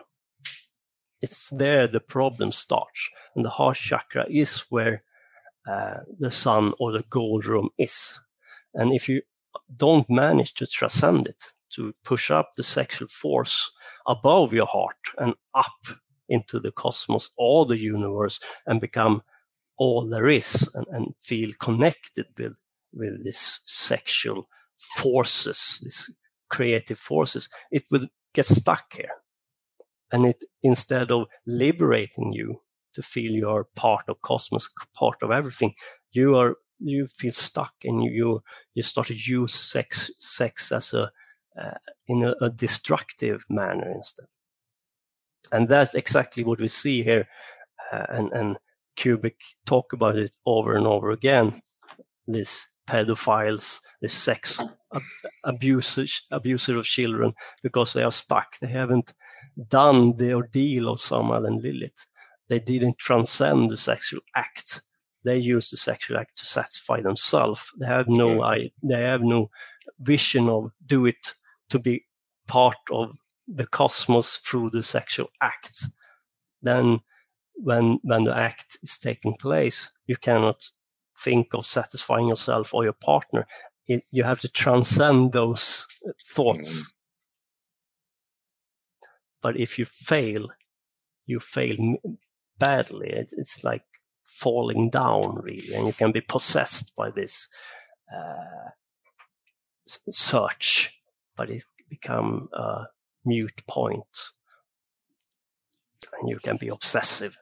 it's 1.22 1.50
there 1.50 1.86
the 1.86 2.00
problem 2.00 2.52
starts. 2.52 3.08
And 3.36 3.44
the 3.44 3.50
heart 3.50 3.76
chakra 3.76 4.26
is 4.28 4.64
where 4.70 5.02
uh, 5.68 6.00
the 6.18 6.30
sun 6.30 6.72
or 6.78 6.92
the 6.92 7.04
gold 7.08 7.46
room 7.46 7.70
is. 7.78 8.20
And 8.74 8.92
if 8.92 9.08
you 9.08 9.22
don't 9.76 10.08
manage 10.10 10.54
to 10.54 10.66
transcend 10.66 11.26
it, 11.26 11.52
to 11.74 11.94
push 12.04 12.30
up 12.30 12.50
the 12.56 12.62
sexual 12.62 13.08
force 13.08 13.70
above 14.06 14.52
your 14.52 14.66
heart 14.66 14.96
and 15.18 15.34
up 15.54 15.98
into 16.28 16.60
the 16.60 16.72
cosmos 16.72 17.30
or 17.36 17.66
the 17.66 17.78
universe 17.78 18.40
and 18.66 18.80
become 18.80 19.22
all 19.76 20.08
there 20.08 20.28
is 20.28 20.70
and, 20.74 20.86
and 20.90 21.14
feel 21.18 21.50
connected 21.58 22.26
with, 22.38 22.58
with 22.92 23.24
this 23.24 23.60
sexual 23.64 24.48
forces, 24.76 25.80
these 25.82 26.14
creative 26.48 26.98
forces, 26.98 27.48
it 27.70 27.82
will 27.90 28.06
get 28.32 28.44
stuck 28.44 28.92
here. 28.94 29.10
And 30.12 30.26
it 30.26 30.44
instead 30.62 31.10
of 31.10 31.26
liberating 31.46 32.32
you 32.32 32.60
to 32.94 33.02
feel 33.02 33.32
you 33.32 33.48
are 33.48 33.66
part 33.74 34.04
of 34.08 34.22
cosmos 34.22 34.70
part 34.96 35.16
of 35.22 35.32
everything 35.32 35.74
you 36.12 36.36
are 36.36 36.56
you 36.84 37.06
feel 37.06 37.32
stuck 37.32 37.74
and 37.84 38.02
you 38.02 38.40
you 38.74 38.82
start 38.82 39.08
to 39.08 39.14
use 39.14 39.54
sex 39.54 40.10
sex 40.18 40.72
as 40.72 40.94
a 40.94 41.10
uh, 41.60 41.78
in 42.08 42.24
a, 42.24 42.34
a, 42.40 42.50
destructive 42.50 43.44
manner 43.48 43.88
instead 43.92 44.26
and 45.52 45.68
that's 45.68 45.94
exactly 45.94 46.42
what 46.42 46.60
we 46.60 46.68
see 46.68 47.02
here 47.02 47.28
uh, 47.92 48.06
and 48.08 48.32
and 48.32 48.56
Kubrick 48.96 49.40
talk 49.66 49.92
about 49.92 50.16
it 50.16 50.36
over 50.46 50.74
and 50.74 50.86
over 50.86 51.10
again 51.10 51.62
this 52.26 52.66
pedophiles, 52.86 53.80
the 54.00 54.08
sex 54.08 54.62
ab- 54.94 55.02
abusers, 55.44 56.22
abuser 56.30 56.78
of 56.78 56.84
children, 56.84 57.32
because 57.62 57.92
they 57.92 58.02
are 58.02 58.12
stuck. 58.12 58.58
They 58.58 58.68
haven't 58.68 59.12
done 59.68 60.16
the 60.16 60.34
ordeal 60.34 60.90
of 60.90 61.00
Samael 61.00 61.46
and 61.46 61.62
Lilith. 61.62 62.06
They 62.48 62.60
didn't 62.60 62.98
transcend 62.98 63.70
the 63.70 63.76
sexual 63.76 64.20
act. 64.36 64.82
They 65.24 65.38
use 65.38 65.70
the 65.70 65.76
sexual 65.76 66.18
act 66.18 66.38
to 66.38 66.46
satisfy 66.46 67.00
themselves. 67.00 67.72
They 67.78 67.86
have 67.86 68.08
no, 68.08 68.42
I, 68.42 68.70
they 68.82 69.02
have 69.02 69.22
no 69.22 69.50
vision 69.98 70.48
of 70.48 70.72
do 70.84 71.06
it 71.06 71.34
to 71.70 71.78
be 71.78 72.04
part 72.46 72.76
of 72.90 73.16
the 73.48 73.66
cosmos 73.66 74.36
through 74.38 74.70
the 74.70 74.82
sexual 74.82 75.30
act. 75.42 75.84
Then, 76.62 77.00
when 77.54 78.00
when 78.02 78.24
the 78.24 78.36
act 78.36 78.78
is 78.82 78.98
taking 78.98 79.34
place, 79.36 79.90
you 80.06 80.16
cannot 80.16 80.70
think 81.16 81.54
of 81.54 81.66
satisfying 81.66 82.28
yourself 82.28 82.74
or 82.74 82.84
your 82.84 82.94
partner. 82.94 83.46
It, 83.86 84.04
you 84.10 84.24
have 84.24 84.40
to 84.40 84.48
transcend 84.48 85.32
those 85.32 85.86
thoughts. 86.26 86.82
Mm. 86.82 86.92
But 89.42 89.60
if 89.60 89.78
you 89.78 89.84
fail, 89.84 90.48
you 91.26 91.38
fail 91.38 91.96
badly. 92.58 93.10
It's, 93.10 93.34
it's, 93.34 93.62
like 93.62 93.82
falling 94.24 94.90
down, 94.90 95.36
really, 95.42 95.74
and 95.74 95.86
you 95.86 95.92
can 95.92 96.12
be 96.12 96.20
possessed 96.20 96.94
by 96.96 97.10
this 97.10 97.48
uh, 98.14 98.70
search, 99.86 100.98
but 101.36 101.50
it 101.50 101.64
become 101.88 102.48
a 102.52 102.84
mute 103.24 103.62
point, 103.68 104.30
and 106.20 106.28
you 106.28 106.38
can 106.38 106.56
be 106.56 106.68
obsessive. 106.68 107.36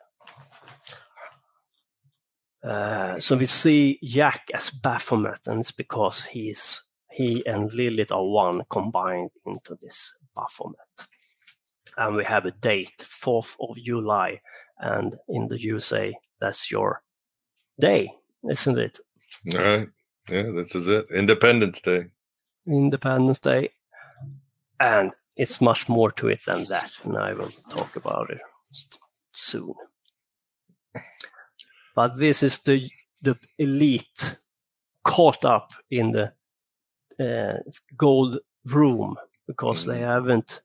Uh, 2.62 3.18
so 3.18 3.36
we 3.36 3.46
see 3.46 3.98
Jack 4.04 4.48
as 4.54 4.70
Baphomet, 4.70 5.40
and 5.46 5.60
it's 5.60 5.72
because 5.72 6.26
he's 6.26 6.82
he 7.12 7.44
and 7.46 7.72
Lilith 7.72 8.10
are 8.10 8.24
one 8.24 8.62
combined 8.70 9.30
into 9.44 9.76
this 9.80 10.14
Baphomet. 10.34 10.78
And 11.96 12.16
we 12.16 12.24
have 12.24 12.46
a 12.46 12.52
date, 12.52 12.96
4th 12.98 13.56
of 13.60 13.76
July, 13.76 14.40
and 14.78 15.14
in 15.28 15.48
the 15.48 15.60
USA, 15.60 16.14
that's 16.42 16.70
your 16.70 17.02
day, 17.80 18.12
isn't 18.50 18.78
it? 18.78 18.98
All 19.54 19.60
right. 19.60 19.88
Yeah, 20.28 20.50
this 20.54 20.74
is 20.74 20.88
it. 20.88 21.06
Independence 21.14 21.80
Day. 21.80 22.06
Independence 22.66 23.40
Day. 23.40 23.70
And 24.80 25.12
it's 25.36 25.60
much 25.60 25.88
more 25.88 26.10
to 26.12 26.28
it 26.28 26.44
than 26.44 26.64
that, 26.66 26.90
and 27.04 27.16
I 27.16 27.32
will 27.32 27.52
talk 27.70 27.96
about 27.96 28.30
it 28.30 28.40
soon. 29.32 29.74
But 31.94 32.18
this 32.18 32.42
is 32.42 32.58
the 32.60 32.90
the 33.22 33.36
elite 33.58 34.36
caught 35.04 35.44
up 35.44 35.72
in 35.90 36.12
the 36.12 36.32
uh, 37.20 37.58
gold 37.96 38.38
room 38.66 39.16
because 39.46 39.84
mm. 39.84 39.92
they 39.92 40.00
haven't 40.00 40.62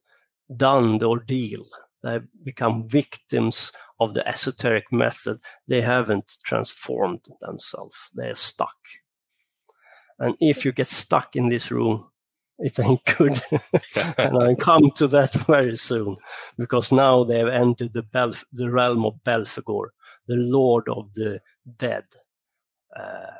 done 0.56 0.98
the 0.98 1.08
ordeal. 1.08 1.62
They 2.02 2.20
become 2.44 2.88
victims 2.88 3.72
of 3.98 4.14
the 4.14 4.26
esoteric 4.26 4.92
method. 4.92 5.38
They 5.66 5.80
haven't 5.80 6.38
transformed 6.44 7.26
themselves. 7.40 8.10
They're 8.14 8.34
stuck. 8.34 8.76
And 10.18 10.36
if 10.40 10.64
you 10.64 10.72
get 10.72 10.86
stuck 10.86 11.36
in 11.36 11.48
this 11.48 11.70
room, 11.70 12.08
it 12.58 12.78
ain't 12.80 13.04
good. 13.04 13.40
and 14.18 14.36
I'll 14.36 14.56
come 14.56 14.90
to 14.96 15.06
that 15.08 15.32
very 15.46 15.76
soon 15.76 16.16
because 16.56 16.90
now 16.90 17.24
they 17.24 17.38
have 17.38 17.48
entered 17.48 17.92
the, 17.92 18.02
Belf- 18.02 18.44
the 18.52 18.70
realm 18.70 19.04
of 19.04 19.22
Belphegor, 19.24 19.88
the 20.26 20.36
Lord 20.36 20.88
of 20.88 21.14
the 21.14 21.40
dead 21.76 22.04
uh, 22.96 23.36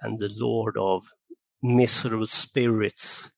and 0.00 0.18
the 0.18 0.30
Lord 0.36 0.76
of 0.78 1.12
miserable 1.62 2.26
spirits. 2.26 3.30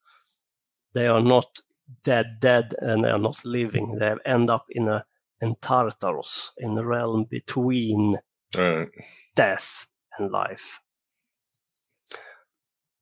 They 0.95 1.07
are 1.07 1.23
not 1.23 1.61
dead, 2.05 2.39
dead, 2.41 2.75
and 2.79 3.05
they 3.05 3.11
are 3.11 3.19
not 3.19 3.45
living. 3.45 3.97
They 3.99 4.15
end 4.25 4.51
up 4.51 4.67
in 4.71 4.89
a 4.89 5.05
in 5.41 5.55
Tartarus, 5.61 6.53
in 6.59 6.75
the 6.75 6.85
realm 6.85 7.25
between 7.25 8.17
right. 8.57 8.89
death 9.35 9.87
and 10.19 10.31
life. 10.31 10.81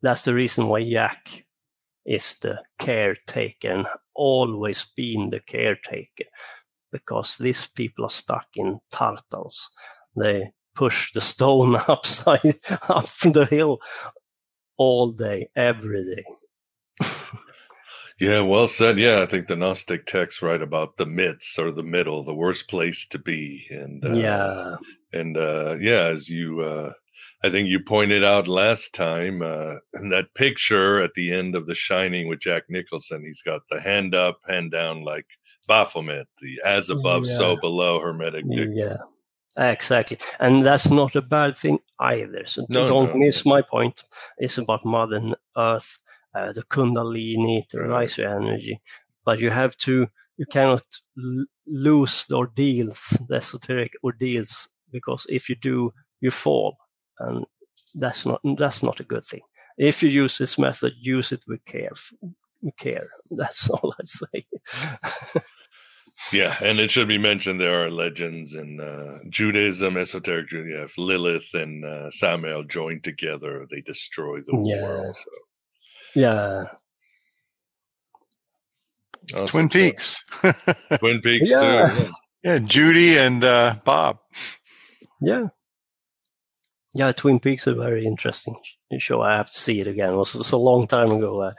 That's 0.02 0.24
the 0.24 0.34
reason 0.34 0.66
why 0.66 0.88
Jack 0.88 1.46
is 2.04 2.36
the 2.42 2.62
caretaker 2.78 3.70
and 3.70 3.86
always 4.14 4.86
been 4.96 5.30
the 5.30 5.40
caretaker 5.40 6.24
because 6.92 7.38
these 7.38 7.66
people 7.66 8.04
are 8.04 8.10
stuck 8.10 8.48
in 8.56 8.80
Tartarus. 8.90 9.70
They 10.16 10.50
push 10.74 11.12
the 11.12 11.20
stone 11.20 11.76
upside 11.88 12.54
up 12.88 13.06
the 13.22 13.46
hill 13.50 13.80
all 14.76 15.12
day, 15.12 15.48
every 15.56 16.04
day. 16.04 16.24
yeah, 18.20 18.40
well 18.40 18.68
said. 18.68 18.98
Yeah, 18.98 19.22
I 19.22 19.26
think 19.26 19.48
the 19.48 19.56
Gnostic 19.56 20.06
texts 20.06 20.42
write 20.42 20.62
about 20.62 20.96
the 20.96 21.06
midst 21.06 21.58
or 21.58 21.72
the 21.72 21.82
middle, 21.82 22.24
the 22.24 22.34
worst 22.34 22.68
place 22.68 23.06
to 23.10 23.18
be. 23.18 23.66
And 23.70 24.04
uh, 24.04 24.14
yeah, 24.14 24.76
and 25.12 25.36
uh, 25.36 25.76
yeah, 25.80 26.06
as 26.06 26.28
you 26.28 26.60
uh, 26.60 26.92
I 27.44 27.50
think 27.50 27.68
you 27.68 27.78
pointed 27.78 28.24
out 28.24 28.48
last 28.48 28.94
time 28.94 29.42
uh, 29.42 29.74
that 29.92 30.28
picture 30.34 31.02
at 31.02 31.12
the 31.14 31.30
end 31.30 31.54
of 31.54 31.66
The 31.66 31.74
Shining 31.74 32.26
with 32.26 32.40
Jack 32.40 32.64
Nicholson. 32.70 33.22
He's 33.22 33.42
got 33.42 33.68
the 33.68 33.82
hand 33.82 34.14
up, 34.14 34.38
hand 34.48 34.70
down, 34.70 35.04
like 35.04 35.26
Baphomet, 35.68 36.26
the 36.40 36.62
as 36.64 36.88
above, 36.88 37.26
yeah. 37.26 37.36
so 37.36 37.60
below 37.60 38.00
hermetic. 38.00 38.44
Yeah, 38.48 38.96
exactly. 39.58 40.16
And 40.40 40.64
that's 40.64 40.90
not 40.90 41.16
a 41.16 41.20
bad 41.22 41.56
thing 41.56 41.80
either. 42.00 42.46
So 42.46 42.64
no, 42.70 42.86
don't 42.86 43.12
no, 43.12 43.20
miss 43.20 43.44
my 43.44 43.60
point. 43.60 44.04
It's 44.38 44.56
about 44.56 44.86
Mother 44.86 45.20
Earth, 45.54 45.98
uh, 46.34 46.52
the 46.52 46.62
Kundalini, 46.64 47.62
the 47.70 47.82
riser 47.82 48.28
energy. 48.28 48.80
but 49.24 49.40
you 49.40 49.50
have 49.50 49.76
to 49.78 50.06
you 50.36 50.46
cannot 50.46 50.82
l- 51.18 51.46
lose 51.66 52.26
the 52.26 52.36
ordeals, 52.36 53.18
the 53.28 53.36
esoteric 53.36 53.92
ordeals, 54.02 54.68
because 54.90 55.26
if 55.28 55.48
you 55.48 55.54
do, 55.54 55.92
you 56.20 56.30
fall, 56.30 56.76
and 57.20 57.44
that's 57.94 58.26
not 58.26 58.40
that's 58.58 58.82
not 58.82 59.00
a 59.00 59.04
good 59.04 59.24
thing. 59.24 59.42
If 59.78 60.02
you 60.02 60.08
use 60.08 60.38
this 60.38 60.58
method, 60.58 60.92
use 61.00 61.32
it 61.32 61.44
with 61.48 61.64
care. 61.64 61.90
With 62.62 62.76
care. 62.76 63.06
That's 63.36 63.68
all 63.70 63.92
I 63.98 64.04
say. 64.04 64.44
yeah, 66.32 66.54
and 66.64 66.78
it 66.78 66.90
should 66.90 67.08
be 67.08 67.18
mentioned 67.18 67.60
there 67.60 67.84
are 67.84 67.90
legends 67.90 68.54
in 68.54 68.80
uh, 68.80 69.18
Judaism, 69.30 69.96
esoteric 69.96 70.48
Judaism. 70.48 70.90
Lilith 71.04 71.52
and 71.54 71.84
uh, 71.84 72.10
Samael 72.10 72.62
joined 72.64 73.02
together; 73.04 73.66
they 73.70 73.80
destroy 73.80 74.40
the 74.40 74.56
Yeah. 74.64 74.82
world. 74.82 75.14
So. 75.16 75.30
Yeah, 76.14 76.64
Awesome. 79.32 79.46
Twin 79.48 79.70
So- 79.70 79.78
Peaks. 79.78 80.24
Twin 80.98 81.20
Peaks 81.22 81.48
Yeah. 81.50 81.60
too. 81.88 82.02
yeah. 82.02 82.08
yeah, 82.44 82.58
Judy 82.58 83.16
and 83.18 83.42
uh, 83.42 83.74
Bob. 83.84 84.18
yeah, 85.20 85.46
yeah. 86.94 87.12
Twin 87.12 87.40
Peaks 87.40 87.66
is 87.66 87.72
a 87.76 87.80
very 87.80 88.04
interesting 88.04 88.54
sh- 88.62 88.76
show. 88.98 89.22
I 89.22 89.36
have 89.36 89.50
to 89.50 89.58
see 89.58 89.80
it 89.80 89.88
again. 89.88 90.12
It 90.12 90.16
was, 90.16 90.34
it 90.34 90.38
was 90.38 90.52
a 90.52 90.58
long 90.58 90.86
time 90.86 91.10
ago. 91.10 91.40
Uh, 91.42 91.52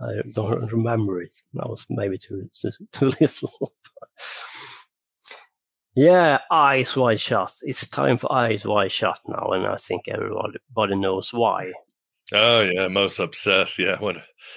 I 0.00 0.22
don't 0.32 0.72
remember 0.72 1.20
it. 1.22 1.34
I 1.62 1.68
was 1.68 1.84
maybe 1.90 2.16
too 2.16 2.48
too, 2.54 2.70
too 2.92 3.06
little. 3.20 3.72
yeah, 5.94 6.38
eyes 6.50 6.96
wide 6.96 7.20
shut. 7.20 7.52
It's 7.62 7.86
time 7.88 8.16
for 8.16 8.32
eyes 8.32 8.64
wide 8.64 8.92
shut 8.92 9.20
now, 9.28 9.50
and 9.52 9.66
I 9.66 9.76
think 9.76 10.08
everybody 10.08 10.96
knows 10.96 11.34
why. 11.34 11.72
Oh 12.32 12.60
yeah, 12.60 12.88
most 12.88 13.18
obsessed. 13.18 13.78
Yeah, 13.78 13.98
what 13.98 14.16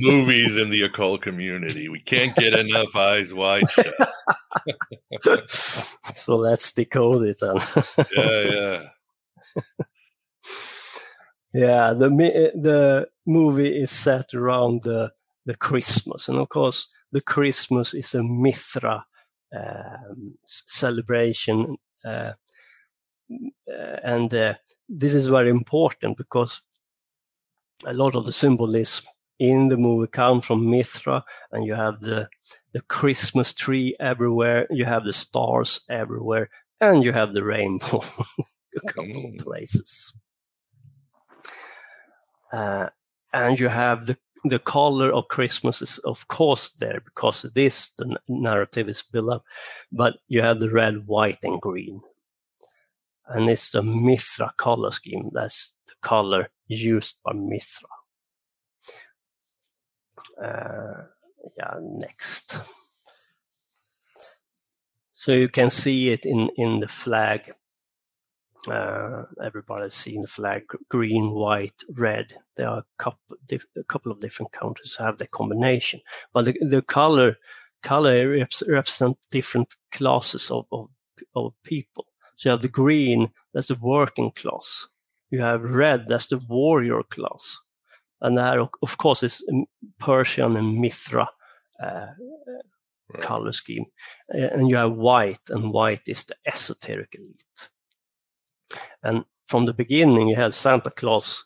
movies 0.00 0.56
in 0.56 0.70
the 0.70 0.82
occult 0.82 1.22
community? 1.22 1.88
We 1.88 2.00
can't 2.00 2.34
get 2.36 2.54
enough 2.54 2.94
eyes 2.94 3.34
wide 3.34 3.68
shut. 3.70 3.86
so 5.50 6.36
let's 6.36 6.72
decode 6.72 7.26
it 7.26 7.36
then. 7.40 7.56
Yeah, 8.16 8.42
yeah. 8.42 8.82
yeah, 11.52 11.94
the 11.94 12.08
the 12.54 13.08
movie 13.26 13.76
is 13.76 13.90
set 13.90 14.34
around 14.34 14.82
the 14.82 15.12
the 15.46 15.56
Christmas, 15.56 16.28
and 16.28 16.38
of 16.38 16.48
course, 16.48 16.88
the 17.10 17.20
Christmas 17.20 17.94
is 17.94 18.14
a 18.14 18.22
Mithra 18.22 19.04
um, 19.56 20.34
celebration, 20.44 21.76
uh, 22.04 22.32
and 24.04 24.32
uh, 24.34 24.54
this 24.88 25.14
is 25.14 25.28
very 25.28 25.50
important 25.50 26.16
because 26.16 26.62
a 27.86 27.94
lot 27.94 28.14
of 28.16 28.24
the 28.24 28.32
symbolism 28.32 29.06
in 29.38 29.68
the 29.68 29.76
movie 29.76 30.10
come 30.10 30.40
from 30.40 30.70
Mithra, 30.70 31.24
and 31.50 31.64
you 31.64 31.74
have 31.74 32.00
the 32.00 32.28
the 32.72 32.82
Christmas 32.82 33.54
tree 33.54 33.96
everywhere, 33.98 34.66
you 34.70 34.84
have 34.84 35.04
the 35.04 35.12
stars 35.12 35.80
everywhere, 35.88 36.50
and 36.80 37.02
you 37.02 37.12
have 37.12 37.32
the 37.32 37.42
rainbow 37.42 38.00
a 38.76 38.92
couple 38.92 39.32
of 39.32 39.44
places. 39.44 40.14
Uh, 42.52 42.88
and 43.32 43.58
you 43.58 43.68
have 43.68 44.06
the 44.06 44.18
the 44.44 44.58
color 44.58 45.12
of 45.12 45.28
Christmas 45.28 45.82
is 45.82 45.98
of 45.98 46.26
course 46.28 46.70
there 46.70 47.00
because 47.04 47.44
it 47.44 47.56
is 47.56 47.90
the 47.98 48.16
narrative 48.28 48.88
is 48.88 49.02
built 49.02 49.30
up, 49.30 49.44
but 49.92 50.14
you 50.28 50.42
have 50.42 50.60
the 50.60 50.70
red, 50.70 51.06
white, 51.06 51.38
and 51.42 51.60
green, 51.60 52.00
and 53.30 53.48
it's 53.48 53.74
a 53.74 53.82
Mithra 53.82 54.52
color 54.56 54.90
scheme. 54.90 55.30
That's 55.32 55.74
the 55.86 55.94
color 56.02 56.48
used 56.68 57.18
by 57.24 57.32
Mithra. 57.34 57.88
Uh, 60.42 61.04
yeah, 61.56 61.74
next. 61.80 62.58
So 65.12 65.32
you 65.32 65.48
can 65.48 65.70
see 65.70 66.10
it 66.12 66.24
in 66.24 66.50
in 66.56 66.80
the 66.80 66.88
flag 66.88 67.52
uh, 68.68 69.24
everybody's 69.42 69.94
seen 69.94 70.22
the 70.22 70.28
flag 70.28 70.64
green, 70.88 71.32
white, 71.32 71.82
red. 71.94 72.34
There 72.56 72.68
are 72.68 72.78
a 72.80 72.84
couple, 72.98 73.36
diff- 73.46 73.66
a 73.76 73.84
couple 73.84 74.12
of 74.12 74.20
different 74.20 74.52
countries 74.52 74.96
have 74.98 75.16
the 75.16 75.26
combination, 75.26 76.00
but 76.32 76.44
the, 76.44 76.52
the 76.60 76.82
color 76.82 77.36
color 77.82 78.28
reps- 78.28 78.62
represent 78.68 79.16
different 79.30 79.76
classes 79.92 80.50
of, 80.50 80.66
of 80.72 80.90
of 81.34 81.54
people. 81.64 82.06
So 82.40 82.48
you 82.48 82.50
have 82.52 82.62
the 82.62 82.68
green, 82.68 83.28
that's 83.52 83.68
the 83.68 83.78
working 83.80 84.30
class. 84.30 84.88
You 85.30 85.42
have 85.42 85.62
red, 85.62 86.08
that's 86.08 86.28
the 86.28 86.38
warrior 86.48 87.02
class, 87.02 87.60
and 88.22 88.38
that 88.38 88.58
of 88.58 88.96
course 88.96 89.22
is 89.22 89.44
Persian 89.98 90.56
and 90.56 90.78
Mithra. 90.78 91.28
Uh, 91.82 92.06
color 93.20 93.50
scheme 93.50 93.86
Uh, 94.32 94.50
and 94.52 94.68
you 94.68 94.76
have 94.76 94.92
white 94.92 95.50
and 95.50 95.72
white 95.72 96.02
is 96.06 96.24
the 96.24 96.36
esoteric 96.46 97.12
elite 97.18 97.70
and 99.02 99.24
from 99.50 99.66
the 99.66 99.72
beginning, 99.72 100.28
you 100.28 100.36
had 100.36 100.54
Santa 100.54 100.90
Claus 100.90 101.44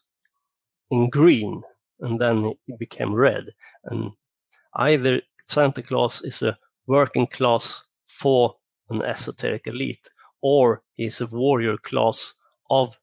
in 0.90 1.08
green, 1.08 1.62
and 2.00 2.20
then 2.20 2.52
it 2.66 2.78
became 2.78 3.14
red. 3.14 3.50
And 3.84 4.12
either 4.74 5.22
Santa 5.46 5.82
Claus 5.82 6.20
is 6.22 6.42
a 6.42 6.58
working 6.86 7.26
class 7.26 7.82
for 8.04 8.56
an 8.90 9.02
esoteric 9.02 9.66
elite, 9.66 10.06
or 10.44 10.82
he's 10.92 11.22
a 11.22 11.26
warrior 11.26 11.78
class 11.78 12.34
of 12.68 12.98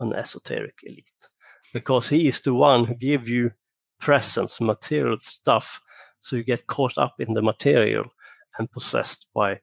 an 0.00 0.12
esoteric 0.12 0.74
elite, 0.82 1.28
because 1.72 2.08
he 2.08 2.26
is 2.26 2.40
the 2.40 2.52
one 2.52 2.84
who 2.84 2.96
gives 2.96 3.28
you 3.28 3.52
presents, 4.00 4.60
material 4.60 5.16
stuff, 5.20 5.80
so 6.18 6.34
you 6.34 6.42
get 6.42 6.66
caught 6.66 6.98
up 6.98 7.14
in 7.20 7.34
the 7.34 7.42
material 7.42 8.06
and 8.58 8.72
possessed 8.72 9.28
by 9.32 9.60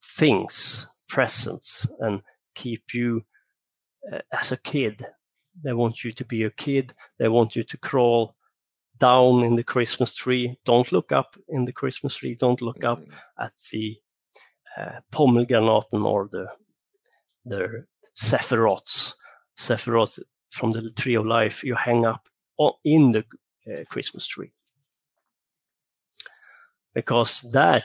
things, 0.00 0.86
presents, 1.08 1.88
and 1.98 2.22
keep 2.54 2.94
you 2.94 3.24
uh, 4.12 4.20
as 4.32 4.52
a 4.52 4.56
kid. 4.56 5.02
They 5.64 5.72
want 5.72 6.04
you 6.04 6.12
to 6.12 6.24
be 6.24 6.44
a 6.44 6.50
kid. 6.50 6.94
They 7.18 7.28
want 7.28 7.56
you 7.56 7.64
to 7.64 7.76
crawl 7.76 8.36
down 8.98 9.42
in 9.42 9.56
the 9.56 9.64
Christmas 9.64 10.14
tree. 10.14 10.56
Don't 10.64 10.92
look 10.92 11.10
up 11.10 11.36
in 11.48 11.64
the 11.64 11.72
Christmas 11.72 12.16
tree. 12.16 12.36
Don't 12.38 12.62
look 12.62 12.84
up 12.84 13.02
at 13.36 13.52
the 13.72 13.96
uh, 14.76 15.00
pommelgranaten 15.10 16.04
or 16.04 16.28
the 16.30 16.46
the 17.48 17.84
sephiroths. 18.14 19.14
Sephiroth 19.56 20.20
from 20.50 20.72
the 20.72 20.90
tree 20.90 21.14
of 21.14 21.26
life. 21.26 21.64
You 21.64 21.74
hang 21.74 22.06
up 22.06 22.28
in 22.84 23.12
the 23.12 23.24
uh, 23.70 23.84
Christmas 23.88 24.26
tree 24.26 24.52
because 26.94 27.42
that 27.52 27.84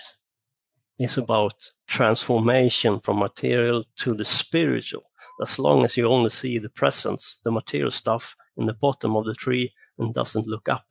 is 0.99 1.17
about 1.17 1.69
transformation 1.87 2.99
from 2.99 3.19
material 3.19 3.83
to 3.95 4.13
the 4.13 4.25
spiritual. 4.25 5.03
As 5.41 5.59
long 5.59 5.83
as 5.83 5.97
you 5.97 6.07
only 6.07 6.29
see 6.29 6.57
the 6.57 6.69
presence, 6.69 7.39
the 7.43 7.51
material 7.51 7.91
stuff 7.91 8.35
in 8.57 8.65
the 8.65 8.73
bottom 8.73 9.15
of 9.15 9.25
the 9.25 9.33
tree 9.33 9.73
and 9.97 10.13
doesn't 10.13 10.47
look 10.47 10.69
up, 10.69 10.85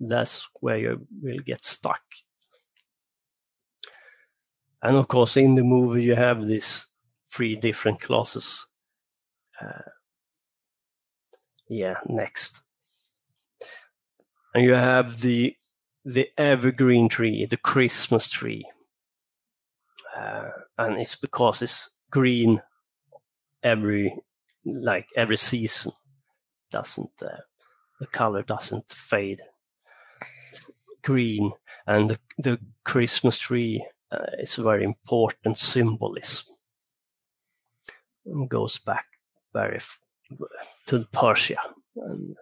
that's 0.00 0.48
where 0.60 0.78
you 0.78 1.06
will 1.22 1.38
get 1.38 1.64
stuck. 1.64 2.02
And 4.82 4.96
of 4.96 5.08
course, 5.08 5.36
in 5.36 5.54
the 5.54 5.64
movie, 5.64 6.04
you 6.04 6.14
have 6.14 6.46
these 6.46 6.86
three 7.28 7.56
different 7.56 8.00
classes. 8.00 8.66
Uh, 9.60 9.90
yeah, 11.68 11.96
next. 12.06 12.62
And 14.54 14.64
you 14.64 14.74
have 14.74 15.20
the 15.20 15.56
the 16.04 16.28
evergreen 16.38 17.08
tree, 17.08 17.46
the 17.46 17.56
Christmas 17.56 18.30
tree. 18.30 18.64
Uh, 20.16 20.50
and 20.78 21.00
it's 21.00 21.16
because 21.16 21.62
it's 21.62 21.90
green 22.10 22.60
every 23.62 24.14
like 24.64 25.08
every 25.16 25.36
season 25.36 25.92
doesn't 26.70 27.22
uh, 27.22 27.42
the 28.00 28.06
color 28.06 28.42
doesn't 28.42 28.88
fade 28.90 29.40
it's 30.50 30.70
green 31.02 31.52
and 31.86 32.10
the, 32.10 32.18
the 32.38 32.58
christmas 32.84 33.38
tree 33.38 33.84
uh, 34.12 34.26
is 34.38 34.58
a 34.58 34.62
very 34.62 34.84
important 34.84 35.56
symbolism 35.56 36.46
goes 38.48 38.78
back 38.78 39.06
very 39.52 39.76
f- 39.76 39.98
to 40.86 41.06
persia 41.12 41.56
and 41.96 42.36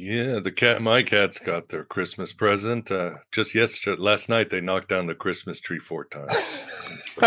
Yeah, 0.00 0.38
the 0.38 0.52
cat. 0.52 0.80
My 0.80 1.02
cats 1.02 1.40
got 1.40 1.70
their 1.70 1.84
Christmas 1.84 2.32
present 2.32 2.88
uh, 2.88 3.14
just 3.32 3.52
yesterday. 3.52 4.00
Last 4.00 4.28
night, 4.28 4.48
they 4.48 4.60
knocked 4.60 4.88
down 4.88 5.08
the 5.08 5.14
Christmas 5.16 5.60
tree 5.60 5.80
four 5.80 6.04
times. 6.04 6.28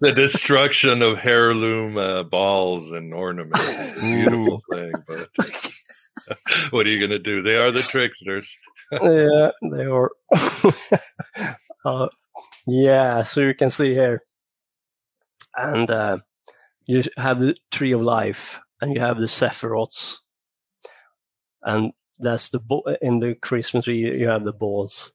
the 0.00 0.10
destruction 0.12 1.02
of 1.02 1.24
heirloom 1.24 1.96
uh, 1.96 2.24
balls 2.24 2.90
and 2.90 3.14
ornaments. 3.14 4.02
Beautiful 4.02 4.60
thing, 4.72 4.92
but 5.06 5.28
what 6.70 6.84
are 6.84 6.90
you 6.90 6.98
going 6.98 7.10
to 7.10 7.20
do? 7.20 7.42
They 7.42 7.56
are 7.56 7.70
the 7.70 7.78
tricksters. 7.78 8.56
yeah 8.90 9.50
they 9.70 9.84
are 9.84 10.10
uh, 11.84 12.08
yeah 12.66 13.22
so 13.22 13.40
you 13.40 13.54
can 13.54 13.70
see 13.70 13.94
here 13.94 14.22
and 15.56 15.90
uh, 15.90 16.18
you 16.86 17.02
have 17.16 17.40
the 17.40 17.56
tree 17.70 17.92
of 17.92 18.02
life 18.02 18.60
and 18.80 18.94
you 18.94 19.00
have 19.00 19.18
the 19.18 19.26
sephiroths 19.26 20.18
and 21.62 21.92
that's 22.18 22.50
the 22.50 22.60
bo- 22.60 22.84
in 23.02 23.18
the 23.18 23.34
Christmas 23.34 23.84
tree. 23.84 23.98
You 24.18 24.28
have 24.28 24.44
the 24.44 24.52
balls. 24.52 25.12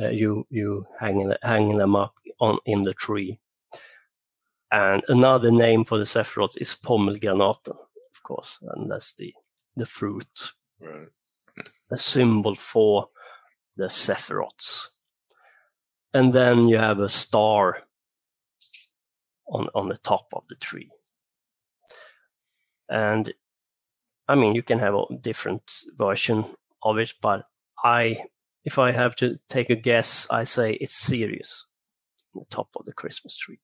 Uh, 0.00 0.08
you 0.08 0.46
you 0.50 0.84
hanging 0.98 1.34
hanging 1.42 1.78
them 1.78 1.96
up 1.96 2.14
on 2.40 2.58
in 2.64 2.82
the 2.84 2.94
tree. 2.94 3.38
And 4.72 5.02
another 5.08 5.50
name 5.50 5.84
for 5.84 5.98
the 5.98 6.04
Sephiroth 6.04 6.56
is 6.60 6.76
pommelgranaten, 6.76 7.70
of 8.14 8.22
course, 8.22 8.58
and 8.62 8.90
that's 8.90 9.14
the 9.14 9.34
the 9.76 9.84
fruit, 9.86 10.52
Right. 10.80 11.08
a 11.90 11.96
symbol 11.96 12.54
for 12.54 13.08
the 13.76 13.86
Sephiroths. 13.88 14.86
And 16.12 16.32
then 16.32 16.68
you 16.68 16.78
have 16.78 16.98
a 16.98 17.08
star 17.08 17.82
on 19.48 19.68
on 19.74 19.88
the 19.88 19.96
top 19.96 20.26
of 20.32 20.44
the 20.48 20.56
tree. 20.56 20.90
And 22.88 23.32
I 24.30 24.36
mean, 24.36 24.54
you 24.54 24.62
can 24.62 24.78
have 24.78 24.94
a 24.94 25.04
different 25.22 25.62
version 25.96 26.44
of 26.82 26.98
it, 26.98 27.14
but 27.20 27.44
I, 27.82 28.18
if 28.64 28.78
I 28.78 28.92
have 28.92 29.16
to 29.16 29.38
take 29.48 29.70
a 29.70 29.74
guess, 29.74 30.28
I 30.30 30.44
say 30.44 30.74
it's 30.74 30.94
Sirius, 30.94 31.66
on 32.34 32.42
the 32.42 32.46
top 32.48 32.68
of 32.76 32.84
the 32.84 32.92
Christmas 32.92 33.36
tree. 33.36 33.58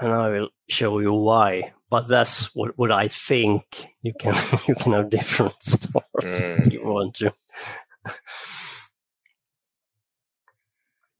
And 0.00 0.12
I 0.12 0.28
will 0.28 0.48
show 0.68 0.98
you 0.98 1.12
why, 1.12 1.72
but 1.88 2.08
that's 2.08 2.54
what, 2.54 2.76
what 2.76 2.90
I 2.90 3.06
think. 3.08 3.62
You 4.02 4.12
can 4.18 4.34
you 4.68 4.74
can 4.74 4.92
have 4.92 5.08
different 5.08 5.54
stars 5.62 5.94
if 6.24 6.72
you 6.72 6.80
mm. 6.80 6.92
want 6.92 7.14
to. 7.16 7.32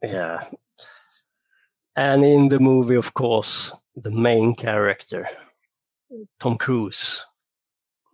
Yeah. 0.02 0.40
And 1.94 2.24
in 2.24 2.48
the 2.48 2.60
movie, 2.60 2.96
of 2.96 3.14
course, 3.14 3.72
the 3.94 4.10
main 4.10 4.54
character, 4.54 5.26
Tom 6.38 6.58
Cruise. 6.58 7.24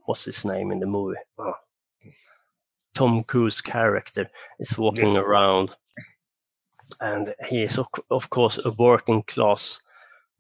What's 0.04 0.24
his 0.24 0.44
name 0.44 0.70
in 0.72 0.80
the 0.80 0.86
movie? 0.86 1.18
Oh. 1.38 1.54
Tom 2.94 3.24
Cruise 3.24 3.60
character 3.60 4.28
is 4.58 4.76
walking 4.76 5.16
around, 5.16 5.74
and 7.00 7.34
he 7.48 7.62
is 7.62 7.78
of, 7.78 7.86
of 8.10 8.30
course 8.30 8.58
a 8.64 8.70
working 8.70 9.22
class, 9.22 9.80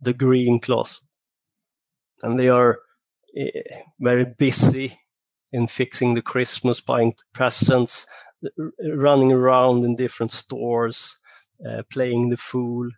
the 0.00 0.12
green 0.12 0.60
class, 0.60 1.00
and 2.22 2.38
they 2.38 2.48
are 2.48 2.80
eh, 3.36 3.62
very 3.98 4.26
busy 4.38 4.98
in 5.52 5.66
fixing 5.66 6.14
the 6.14 6.22
Christmas, 6.22 6.80
buying 6.80 7.14
presents, 7.32 8.06
running 8.84 9.32
around 9.32 9.84
in 9.84 9.96
different 9.96 10.32
stores, 10.32 11.18
uh, 11.68 11.82
playing 11.90 12.30
the 12.30 12.36
fool. 12.36 12.88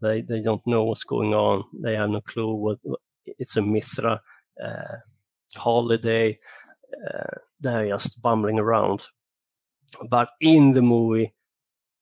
They 0.00 0.22
they 0.22 0.40
don't 0.40 0.66
know 0.66 0.84
what's 0.84 1.04
going 1.04 1.34
on. 1.34 1.64
They 1.72 1.96
have 1.96 2.10
no 2.10 2.20
clue 2.20 2.54
what, 2.54 2.78
it's 3.26 3.56
a 3.56 3.62
Mithra 3.62 4.20
uh, 4.64 4.96
holiday. 5.56 6.38
Uh, 7.08 7.38
they're 7.60 7.88
just 7.88 8.22
bumbling 8.22 8.58
around. 8.58 9.04
But 10.08 10.30
in 10.40 10.72
the 10.74 10.82
movie, 10.82 11.34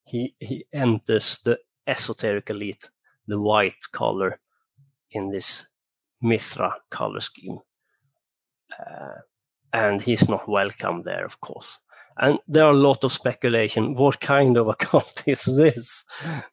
he 0.05 0.35
he 0.39 0.67
enters 0.73 1.41
the 1.45 1.59
esoteric 1.87 2.51
elite, 2.51 2.91
the 3.27 3.41
white 3.41 3.83
color 3.93 4.39
in 5.11 5.31
this 5.31 5.67
Mithra 6.23 6.77
color 6.91 7.21
scheme. 7.21 7.59
Uh, 9.73 9.77
and 9.77 10.03
he's 10.03 10.29
not 10.29 10.49
welcome 10.49 11.03
there, 11.03 11.25
of 11.25 11.41
course. 11.41 11.79
And 12.19 12.39
there 12.49 12.65
are 12.65 12.71
a 12.71 12.77
lot 12.77 13.05
of 13.05 13.13
speculation. 13.13 13.95
What 13.95 14.21
kind 14.21 14.57
of 14.57 14.69
a 14.75 14.75
cult 14.75 15.23
is 15.27 15.45
this? 15.45 16.05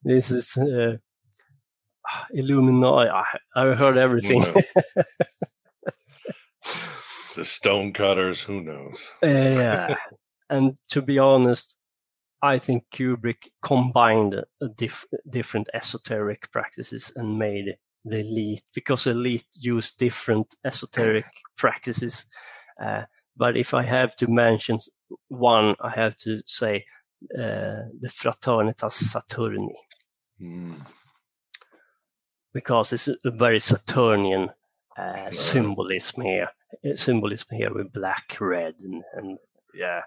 This 0.04 0.32
is 0.32 0.58
uh, 0.58 0.98
Illuminati. 2.32 3.10
I, 3.10 3.24
I 3.56 3.74
heard 3.74 3.98
everything. 3.98 4.44
the 7.36 7.46
stonecutters, 7.46 8.42
who 8.42 8.62
knows? 8.62 9.12
yeah. 9.24 9.96
and 10.50 10.78
to 10.90 11.02
be 11.02 11.20
honest, 11.20 11.78
I 12.42 12.58
think 12.58 12.84
Kubrick 12.94 13.48
combined 13.62 14.34
a 14.34 14.68
diff- 14.76 15.06
different 15.30 15.70
esoteric 15.74 16.52
practices 16.52 17.12
and 17.16 17.40
made 17.40 17.78
the 18.04 18.20
elite 18.20 18.64
because 18.76 19.08
elite 19.08 19.48
use 19.58 19.94
different 19.94 20.54
esoteric 20.66 21.26
practices. 21.58 22.26
Uh, 22.84 23.04
but 23.36 23.58
if 23.58 23.74
I 23.74 23.84
have 23.84 24.16
to 24.18 24.28
mention 24.28 24.78
one, 25.28 25.76
I 25.82 25.90
have 25.90 26.18
to 26.18 26.38
say 26.46 26.86
uh, 27.38 27.90
the 28.00 28.10
Fraternitas 28.10 29.02
Saturni. 29.12 29.76
Mm. 30.42 30.82
Because 32.54 32.94
it's 32.94 33.08
a 33.08 33.32
very 33.32 33.60
Saturnian 33.60 34.50
uh, 34.98 35.32
symbolism 35.32 36.24
here. 36.24 36.50
Symbolism 36.96 37.58
here 37.58 37.74
with 37.74 37.94
black, 37.94 38.38
red, 38.40 38.76
and, 38.80 39.04
and 39.14 39.38
yeah, 39.74 40.02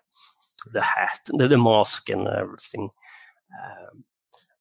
the 0.73 0.83
hat, 0.83 1.21
the, 1.29 1.49
the 1.49 1.59
mask, 1.59 2.09
and 2.09 2.29
everything. 2.29 2.91
Um, 3.65 4.05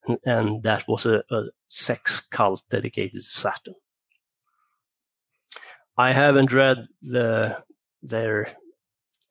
and, 0.08 0.20
and, 0.26 0.64
that 0.64 0.88
was 0.88 1.06
a, 1.06 1.24
a 1.32 1.46
sex 1.68 2.22
cult 2.22 2.64
dedicated 2.70 3.14
to 3.14 3.22
Saturn. 3.22 3.74
I 5.98 6.14
haven't 6.14 6.54
read 6.54 6.88
the 7.02 7.58
their 8.08 8.48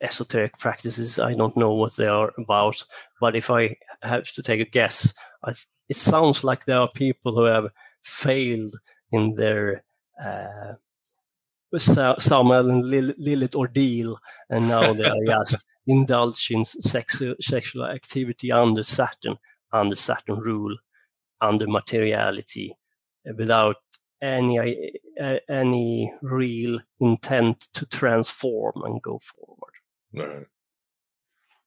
esoteric 0.00 0.58
practices. 0.58 1.18
I 1.18 1.34
don't 1.34 1.56
know 1.56 1.72
what 1.72 1.96
they 1.96 2.06
are 2.06 2.32
about, 2.38 2.84
but 3.20 3.36
if 3.36 3.50
I 3.50 3.76
have 4.02 4.30
to 4.32 4.42
take 4.42 4.60
a 4.60 4.70
guess, 4.70 5.14
I, 5.44 5.52
it 5.88 5.96
sounds 5.96 6.44
like 6.44 6.64
there 6.64 6.78
are 6.78 6.90
people 6.94 7.34
who 7.34 7.44
have 7.44 7.68
failed 8.02 8.72
in 9.12 9.34
their 9.36 9.84
uh, 10.22 10.74
Samael 11.76 12.70
and 12.70 12.84
Lilith 12.84 13.56
ordeal, 13.56 14.18
and 14.48 14.68
now 14.68 14.92
they 14.92 15.04
are 15.04 15.24
just 15.26 15.66
indulging 15.86 16.64
sexual 16.64 17.34
sexual 17.40 17.84
activity 17.84 18.52
under 18.52 18.82
Saturn, 18.82 19.36
under 19.72 19.96
Saturn 19.96 20.38
rule, 20.38 20.76
under 21.40 21.66
materiality, 21.66 22.76
without 23.36 23.76
any 24.24 24.92
uh, 25.20 25.36
any 25.48 26.12
real 26.22 26.80
intent 27.00 27.68
to 27.74 27.86
transform 27.86 28.82
and 28.84 29.02
go 29.02 29.18
forward. 29.18 29.74
Right. 30.12 30.46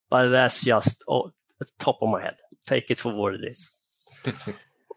But 0.09 0.29
that's 0.29 0.63
just 0.63 1.03
oh, 1.07 1.31
at 1.61 1.67
the 1.67 1.73
top 1.77 1.99
of 2.01 2.09
my 2.09 2.21
head. 2.21 2.37
Take 2.65 2.89
it 2.91 2.97
for 2.97 3.13
what 3.13 3.35
it 3.35 3.45
is. 3.45 3.71
yeah, 4.25 4.33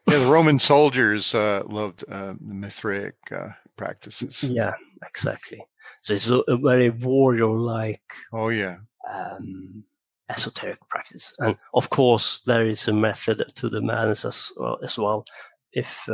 the 0.07 0.27
Roman 0.31 0.59
soldiers 0.59 1.35
uh, 1.35 1.63
loved 1.67 2.05
uh, 2.11 2.35
the 2.41 2.55
Mithric 2.55 3.15
uh, 3.31 3.51
practices. 3.77 4.43
Yeah, 4.43 4.75
exactly. 5.07 5.63
So 6.03 6.15
it's 6.15 6.31
a, 6.31 6.39
a 6.49 6.57
very 6.57 6.91
warrior-like. 6.91 8.13
Oh 8.33 8.49
yeah. 8.49 8.79
Um, 9.13 9.85
esoteric 10.29 10.79
practice, 10.89 11.35
and 11.41 11.57
of 11.75 11.91
course 11.91 12.41
there 12.47 12.63
is 12.63 12.87
a 12.89 12.93
method 12.93 13.43
to 13.57 13.69
the 13.69 13.83
madness 13.83 14.25
as 14.25 14.53
well. 14.57 14.79
As 14.83 14.99
well. 14.99 15.25
If 15.73 16.09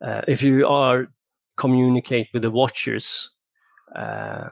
uh, 0.00 0.22
if 0.28 0.42
you 0.42 0.66
are 0.66 1.08
communicate 1.56 2.28
with 2.32 2.42
the 2.42 2.50
watchers, 2.50 3.30
uh, 3.94 4.48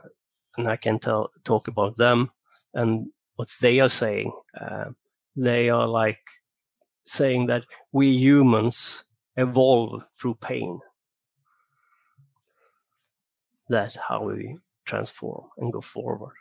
and 0.57 0.69
I 0.69 0.77
can 0.77 0.99
tell 0.99 1.31
talk 1.45 1.69
about 1.69 1.97
them 1.97 2.31
and 2.75 3.09
what 3.37 3.49
they 3.61 3.81
are 3.81 3.89
saying, 3.89 4.33
uh, 4.61 4.91
they 5.37 5.69
are 5.69 5.87
like 5.87 6.21
saying 7.05 7.47
that 7.47 7.65
we 7.93 8.09
humans 8.09 9.05
evolve 9.37 10.05
through 10.19 10.37
pain. 10.37 10.81
That's 13.69 13.97
how 13.97 14.25
we 14.25 14.59
transform 14.85 15.49
and 15.59 15.73
go 15.73 15.81
forward. 15.81 16.35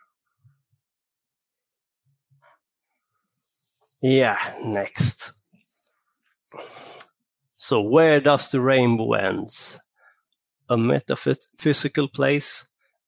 Yeah, 4.01 4.37
next. 4.63 5.31
So 7.63 7.79
where 7.79 8.19
does 8.19 8.51
the 8.51 8.59
rainbow 8.59 9.13
ends? 9.13 9.79
A 10.67 10.75
metaphysical 10.75 12.09
place 12.09 12.67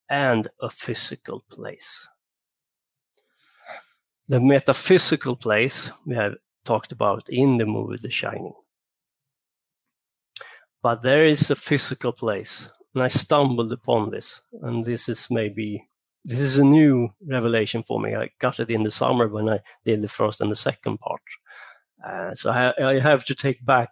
and 0.09 0.47
a 0.61 0.69
physical 0.69 1.43
place. 1.51 2.07
The 4.29 4.39
metaphysical 4.39 5.35
place 5.35 5.91
we 6.05 6.15
have 6.15 6.35
talked 6.63 6.93
about 6.93 7.27
in 7.27 7.57
the 7.57 7.65
movie 7.65 7.97
The 8.01 8.09
Shining. 8.09 8.53
But 10.81 11.01
there 11.01 11.25
is 11.25 11.51
a 11.51 11.55
physical 11.57 12.13
place, 12.13 12.71
and 12.93 13.03
I 13.03 13.09
stumbled 13.09 13.73
upon 13.73 14.11
this, 14.11 14.41
and 14.61 14.85
this 14.85 15.09
is 15.09 15.27
maybe 15.29 15.89
this 16.23 16.39
is 16.39 16.59
a 16.59 16.63
new 16.63 17.09
revelation 17.27 17.83
for 17.83 17.99
me. 17.99 18.15
I 18.15 18.29
got 18.39 18.61
it 18.61 18.71
in 18.71 18.83
the 18.83 18.91
summer 18.91 19.27
when 19.27 19.49
I 19.49 19.59
did 19.83 20.01
the 20.01 20.07
first 20.07 20.39
and 20.39 20.49
the 20.49 20.55
second 20.55 21.01
part. 21.01 21.21
Uh, 22.01 22.33
so 22.35 22.51
I, 22.51 22.73
I, 22.81 22.99
have 22.99 23.25
to 23.25 23.35
take 23.35 23.65
back 23.65 23.89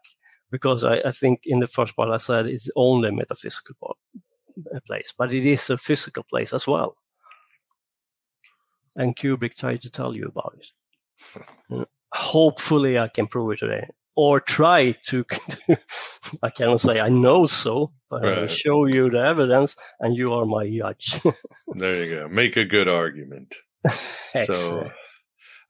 because 0.54 0.84
I, 0.84 1.02
I, 1.04 1.12
think 1.12 1.42
in 1.46 1.62
the 1.62 1.68
first 1.68 1.96
part 1.96 2.12
I 2.12 2.18
said 2.18 2.46
it's 2.46 2.70
only 2.76 3.10
a 3.10 3.12
metaphysical 3.12 3.76
part, 3.82 3.98
uh, 4.74 4.80
place, 4.86 5.12
but 5.18 5.34
it 5.34 5.48
is 5.48 5.72
a 5.72 5.80
physical 5.80 6.24
place 6.24 6.54
as 6.54 6.68
well. 6.68 6.96
And 8.96 9.16
Kubrick 9.16 9.58
tried 9.58 9.82
to 9.82 9.90
tell 9.90 10.14
you 10.16 10.26
about 10.28 10.56
it. 10.60 10.68
And 11.72 11.88
hopefully, 12.14 13.00
I 13.00 13.08
can 13.08 13.26
prove 13.26 13.54
it 13.54 13.60
today. 13.60 13.88
or 14.16 14.40
try 14.40 14.92
to. 15.08 15.26
I 16.44 16.52
cannot 16.52 16.80
say 16.80 17.00
I 17.00 17.10
know 17.10 17.48
so, 17.48 17.94
but 18.12 18.24
I 18.24 18.42
will 18.42 18.48
show 18.48 18.86
you 18.86 19.10
the 19.10 19.26
evidence, 19.26 19.76
and 20.00 20.16
you 20.16 20.34
are 20.36 20.46
my 20.46 20.70
judge. 20.70 21.20
There 21.80 22.04
you 22.04 22.16
go. 22.16 22.28
Make 22.28 22.56
a 22.58 22.66
good 22.66 22.88
argument. 22.88 23.56
So, 23.90 24.40
Excellent. 24.40 24.92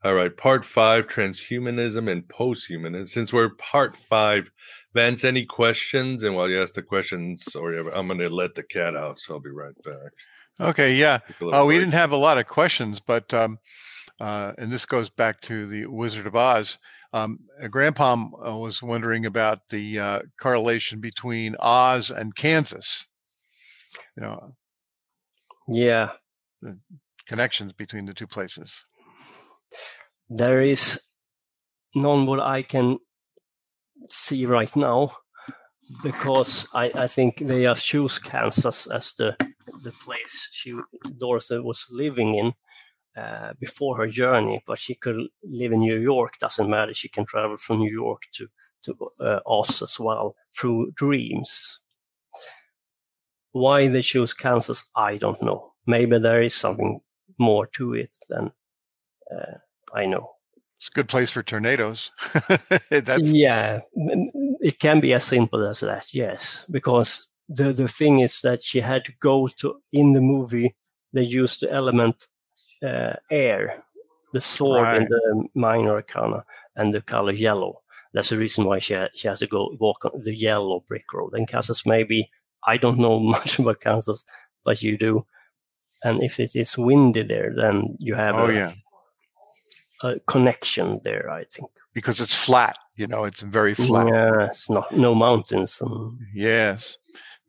All 0.03 0.13
right, 0.13 0.35
part 0.35 0.65
five 0.65 1.07
transhumanism 1.07 2.11
and 2.11 2.27
posthumanism. 2.27 3.07
Since 3.07 3.31
we're 3.31 3.55
part 3.55 3.95
five, 3.95 4.51
Vance, 4.93 5.23
any 5.23 5.45
questions? 5.45 6.23
And 6.23 6.35
while 6.35 6.49
you 6.49 6.61
ask 6.61 6.73
the 6.73 6.81
questions, 6.81 7.55
or 7.55 7.73
I'm 7.73 8.07
going 8.07 8.19
to 8.19 8.29
let 8.29 8.53
the 8.53 8.63
cat 8.63 8.95
out, 8.95 9.19
so 9.19 9.35
I'll 9.35 9.39
be 9.39 9.49
right 9.49 9.75
back. 9.83 10.11
Okay, 10.59 10.95
yeah. 10.95 11.19
Take 11.39 11.53
Uh, 11.53 11.63
we 11.65 11.77
didn't 11.77 11.93
have 11.93 12.11
a 12.11 12.17
lot 12.17 12.37
of 12.37 12.47
questions, 12.47 12.99
but 12.99 13.33
um, 13.33 13.57
uh, 14.19 14.53
and 14.57 14.69
this 14.69 14.85
goes 14.85 15.09
back 15.09 15.41
to 15.41 15.67
the 15.67 15.87
Wizard 15.87 16.27
of 16.27 16.35
Oz. 16.35 16.77
Um, 17.13 17.39
Grandpa 17.69 18.13
uh, 18.13 18.57
was 18.57 18.81
wondering 18.81 19.25
about 19.25 19.69
the 19.69 19.99
uh, 19.99 20.19
correlation 20.39 20.99
between 20.99 21.55
Oz 21.59 22.09
and 22.09 22.35
Kansas. 22.35 23.07
You 24.17 24.23
know, 24.23 24.55
yeah, 25.67 26.11
the 26.61 26.77
connections 27.27 27.71
between 27.73 28.05
the 28.05 28.13
two 28.13 28.27
places. 28.27 28.83
There 30.29 30.61
is 30.61 30.99
none 31.95 32.25
what 32.25 32.39
I 32.39 32.61
can 32.61 32.99
see 34.09 34.45
right 34.45 34.75
now 34.75 35.11
because 36.01 36.67
I, 36.73 36.91
I 36.95 37.07
think 37.07 37.37
they 37.37 37.63
just 37.63 37.85
choose 37.85 38.19
Kansas 38.19 38.87
as 38.87 39.13
the 39.13 39.35
the 39.83 39.91
place 39.91 40.49
she 40.51 40.73
Dorothy 41.17 41.59
was 41.59 41.87
living 41.91 42.35
in 42.35 42.53
uh, 43.15 43.53
before 43.59 43.97
her 43.97 44.07
journey, 44.07 44.61
but 44.65 44.79
she 44.79 44.95
could 44.95 45.17
live 45.43 45.71
in 45.71 45.79
New 45.79 45.99
York. 45.99 46.37
Doesn't 46.39 46.69
matter. 46.69 46.93
She 46.93 47.09
can 47.09 47.25
travel 47.25 47.57
from 47.57 47.79
New 47.79 47.91
York 47.91 48.23
to 48.33 48.47
to 48.83 48.95
uh, 49.19 49.39
Oz 49.45 49.81
as 49.81 49.99
well 49.99 50.35
through 50.57 50.91
dreams. 50.95 51.79
Why 53.51 53.87
they 53.87 54.01
choose 54.01 54.33
Kansas, 54.33 54.89
I 54.95 55.17
don't 55.17 55.41
know. 55.41 55.73
Maybe 55.85 56.17
there 56.17 56.41
is 56.41 56.55
something 56.55 57.01
more 57.37 57.67
to 57.67 57.93
it 57.93 58.17
than 58.29 58.51
uh, 59.31 59.57
I 59.93 60.05
know. 60.05 60.31
It's 60.79 60.89
a 60.89 60.91
good 60.91 61.07
place 61.07 61.31
for 61.31 61.43
tornadoes. 61.43 62.11
That's 62.89 63.21
Yeah, 63.21 63.79
it 64.59 64.79
can 64.79 64.99
be 64.99 65.13
as 65.13 65.23
simple 65.23 65.65
as 65.65 65.79
that. 65.79 66.13
Yes, 66.13 66.65
because 66.69 67.29
the 67.47 67.71
the 67.71 67.87
thing 67.87 68.19
is 68.19 68.41
that 68.41 68.63
she 68.63 68.81
had 68.81 69.05
to 69.05 69.13
go 69.19 69.47
to 69.59 69.81
in 69.93 70.13
the 70.13 70.21
movie. 70.21 70.75
They 71.13 71.23
used 71.23 71.61
the 71.61 71.71
element 71.71 72.27
uh, 72.83 73.13
air, 73.31 73.83
the 74.33 74.41
sword 74.41 74.95
in 74.95 75.05
the 75.05 75.47
minor 75.55 75.91
arcana, 75.91 76.43
and 76.75 76.93
the 76.93 77.01
color 77.01 77.31
yellow. 77.31 77.73
That's 78.13 78.29
the 78.29 78.37
reason 78.37 78.65
why 78.65 78.79
she 78.79 78.93
ha- 78.93 79.15
she 79.15 79.27
has 79.27 79.39
to 79.39 79.47
go 79.47 79.75
walk 79.79 80.05
on 80.05 80.21
the 80.23 80.35
yellow 80.35 80.83
brick 80.85 81.13
road. 81.13 81.33
And 81.33 81.47
Kansas, 81.47 81.85
maybe 81.85 82.29
I 82.67 82.77
don't 82.77 82.99
know 82.99 83.19
much 83.37 83.59
about 83.59 83.79
Kansas, 83.79 84.25
but 84.65 84.81
you 84.81 84.97
do. 84.97 85.25
And 86.03 86.21
if 86.21 86.39
it 86.39 86.55
is 86.55 86.77
windy 86.77 87.23
there, 87.23 87.53
then 87.55 87.95
you 87.99 88.15
have 88.15 88.35
oh 88.35 88.47
a, 88.47 88.53
yeah, 88.53 88.73
a 90.03 90.19
connection 90.27 90.99
there. 91.03 91.29
I 91.29 91.45
think. 91.45 91.69
because 91.93 92.19
it's 92.21 92.35
flat. 92.35 92.77
You 92.95 93.07
know, 93.07 93.23
it's 93.23 93.41
very 93.41 93.73
flat. 93.73 94.07
Yeah, 94.07 94.45
it's 94.45 94.69
not 94.69 94.91
no 94.91 95.15
mountains 95.15 95.81
and 95.81 96.19
Yes, 96.33 96.97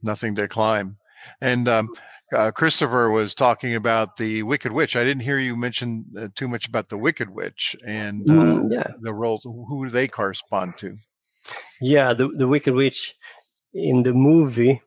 nothing 0.03 0.35
to 0.37 0.49
climb. 0.49 0.97
And 1.41 1.69
um, 1.69 1.89
uh, 2.35 2.51
Christopher 2.51 3.11
was 3.11 3.35
talking 3.35 3.75
about 3.75 4.17
the 4.17 4.43
Wicked 4.43 4.73
Witch. 4.73 4.97
I 4.97 5.05
didn't 5.05 5.23
hear 5.23 5.39
you 5.39 5.57
mention 5.57 6.05
uh, 6.19 6.29
too 6.35 6.49
much 6.49 6.67
about 6.69 6.89
the 6.89 6.97
Wicked 6.99 7.29
Witch 7.31 7.77
and 7.87 8.23
uh, 8.31 8.33
Mm, 8.35 8.73
yeah. 8.73 8.87
the 9.03 9.13
roles. 9.13 9.43
Who 9.45 9.89
they 9.91 10.09
correspond 10.09 10.73
to? 10.79 10.95
Yeah, 11.81 12.15
the 12.15 12.29
the 12.29 12.49
Wicked 12.49 12.75
Witch 12.75 13.15
in 13.75 14.03
the 14.03 14.15
movie, 14.15 14.81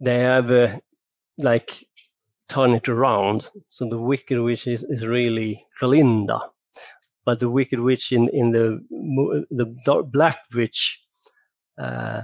they 0.00 0.18
have 0.20 0.50
like 1.38 1.84
turn 2.52 2.70
it 2.70 2.88
around. 2.88 3.50
So 3.68 3.88
the 3.88 3.98
Wicked 3.98 4.38
Witch 4.40 4.66
is, 4.66 4.84
is 4.84 5.06
really 5.06 5.66
Glinda, 5.80 6.40
but 7.24 7.40
the 7.40 7.48
Wicked 7.48 7.80
Witch 7.80 8.12
in 8.12 8.28
in 8.28 8.52
the 8.52 8.80
the 9.50 9.66
Dark 9.86 10.12
Black 10.12 10.38
Witch, 10.54 11.00
uh, 11.78 12.22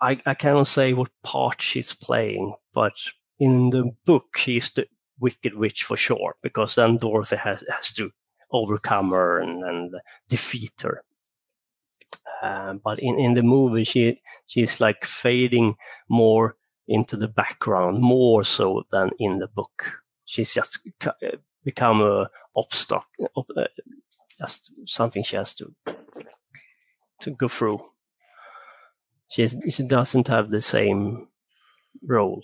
I 0.00 0.20
I 0.26 0.34
cannot 0.34 0.66
say 0.66 0.92
what 0.92 1.10
part 1.22 1.62
she's 1.62 1.94
playing, 1.94 2.54
but 2.72 2.94
in 3.38 3.70
the 3.70 3.90
book 4.06 4.36
she's 4.36 4.70
the 4.70 4.86
Wicked 5.18 5.54
Witch 5.54 5.84
for 5.84 5.96
sure, 5.96 6.34
because 6.42 6.74
then 6.74 6.96
Dorothy 6.96 7.36
has 7.36 7.64
has 7.68 7.92
to 7.94 8.10
overcome 8.50 9.10
her 9.10 9.40
and, 9.40 9.64
and 9.64 9.94
defeat 10.28 10.82
her. 10.82 11.02
Um, 12.42 12.80
but 12.84 12.98
in, 12.98 13.18
in 13.18 13.34
the 13.34 13.42
movie, 13.42 13.84
she 13.84 14.20
she's 14.46 14.80
like 14.80 15.04
fading 15.04 15.74
more 16.08 16.56
into 16.92 17.16
the 17.16 17.28
background, 17.28 18.00
more 18.00 18.44
so 18.44 18.84
than 18.90 19.10
in 19.18 19.38
the 19.38 19.48
book. 19.48 20.02
She's 20.24 20.52
just 20.54 20.78
uh, 21.06 21.10
become 21.64 22.00
a 22.02 22.28
obstacle, 22.56 23.06
uh, 23.36 23.64
just 24.38 24.72
something 24.86 25.22
she 25.22 25.36
has 25.36 25.54
to 25.54 25.74
to 27.20 27.30
go 27.30 27.48
through. 27.48 27.80
She's, 29.28 29.56
she 29.70 29.86
doesn't 29.86 30.28
have 30.28 30.50
the 30.50 30.60
same 30.60 31.28
role 32.06 32.42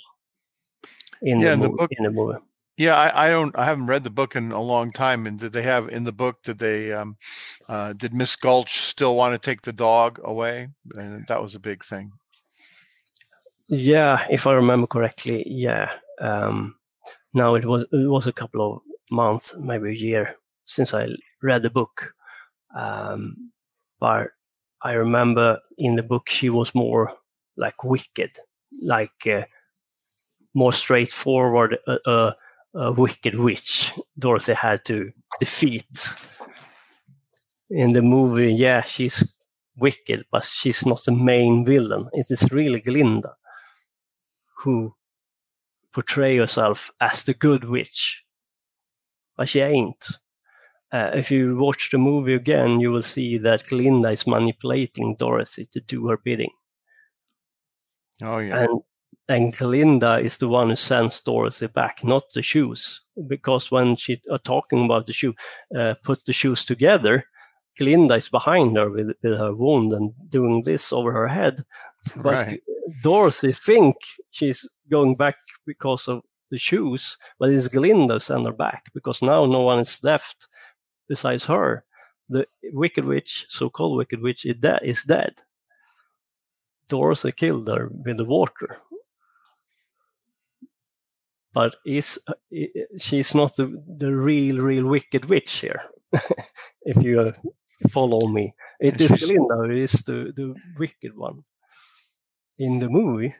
in, 1.20 1.40
Yeah, 1.40 1.48
the, 1.48 1.52
in 1.54 1.60
the 1.60 1.68
book- 1.68 1.92
in 1.92 2.04
the 2.04 2.10
movie. 2.10 2.38
Yeah, 2.78 2.94
I, 2.94 3.26
I 3.26 3.30
don't. 3.30 3.58
I 3.58 3.64
haven't 3.64 3.88
read 3.88 4.04
the 4.04 4.10
book 4.10 4.36
in 4.36 4.52
a 4.52 4.62
long 4.62 4.92
time. 4.92 5.26
And 5.26 5.36
did 5.36 5.52
they 5.52 5.62
have 5.62 5.88
in 5.88 6.04
the 6.04 6.12
book? 6.12 6.44
Did 6.44 6.58
they? 6.58 6.92
Um, 6.92 7.16
uh, 7.68 7.92
did 7.92 8.14
Miss 8.14 8.36
Gulch 8.36 8.82
still 8.82 9.16
want 9.16 9.34
to 9.34 9.44
take 9.44 9.62
the 9.62 9.72
dog 9.72 10.20
away? 10.22 10.68
And 10.94 11.26
that 11.26 11.42
was 11.42 11.56
a 11.56 11.60
big 11.60 11.84
thing. 11.84 12.12
Yeah, 13.68 14.26
if 14.30 14.46
I 14.46 14.52
remember 14.54 14.86
correctly, 14.86 15.44
yeah. 15.46 15.90
Um, 16.20 16.76
now 17.34 17.54
it 17.54 17.64
was 17.66 17.84
it 17.92 18.08
was 18.08 18.26
a 18.26 18.32
couple 18.32 18.62
of 18.76 18.82
months, 19.10 19.54
maybe 19.58 19.90
a 19.90 19.92
year 19.94 20.36
since 20.64 20.94
I 20.94 21.08
read 21.42 21.62
the 21.62 21.70
book. 21.70 22.14
Um, 22.76 23.52
but 24.00 24.28
I 24.82 24.92
remember 24.92 25.58
in 25.76 25.96
the 25.96 26.02
book 26.02 26.28
she 26.30 26.50
was 26.50 26.74
more 26.74 27.14
like 27.56 27.84
wicked, 27.84 28.38
like 28.82 29.26
uh, 29.26 29.44
more 30.54 30.72
straightforward, 30.72 31.78
uh, 31.86 31.98
uh, 32.06 32.32
a 32.74 32.92
wicked 32.92 33.34
witch. 33.36 33.92
Dorothy 34.18 34.54
had 34.54 34.84
to 34.86 35.10
defeat. 35.40 35.86
In 37.70 37.92
the 37.92 38.02
movie, 38.02 38.52
yeah, 38.54 38.82
she's 38.82 39.34
wicked, 39.76 40.24
but 40.32 40.44
she's 40.44 40.86
not 40.86 41.02
the 41.04 41.12
main 41.12 41.64
villain. 41.64 42.08
It 42.12 42.26
is 42.30 42.50
really 42.50 42.80
Glinda 42.80 43.34
who 44.58 44.94
portray 45.92 46.36
herself 46.36 46.90
as 47.00 47.24
the 47.24 47.34
good 47.34 47.64
witch, 47.64 48.24
but 49.36 49.48
she 49.48 49.60
ain't. 49.60 50.04
Uh, 50.92 51.10
if 51.14 51.30
you 51.30 51.56
watch 51.58 51.90
the 51.90 51.98
movie 51.98 52.34
again, 52.34 52.80
you 52.80 52.90
will 52.90 53.02
see 53.02 53.38
that 53.38 53.64
Glinda 53.68 54.10
is 54.10 54.26
manipulating 54.26 55.16
Dorothy 55.18 55.66
to 55.72 55.80
do 55.80 56.08
her 56.08 56.16
bidding, 56.16 56.50
Oh 58.22 58.38
yeah. 58.38 58.64
and 58.64 58.80
and 59.28 59.56
Glinda 59.56 60.18
is 60.20 60.38
the 60.38 60.48
one 60.48 60.68
who 60.70 60.76
sends 60.76 61.20
Dorothy 61.20 61.66
back, 61.66 62.02
not 62.02 62.24
the 62.34 62.42
shoes, 62.42 63.02
because 63.26 63.70
when 63.70 63.96
she 63.96 64.20
are 64.30 64.38
talking 64.38 64.84
about 64.86 65.06
the 65.06 65.12
shoe, 65.12 65.34
uh, 65.76 65.94
put 66.02 66.24
the 66.24 66.32
shoes 66.32 66.64
together. 66.64 67.24
Glinda 67.78 68.14
is 68.14 68.28
behind 68.28 68.76
her 68.76 68.90
with, 68.90 69.12
with 69.22 69.38
her 69.38 69.54
wound 69.54 69.92
and 69.92 70.12
doing 70.30 70.62
this 70.64 70.92
over 70.92 71.12
her 71.12 71.28
head, 71.28 71.60
but 72.16 72.48
Right. 72.48 72.62
Dorothy 73.02 73.52
think 73.52 73.96
she's 74.30 74.68
going 74.90 75.14
back 75.16 75.36
because 75.66 76.08
of 76.08 76.22
the 76.50 76.58
shoes, 76.58 77.18
but 77.38 77.50
it's 77.50 77.68
Glinda 77.68 78.20
send 78.20 78.46
her 78.46 78.52
back 78.52 78.86
because 78.94 79.22
now 79.22 79.44
no 79.44 79.62
one 79.62 79.80
is 79.80 80.02
left 80.02 80.48
besides 81.08 81.46
her. 81.46 81.84
The 82.30 82.46
Wicked 82.72 83.04
Witch, 83.04 83.46
so-called 83.48 83.96
Wicked 83.96 84.20
Witch, 84.20 84.44
is 84.44 84.56
dead. 84.56 84.80
Is 84.82 85.04
dead. 85.04 85.42
Dorothy 86.88 87.32
killed 87.32 87.68
her 87.68 87.90
with 87.92 88.16
the 88.16 88.24
water, 88.24 88.78
but 91.52 91.76
is 91.84 92.18
uh, 92.28 92.34
she's 92.98 93.34
not 93.34 93.56
the 93.56 93.82
the 93.86 94.14
real, 94.14 94.58
real 94.60 94.86
Wicked 94.86 95.26
Witch 95.26 95.60
here? 95.60 95.82
if 96.82 97.02
you 97.02 97.32
follow 97.90 98.28
me, 98.28 98.54
it 98.80 99.00
is 99.00 99.12
Glinda 99.12 99.56
who 99.56 99.70
is 99.70 99.92
the 100.02 100.32
the 100.34 100.54
wicked 100.78 101.16
one 101.16 101.44
in 102.58 102.78
the 102.78 102.88
movie. 102.88 103.34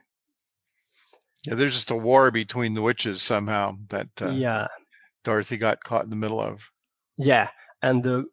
Yeah, 1.44 1.54
there's 1.54 1.74
just 1.74 1.90
a 1.90 1.96
war 1.96 2.30
between 2.30 2.74
the 2.74 2.82
witches 2.82 3.22
somehow 3.22 3.76
that 3.88 4.08
uh, 4.20 4.30
yeah, 4.30 4.66
Dorothy 5.24 5.56
got 5.56 5.84
caught 5.84 6.04
in 6.04 6.10
the 6.10 6.16
middle 6.16 6.40
of. 6.40 6.70
yeah, 7.16 7.50
and 7.82 8.02
the 8.02 8.26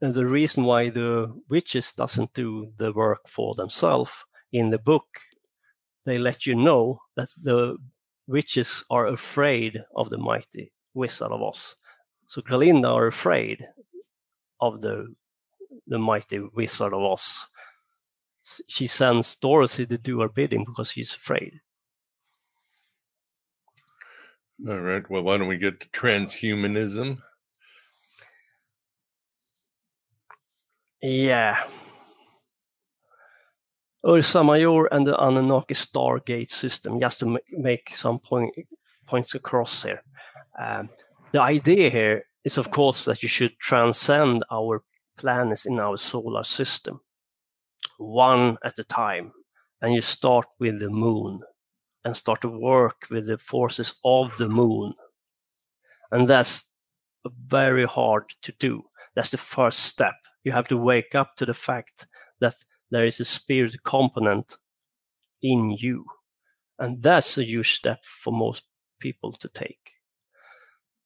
the 0.00 0.26
reason 0.26 0.64
why 0.64 0.90
the 0.90 1.32
witches 1.48 1.92
doesn't 1.92 2.34
do 2.34 2.72
the 2.76 2.92
work 2.92 3.26
for 3.26 3.54
themselves 3.54 4.24
in 4.52 4.70
the 4.70 4.78
book, 4.78 5.06
they 6.04 6.18
let 6.18 6.46
you 6.46 6.54
know 6.54 6.98
that 7.16 7.28
the 7.42 7.76
witches 8.26 8.84
are 8.90 9.06
afraid 9.06 9.82
of 9.96 10.10
the 10.10 10.18
mighty 10.18 10.72
Wizard 10.94 11.32
of 11.32 11.42
Oz. 11.42 11.76
So 12.26 12.42
Glinda 12.42 12.88
are 12.88 13.06
afraid 13.06 13.64
of 14.60 14.80
the 14.82 15.14
the 15.86 15.98
mighty 15.98 16.40
Wizard 16.54 16.92
of 16.92 17.02
Oz. 17.02 17.46
She 18.68 18.86
sends 18.86 19.36
Dorothy 19.36 19.86
to 19.86 19.98
do 19.98 20.20
her 20.20 20.28
bidding 20.28 20.64
because 20.64 20.92
she's 20.92 21.14
afraid. 21.14 21.60
All 24.68 24.78
right. 24.78 25.08
Well, 25.08 25.22
why 25.22 25.38
don't 25.38 25.48
we 25.48 25.56
get 25.56 25.80
to 25.80 25.88
transhumanism? 25.88 27.18
Yeah. 31.02 31.62
Ursa 34.06 34.42
Major 34.44 34.86
and 34.86 35.06
the 35.06 35.18
Anunnaki 35.18 35.74
Stargate 35.74 36.50
system, 36.50 36.98
just 36.98 37.20
to 37.20 37.38
make 37.52 37.90
some 37.90 38.18
point, 38.18 38.54
points 39.06 39.34
across 39.34 39.82
here. 39.82 40.02
Um, 40.58 40.88
the 41.32 41.40
idea 41.40 41.90
here 41.90 42.24
is, 42.44 42.58
of 42.58 42.70
course, 42.70 43.04
that 43.04 43.22
you 43.22 43.28
should 43.28 43.58
transcend 43.58 44.42
our 44.50 44.82
planets 45.18 45.66
in 45.66 45.78
our 45.78 45.96
solar 45.96 46.44
system, 46.44 47.00
one 47.98 48.56
at 48.64 48.78
a 48.78 48.84
time. 48.84 49.32
And 49.82 49.94
you 49.94 50.02
start 50.02 50.46
with 50.58 50.78
the 50.78 50.90
moon 50.90 51.40
and 52.04 52.16
start 52.16 52.42
to 52.42 52.48
work 52.48 53.06
with 53.10 53.26
the 53.28 53.38
forces 53.38 53.94
of 54.04 54.36
the 54.36 54.48
moon. 54.48 54.94
And 56.10 56.28
that's 56.28 56.66
very 57.24 57.84
hard 57.84 58.30
to 58.42 58.52
do. 58.58 58.82
That's 59.14 59.30
the 59.30 59.38
first 59.38 59.80
step. 59.80 60.14
You 60.44 60.52
have 60.52 60.68
to 60.68 60.76
wake 60.76 61.14
up 61.14 61.34
to 61.36 61.46
the 61.46 61.54
fact 61.54 62.06
that 62.40 62.54
there 62.90 63.06
is 63.06 63.20
a 63.20 63.24
spirit 63.24 63.76
component 63.84 64.56
in 65.42 65.76
you. 65.78 66.04
And 66.78 67.02
that's 67.02 67.36
a 67.38 67.44
huge 67.44 67.74
step 67.74 68.04
for 68.04 68.32
most 68.32 68.64
people 69.00 69.32
to 69.32 69.48
take. 69.48 69.99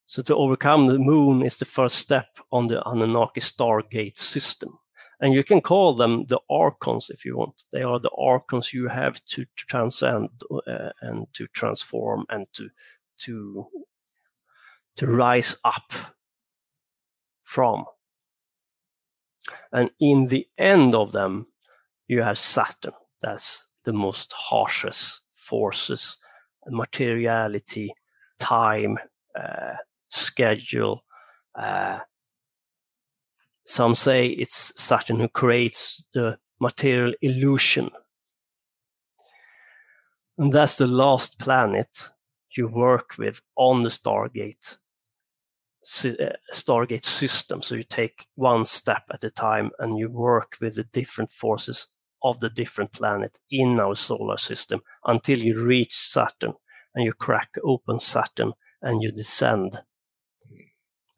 So 0.07 0.23
to 0.23 0.37
overcome 0.37 0.87
the 0.87 0.99
moon 0.99 1.43
is 1.43 1.59
the 1.59 1.65
first 1.65 1.97
step 1.97 2.39
on 2.53 2.67
the 2.67 2.87
Anunnaki 2.87 3.41
Stargate 3.41 4.17
system. 4.17 4.79
And 5.21 5.33
you 5.33 5.45
can 5.45 5.61
call 5.61 5.95
them 5.95 6.27
the 6.27 6.41
archons 6.51 7.09
if 7.09 7.25
you 7.25 7.37
want. 7.37 7.65
They 7.73 7.83
are 7.83 7.99
the 7.99 8.11
archons 8.19 8.75
you 8.75 8.89
have 8.89 9.25
to, 9.27 9.47
transcend 9.57 10.29
uh, 10.67 10.91
and 11.01 11.27
to 11.35 11.47
transform 11.49 12.27
and 12.29 12.47
to 12.55 12.69
to 13.19 13.67
to 14.97 15.07
rise 15.07 15.57
up 15.65 15.93
from. 17.43 17.85
And 19.73 19.91
in 20.01 20.29
the 20.29 20.47
end 20.59 20.95
of 20.95 21.13
them, 21.13 21.47
you 22.07 22.23
have 22.23 22.39
Saturn. 22.39 22.93
That's 23.21 23.67
the 23.85 23.93
most 23.93 24.33
harshest 24.33 25.21
forces, 25.31 26.19
materiality, 26.67 27.95
time, 28.39 28.99
uh, 29.39 29.77
schedule. 30.15 31.05
Uh, 31.55 32.01
some 33.67 33.95
say 33.95 34.29
it's 34.29 34.73
Saturn 34.81 35.19
who 35.19 35.29
creates 35.29 36.05
the 36.13 36.39
material 36.61 37.15
illusion. 37.23 37.91
And 40.39 40.53
that's 40.53 40.77
the 40.77 40.87
last 40.87 41.39
planet 41.39 42.11
you 42.57 42.69
work 42.75 43.15
with 43.19 43.41
on 43.57 43.83
the 43.83 43.89
Stargate 43.89 44.77
uh, 46.05 46.33
Stargate 46.53 47.05
system. 47.05 47.63
So 47.63 47.75
you 47.75 47.83
take 47.83 48.27
one 48.37 48.65
step 48.65 49.03
at 49.13 49.25
a 49.25 49.31
time 49.31 49.71
and 49.79 49.99
you 49.99 50.11
work 50.11 50.57
with 50.61 50.77
the 50.77 50.85
different 50.85 51.31
forces 51.31 51.89
of 52.23 52.41
the 52.41 52.49
different 52.49 52.93
planet 52.93 53.39
in 53.51 53.79
our 53.79 53.95
solar 53.95 54.39
system 54.39 54.81
until 55.05 55.39
you 55.39 55.63
reach 55.63 55.95
Saturn 55.95 56.55
and 56.95 57.05
you 57.05 57.13
crack 57.13 57.51
open 57.63 58.01
Saturn 58.01 58.55
and 58.81 59.03
you 59.03 59.13
descend, 59.13 59.83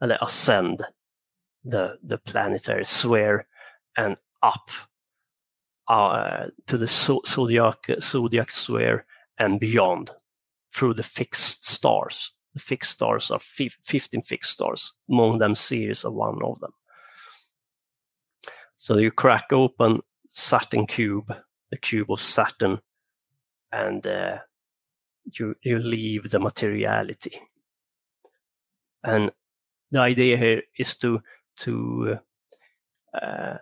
or 0.01 0.17
ascend 0.21 0.83
the, 1.65 1.99
the 2.03 2.19
planetary 2.19 2.85
sphere 2.85 3.47
and 3.97 4.17
up 4.43 4.71
uh, 5.89 6.47
to 6.67 6.77
the 6.77 6.87
zodiac, 6.87 7.87
zodiac 8.01 8.51
sphere 8.51 9.07
and 9.39 9.61
beyond 9.61 10.11
through 10.73 10.95
the 10.95 11.03
fixed 11.03 11.65
stars. 11.65 12.33
The 12.55 12.61
fixed 12.61 12.93
stars 12.93 13.31
are 13.31 13.39
15 13.39 14.23
fixed 14.23 14.53
stars, 14.53 14.95
among 15.11 15.39
them 15.39 15.55
Sirius 15.55 16.05
are 16.05 16.13
one 16.13 16.43
of 16.43 16.61
them. 16.61 16.73
So 18.77 18.97
you 18.99 19.11
crack 19.11 19.53
open 19.53 20.01
Saturn 20.29 20.87
cube, 20.87 21.35
the 21.71 21.77
cube 21.77 22.11
of 22.11 22.21
Saturn, 22.21 22.81
and 23.73 24.07
uh, 24.07 24.39
you 25.25 25.55
you 25.63 25.79
leave 25.79 26.31
the 26.31 26.39
materiality. 26.39 27.41
And 29.03 29.33
the 29.91 30.01
idea 30.01 30.37
here 30.37 30.63
is 30.79 30.97
to 30.97 31.21
to 31.59 32.19
uh, 33.15 33.57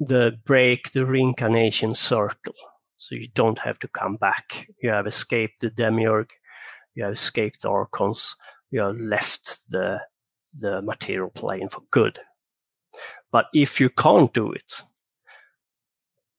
the 0.00 0.38
break 0.44 0.90
the 0.92 1.06
reincarnation 1.06 1.94
circle, 1.94 2.54
so 2.96 3.14
you 3.14 3.28
don't 3.34 3.58
have 3.58 3.78
to 3.80 3.88
come 3.88 4.16
back. 4.16 4.68
You 4.82 4.90
have 4.90 5.06
escaped 5.06 5.60
the 5.60 5.70
demiurge, 5.70 6.30
you 6.94 7.04
have 7.04 7.12
escaped 7.12 7.62
the 7.62 7.70
archons, 7.70 8.36
you 8.70 8.80
have 8.80 8.96
left 8.98 9.58
the 9.70 10.00
the 10.60 10.82
material 10.82 11.30
plane 11.30 11.68
for 11.68 11.82
good. 11.90 12.18
But 13.30 13.46
if 13.52 13.80
you 13.80 13.90
can't 13.90 14.32
do 14.32 14.52
it, 14.52 14.82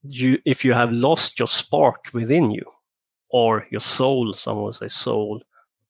you 0.03 0.39
if 0.45 0.65
you 0.65 0.73
have 0.73 0.91
lost 0.91 1.39
your 1.39 1.47
spark 1.47 2.09
within 2.13 2.51
you, 2.51 2.65
or 3.29 3.67
your 3.71 3.81
soul, 3.81 4.33
someone 4.33 4.73
say 4.73 4.87
soul, 4.87 5.41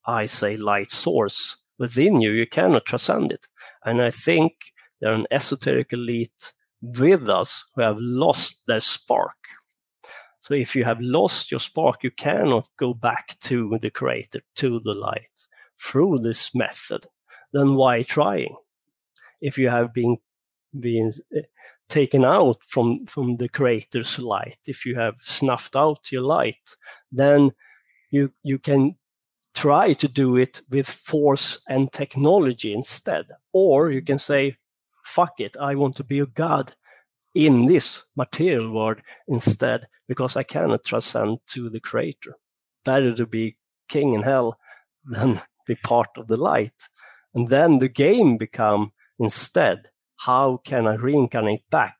I 0.06 0.26
say 0.26 0.58
light 0.58 0.91
source 0.91 1.58
within 1.80 2.21
you, 2.21 2.32
you 2.32 2.47
cannot 2.47 2.86
transcend 2.86 3.32
it. 3.32 3.47
And 3.86 4.01
I 4.01 4.11
think 4.11 4.53
there 4.99 5.11
are 5.11 5.15
an 5.15 5.28
esoteric 5.32 5.93
elite 5.93 6.53
with 6.82 7.30
us 7.30 7.65
who 7.75 7.82
have 7.82 7.97
lost 7.99 8.63
their 8.67 8.80
spark. 8.80 9.36
So 10.39 10.53
if 10.53 10.75
you 10.75 10.86
have 10.86 11.01
lost 11.01 11.51
your 11.51 11.59
spark, 11.59 12.03
you 12.03 12.11
cannot 12.11 12.69
go 12.78 12.93
back 12.93 13.38
to 13.41 13.78
the 13.82 13.89
creator, 13.89 14.41
to 14.55 14.80
the 14.80 14.93
light 14.93 15.47
through 15.80 16.19
this 16.19 16.55
method. 16.55 17.05
Then 17.53 17.75
why 17.75 18.03
trying? 18.03 18.55
If 19.41 19.57
you 19.57 19.69
have 19.69 19.93
been 19.93 20.17
been 20.80 21.11
eh, 21.36 21.41
taken 21.89 22.23
out 22.25 22.61
from 22.63 23.05
from 23.05 23.38
the 23.38 23.49
creator's 23.49 24.19
light 24.19 24.57
if 24.67 24.86
you 24.86 24.95
have 24.95 25.15
snuffed 25.21 25.75
out 25.75 26.11
your 26.11 26.21
light 26.21 26.75
then 27.11 27.51
you 28.11 28.32
you 28.43 28.59
can 28.59 28.95
try 29.58 29.93
to 29.93 30.08
do 30.08 30.38
it 30.38 30.62
with 30.70 30.88
force 30.88 31.60
and 31.68 31.91
technology 31.91 32.72
instead. 32.74 33.26
Or 33.53 33.91
you 33.91 34.01
can 34.01 34.20
say 34.20 34.58
fuck 35.08 35.39
it 35.39 35.55
i 35.58 35.74
want 35.74 35.95
to 35.95 36.03
be 36.03 36.20
a 36.20 36.26
god 36.26 36.74
in 37.34 37.66
this 37.68 38.03
material 38.16 38.70
world 38.72 38.99
instead 39.28 39.88
because 40.08 40.36
i 40.36 40.43
cannot 40.43 40.84
transcend 40.84 41.39
to 41.45 41.70
the 41.70 41.80
creator. 41.80 42.34
Better 42.84 43.14
to 43.16 43.26
be 43.26 43.58
king 43.88 44.14
in 44.14 44.24
hell 44.24 44.60
than 45.05 45.38
be 45.66 45.76
part 45.76 46.10
of 46.18 46.28
the 46.28 46.38
light. 46.38 46.89
And 47.34 47.49
then 47.49 47.80
the 47.80 47.89
game 47.89 48.38
become 48.38 48.92
instead 49.20 49.79
how 50.21 50.58
can 50.66 50.88
I 50.88 50.96
reincarnate 50.96 51.70
back 51.70 51.97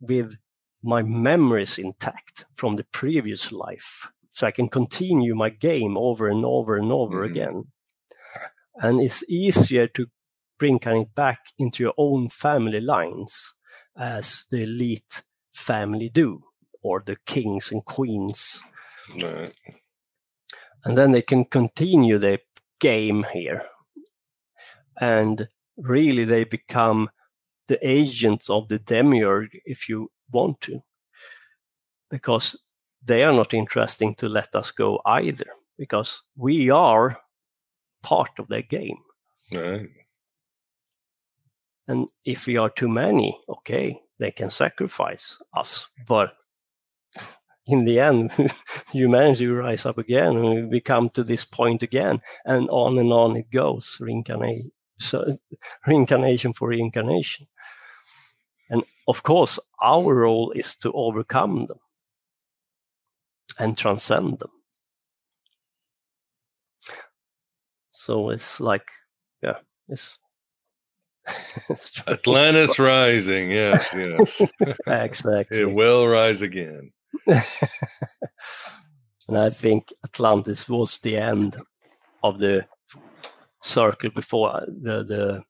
with 0.00 0.36
my 0.82 1.02
memories 1.02 1.78
intact 1.78 2.44
from 2.54 2.76
the 2.76 2.84
previous 2.84 3.50
life? 3.50 4.08
So 4.36 4.46
I 4.46 4.50
can 4.50 4.68
continue 4.68 5.34
my 5.34 5.48
game 5.48 5.96
over 5.96 6.28
and 6.28 6.44
over 6.44 6.76
and 6.76 6.92
over 6.92 7.22
mm-hmm. 7.22 7.32
again. 7.32 7.64
And 8.74 9.00
it's 9.00 9.24
easier 9.30 9.86
to 9.86 10.08
reincarnate 10.60 11.14
back 11.14 11.38
into 11.58 11.82
your 11.82 11.94
own 11.96 12.28
family 12.28 12.80
lines 12.80 13.54
as 13.96 14.44
the 14.50 14.64
elite 14.64 15.22
family 15.54 16.10
do, 16.10 16.42
or 16.82 17.02
the 17.06 17.16
kings 17.24 17.72
and 17.72 17.82
queens. 17.82 18.62
Right. 19.14 19.54
And 20.84 20.98
then 20.98 21.12
they 21.12 21.22
can 21.22 21.46
continue 21.46 22.18
their 22.18 22.40
game 22.78 23.24
here. 23.32 23.62
And 25.00 25.48
really, 25.78 26.24
they 26.24 26.44
become 26.44 27.08
the 27.68 27.78
agents 27.80 28.50
of 28.50 28.68
the 28.68 28.78
demiurge 28.78 29.58
if 29.64 29.88
you 29.88 30.10
want 30.30 30.60
to, 30.60 30.80
because 32.10 32.54
they 33.06 33.22
are 33.22 33.32
not 33.32 33.54
interesting 33.54 34.14
to 34.16 34.28
let 34.28 34.54
us 34.54 34.70
go 34.70 35.00
either, 35.06 35.46
because 35.78 36.22
we 36.36 36.70
are 36.70 37.18
part 38.02 38.30
of 38.38 38.48
their 38.48 38.62
game. 38.62 38.98
Right. 39.54 39.88
And 41.88 42.08
if 42.24 42.46
we 42.46 42.56
are 42.56 42.70
too 42.70 42.88
many, 42.88 43.38
okay, 43.48 44.00
they 44.18 44.32
can 44.32 44.50
sacrifice 44.50 45.38
us, 45.54 45.88
but 46.08 46.36
in 47.66 47.84
the 47.84 48.00
end, 48.00 48.32
humanity 48.92 49.46
will 49.46 49.56
rise 49.56 49.86
up 49.86 49.98
again, 49.98 50.36
and 50.36 50.70
we 50.70 50.80
come 50.80 51.08
to 51.10 51.22
this 51.22 51.44
point 51.44 51.82
again, 51.82 52.18
and 52.44 52.68
on 52.70 52.98
and 52.98 53.12
on 53.12 53.36
it 53.36 53.50
goes, 53.50 53.98
reincarnation, 54.00 54.72
so, 54.98 55.24
reincarnation 55.86 56.52
for 56.54 56.68
reincarnation. 56.68 57.46
And 58.68 58.82
of 59.06 59.22
course, 59.22 59.60
our 59.80 60.12
role 60.12 60.50
is 60.50 60.74
to 60.76 60.90
overcome 60.92 61.66
them 61.66 61.78
and 63.58 63.76
transcend 63.76 64.38
them. 64.38 64.50
So 67.90 68.30
it's 68.30 68.60
like, 68.60 68.90
yeah, 69.42 69.58
it's 69.88 70.18
Atlantis 72.06 72.78
rising. 72.78 73.50
Yes, 73.50 73.90
yes. 73.94 74.42
exactly. 74.86 75.62
it 75.62 75.72
will 75.72 76.06
rise 76.06 76.42
again. 76.42 76.92
and 77.26 77.42
I 79.38 79.50
think 79.50 79.92
Atlantis 80.04 80.68
was 80.68 80.98
the 80.98 81.16
end 81.16 81.56
of 82.22 82.38
the 82.38 82.66
circle 83.62 84.10
before 84.10 84.54
uh, 84.56 84.66
the 84.66 85.02
the 85.02 85.42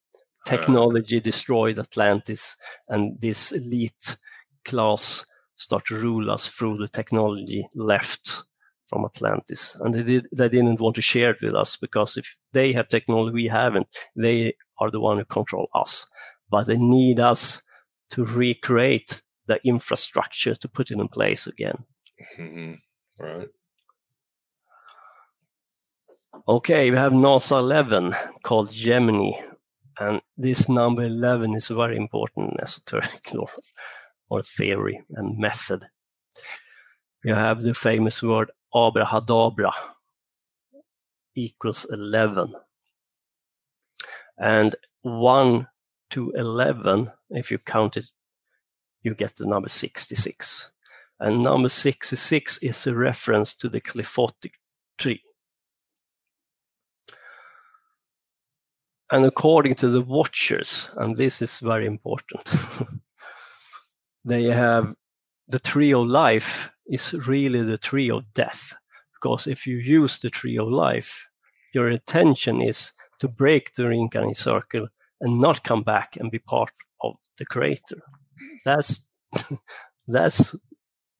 technology 0.46 1.20
destroyed 1.20 1.78
Atlantis, 1.78 2.56
and 2.88 3.20
this 3.20 3.52
elite 3.52 4.16
class 4.64 5.26
start 5.56 5.86
to 5.86 5.96
rule 5.96 6.30
us 6.30 6.48
through 6.48 6.76
the 6.76 6.88
technology 6.88 7.66
left 7.74 8.44
from 8.86 9.04
Atlantis. 9.04 9.76
And 9.80 9.92
they 9.92 10.02
did 10.02 10.26
they 10.32 10.48
didn't 10.48 10.80
want 10.80 10.94
to 10.96 11.02
share 11.02 11.30
it 11.30 11.42
with 11.42 11.54
us 11.54 11.76
because 11.76 12.16
if 12.16 12.36
they 12.52 12.72
have 12.72 12.88
technology 12.88 13.34
we 13.34 13.48
haven't, 13.48 13.88
they 14.14 14.54
are 14.80 14.90
the 14.90 15.00
one 15.00 15.18
who 15.18 15.24
control 15.24 15.68
us. 15.74 16.06
But 16.50 16.66
they 16.66 16.76
need 16.76 17.18
us 17.18 17.62
to 18.10 18.24
recreate 18.24 19.22
the 19.46 19.58
infrastructure 19.64 20.54
to 20.54 20.68
put 20.68 20.90
it 20.90 20.98
in 20.98 21.08
place 21.08 21.46
again. 21.46 21.84
Mm-hmm. 22.38 22.74
Right. 23.24 23.48
Okay, 26.48 26.90
we 26.90 26.96
have 26.96 27.12
NASA 27.12 27.58
11 27.58 28.12
called 28.44 28.70
Gemini, 28.70 29.32
and 29.98 30.20
this 30.36 30.68
number 30.68 31.04
11 31.04 31.54
is 31.54 31.68
very 31.68 31.96
important 31.96 32.52
in 32.52 32.60
esoteric 32.60 33.20
lore 33.34 33.48
or 34.28 34.42
theory 34.42 35.02
and 35.10 35.38
method. 35.38 35.84
You 37.24 37.34
have 37.34 37.62
the 37.62 37.74
famous 37.74 38.22
word 38.22 38.50
abrahadabra 38.74 39.72
equals 41.34 41.86
11. 41.90 42.54
And 44.38 44.74
1 45.02 45.66
to 46.10 46.30
11, 46.32 47.08
if 47.30 47.50
you 47.50 47.58
count 47.58 47.96
it, 47.96 48.06
you 49.02 49.14
get 49.14 49.36
the 49.36 49.46
number 49.46 49.68
66. 49.68 50.72
And 51.20 51.42
number 51.42 51.68
66 51.68 52.58
is 52.58 52.86
a 52.86 52.94
reference 52.94 53.54
to 53.54 53.68
the 53.68 53.80
qliphothic 53.80 54.52
tree. 54.98 55.22
And 59.10 59.24
according 59.24 59.76
to 59.76 59.88
the 59.88 60.02
watchers, 60.02 60.90
and 60.96 61.16
this 61.16 61.40
is 61.40 61.60
very 61.60 61.86
important, 61.86 62.42
they 64.26 64.44
have 64.44 64.94
the 65.46 65.60
tree 65.60 65.94
of 65.94 66.08
life 66.08 66.72
is 66.86 67.14
really 67.26 67.62
the 67.62 67.78
tree 67.78 68.10
of 68.10 68.32
death. 68.34 68.74
Because 69.14 69.46
if 69.46 69.66
you 69.66 69.76
use 69.76 70.18
the 70.18 70.30
tree 70.30 70.58
of 70.58 70.68
life, 70.68 71.28
your 71.72 71.88
intention 71.88 72.60
is 72.60 72.92
to 73.20 73.28
break 73.28 73.72
the 73.72 73.86
reincarnate 73.86 74.36
circle 74.36 74.88
and 75.20 75.40
not 75.40 75.62
come 75.62 75.82
back 75.82 76.16
and 76.16 76.30
be 76.30 76.40
part 76.40 76.70
of 77.02 77.14
the 77.38 77.46
creator. 77.46 78.02
That's 78.64 79.08
that's 80.08 80.56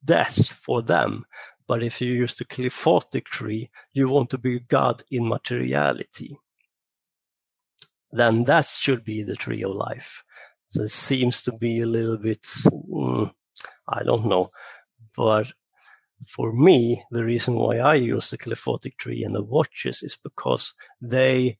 death 0.03 0.51
for 0.51 0.81
them. 0.81 1.25
But 1.65 1.83
if 1.83 2.01
you 2.01 2.13
use 2.13 2.35
the 2.35 2.45
qliphothic 2.45 3.25
tree, 3.25 3.69
you 3.93 4.09
want 4.09 4.29
to 4.31 4.37
be 4.37 4.59
God 4.59 5.03
in 5.09 5.27
materiality. 5.27 6.37
Then 8.11 8.43
that 8.45 8.65
should 8.65 9.03
be 9.03 9.23
the 9.23 9.35
tree 9.35 9.63
of 9.63 9.71
life. 9.71 10.23
So 10.67 10.83
it 10.83 10.89
seems 10.89 11.43
to 11.43 11.53
be 11.53 11.79
a 11.79 11.85
little 11.85 12.17
bit, 12.17 12.41
mm, 12.43 13.31
I 13.87 14.03
don't 14.03 14.25
know. 14.25 14.49
But 15.15 15.51
for 16.27 16.51
me, 16.51 17.01
the 17.09 17.23
reason 17.23 17.55
why 17.55 17.77
I 17.77 17.95
use 17.95 18.29
the 18.29 18.37
qliphothic 18.37 18.97
tree 18.97 19.23
and 19.23 19.33
the 19.33 19.43
watchers 19.43 20.03
is 20.03 20.17
because 20.21 20.73
they 21.01 21.57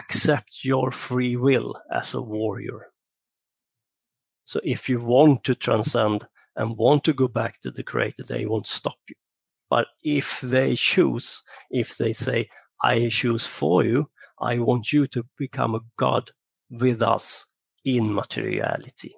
accept 0.00 0.64
your 0.64 0.90
free 0.90 1.36
will 1.36 1.78
as 1.92 2.14
a 2.14 2.22
warrior. 2.22 2.92
So 4.44 4.58
if 4.64 4.88
you 4.88 5.00
want 5.04 5.44
to 5.44 5.54
transcend 5.54 6.24
and 6.56 6.78
want 6.78 7.04
to 7.04 7.12
go 7.12 7.28
back 7.28 7.60
to 7.60 7.70
the 7.70 7.82
creator, 7.82 8.22
they 8.26 8.46
won't 8.46 8.66
stop 8.66 8.98
you. 9.06 9.16
But 9.68 9.88
if 10.02 10.40
they 10.40 10.76
choose, 10.76 11.42
if 11.70 11.98
they 11.98 12.14
say, 12.14 12.48
I 12.82 13.08
choose 13.10 13.46
for 13.46 13.84
you, 13.84 14.08
I 14.40 14.60
want 14.60 14.94
you 14.94 15.06
to 15.08 15.26
become 15.36 15.74
a 15.74 15.80
God 15.98 16.30
with 16.70 17.02
us 17.02 17.46
in 17.86 18.12
materiality. 18.12 19.16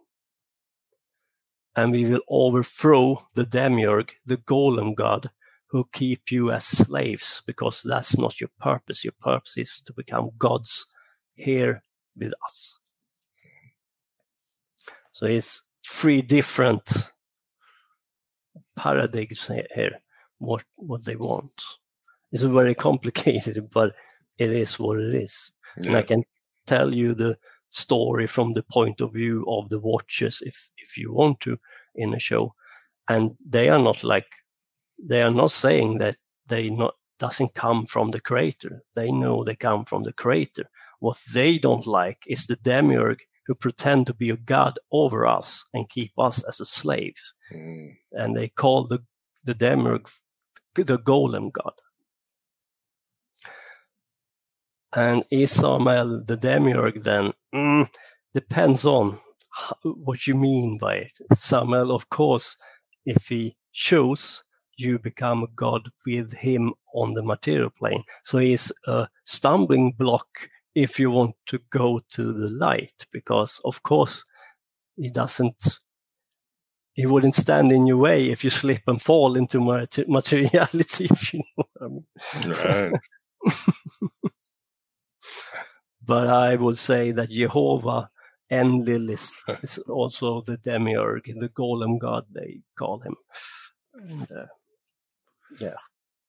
And 1.74 1.90
we 1.90 2.04
will 2.04 2.20
overthrow 2.28 3.18
the 3.34 3.46
demiurge, 3.46 4.14
the 4.26 4.36
golem 4.36 4.94
god, 4.94 5.30
who 5.70 5.88
keep 5.92 6.30
you 6.30 6.52
as 6.52 6.64
slaves, 6.64 7.42
because 7.46 7.82
that's 7.82 8.16
not 8.18 8.40
your 8.40 8.50
purpose. 8.60 9.04
Your 9.04 9.14
purpose 9.20 9.56
is 9.56 9.80
to 9.80 9.92
become 9.92 10.30
gods 10.38 10.86
here 11.34 11.82
with 12.16 12.32
us. 12.44 12.78
So 15.12 15.26
it's 15.26 15.62
three 15.86 16.22
different 16.22 17.10
paradigms 18.76 19.50
here, 19.74 20.00
what, 20.38 20.62
what 20.76 21.04
they 21.04 21.16
want. 21.16 21.62
It's 22.32 22.42
very 22.42 22.74
complicated, 22.88 23.68
but 23.72 23.94
it 24.36 24.50
is 24.50 24.78
what 24.78 24.98
it 24.98 25.14
is. 25.14 25.52
Yeah. 25.80 25.88
And 25.88 25.96
I 25.96 26.02
can 26.02 26.24
tell 26.66 26.94
you 26.94 27.14
the 27.14 27.38
story 27.70 28.26
from 28.26 28.54
the 28.54 28.62
point 28.62 29.00
of 29.00 29.12
view 29.12 29.44
of 29.48 29.68
the 29.68 29.80
watchers 29.80 30.42
if 30.42 30.70
if 30.78 30.96
you 30.96 31.12
want 31.12 31.40
to 31.40 31.58
in 31.94 32.14
a 32.14 32.18
show. 32.18 32.54
And 33.08 33.32
they 33.48 33.68
are 33.68 33.78
not 33.78 34.04
like 34.04 34.26
they 34.98 35.22
are 35.22 35.30
not 35.30 35.50
saying 35.50 35.98
that 35.98 36.16
they 36.48 36.70
not 36.70 36.94
doesn't 37.18 37.54
come 37.54 37.84
from 37.84 38.10
the 38.10 38.20
creator. 38.20 38.82
They 38.94 39.10
know 39.10 39.42
they 39.42 39.56
come 39.56 39.84
from 39.84 40.04
the 40.04 40.12
creator. 40.12 40.70
What 41.00 41.18
they 41.34 41.58
don't 41.58 41.86
like 41.86 42.18
is 42.26 42.46
the 42.46 42.56
demiurge 42.56 43.26
who 43.46 43.54
pretend 43.54 44.06
to 44.06 44.14
be 44.14 44.30
a 44.30 44.36
god 44.36 44.78
over 44.92 45.26
us 45.26 45.64
and 45.74 45.88
keep 45.88 46.12
us 46.18 46.44
as 46.44 46.60
a 46.60 46.64
slaves. 46.64 47.34
Mm. 47.52 47.96
and 48.12 48.36
they 48.36 48.48
call 48.48 48.84
the 48.84 49.00
the 49.44 49.54
demiurge 49.54 50.10
the 50.74 50.98
golem 50.98 51.50
god 51.50 51.72
and 54.94 55.24
is 55.30 55.52
Samael 55.52 56.24
the 56.24 56.36
demiurge 56.36 57.02
then? 57.02 57.32
Mm, 57.54 57.88
depends 58.34 58.84
on 58.86 59.18
what 59.84 60.26
you 60.26 60.34
mean 60.34 60.78
by 60.78 60.96
it. 60.96 61.18
Samael, 61.32 61.90
of 61.90 62.08
course, 62.10 62.56
if 63.04 63.28
he 63.28 63.56
chose, 63.72 64.44
you 64.76 64.98
become 64.98 65.42
a 65.42 65.48
god 65.56 65.88
with 66.06 66.32
him 66.32 66.72
on 66.94 67.14
the 67.14 67.22
material 67.22 67.70
plane. 67.70 68.04
So 68.24 68.38
he's 68.38 68.72
a 68.86 69.08
stumbling 69.24 69.92
block 69.92 70.26
if 70.74 70.98
you 70.98 71.10
want 71.10 71.34
to 71.46 71.60
go 71.70 72.00
to 72.10 72.32
the 72.32 72.48
light, 72.48 73.06
because 73.12 73.60
of 73.64 73.82
course 73.82 74.24
he 74.96 75.10
doesn't 75.10 75.80
he 76.94 77.06
wouldn't 77.06 77.36
stand 77.36 77.70
in 77.70 77.86
your 77.86 77.96
way 77.96 78.28
if 78.28 78.42
you 78.42 78.50
slip 78.50 78.82
and 78.88 79.00
fall 79.00 79.36
into 79.36 79.60
materiality, 80.08 81.04
if 81.04 81.32
you 81.32 81.40
know 81.56 81.64
what 81.64 81.68
I 81.80 81.88
mean. 81.88 82.92
Right. 82.92 83.00
but 86.08 86.26
I 86.26 86.56
would 86.56 86.78
say 86.78 87.12
that 87.12 87.30
Jehovah 87.30 88.10
and 88.50 88.84
Lilith 88.86 89.40
is 89.62 89.78
also 89.88 90.40
the 90.40 90.56
demiurge, 90.56 91.24
the 91.26 91.50
golem 91.50 91.98
god 91.98 92.24
they 92.32 92.62
call 92.78 93.00
him. 93.00 93.14
And, 93.92 94.32
uh, 94.32 94.46
yeah. 95.60 95.76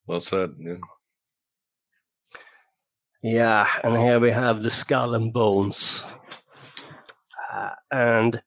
Well 0.06 0.19
said. 0.19 0.51
Yeah. 0.60 0.76
Yeah, 3.22 3.68
and 3.84 3.97
here 3.97 4.19
we 4.19 4.31
have 4.31 4.61
the 4.61 4.69
skull 4.69 5.14
and 5.14 5.34
bones. 5.34 6.06
Uh, 7.53 7.72
and 7.91 8.41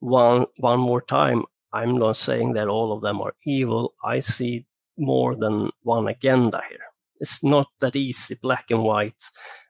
one 0.00 0.46
one 0.56 0.80
more 0.80 1.02
time, 1.02 1.44
I'm 1.72 1.98
not 1.98 2.16
saying 2.16 2.54
that 2.54 2.68
all 2.68 2.92
of 2.92 3.02
them 3.02 3.20
are 3.20 3.34
evil. 3.44 3.94
I 4.02 4.20
see 4.20 4.66
more 4.96 5.34
than 5.36 5.70
one 5.82 6.08
agenda 6.08 6.62
here. 6.68 6.86
It's 7.20 7.42
not 7.42 7.68
that 7.80 7.96
easy, 7.96 8.36
black 8.40 8.70
and 8.70 8.82
white. 8.82 9.22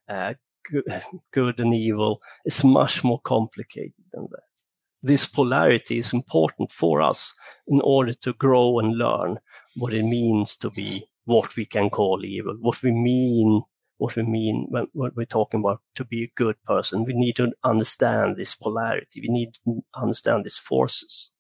Uh, 0.09 0.35
good 1.33 1.61
and 1.61 1.75
evil 1.75 2.21
is 2.45 2.65
much 2.65 3.05
more 3.05 3.21
complicated 3.21 4.05
than 4.13 4.29
that. 4.31 4.63
This 5.03 5.27
polarity 5.27 5.99
is 5.99 6.13
important 6.13 6.73
for 6.73 7.03
us 7.03 7.35
in 7.67 7.81
order 7.83 8.15
to 8.15 8.33
grow 8.33 8.79
and 8.79 8.97
learn 8.97 9.39
what 9.77 9.93
it 9.93 10.03
means 10.03 10.57
to 10.57 10.71
be 10.71 11.07
what 11.27 11.57
we 11.57 11.65
can 11.65 11.91
call 11.91 12.25
evil, 12.25 12.57
what 12.61 12.83
we 12.83 12.91
mean, 12.91 13.63
what 13.99 14.17
we 14.17 14.23
mean 14.23 14.67
when, 14.71 14.87
when 14.93 15.11
we're 15.15 15.27
talking 15.27 15.61
about 15.61 15.81
to 15.97 16.05
be 16.05 16.25
a 16.25 16.33
good 16.37 16.57
person. 16.65 17.05
We 17.05 17.15
need 17.15 17.37
to 17.37 17.53
understand 17.63 18.37
this 18.37 18.55
polarity. 18.55 19.21
We 19.21 19.29
need 19.29 19.55
to 19.65 19.85
understand 19.95 20.45
these 20.45 20.59
forces. 20.59 21.31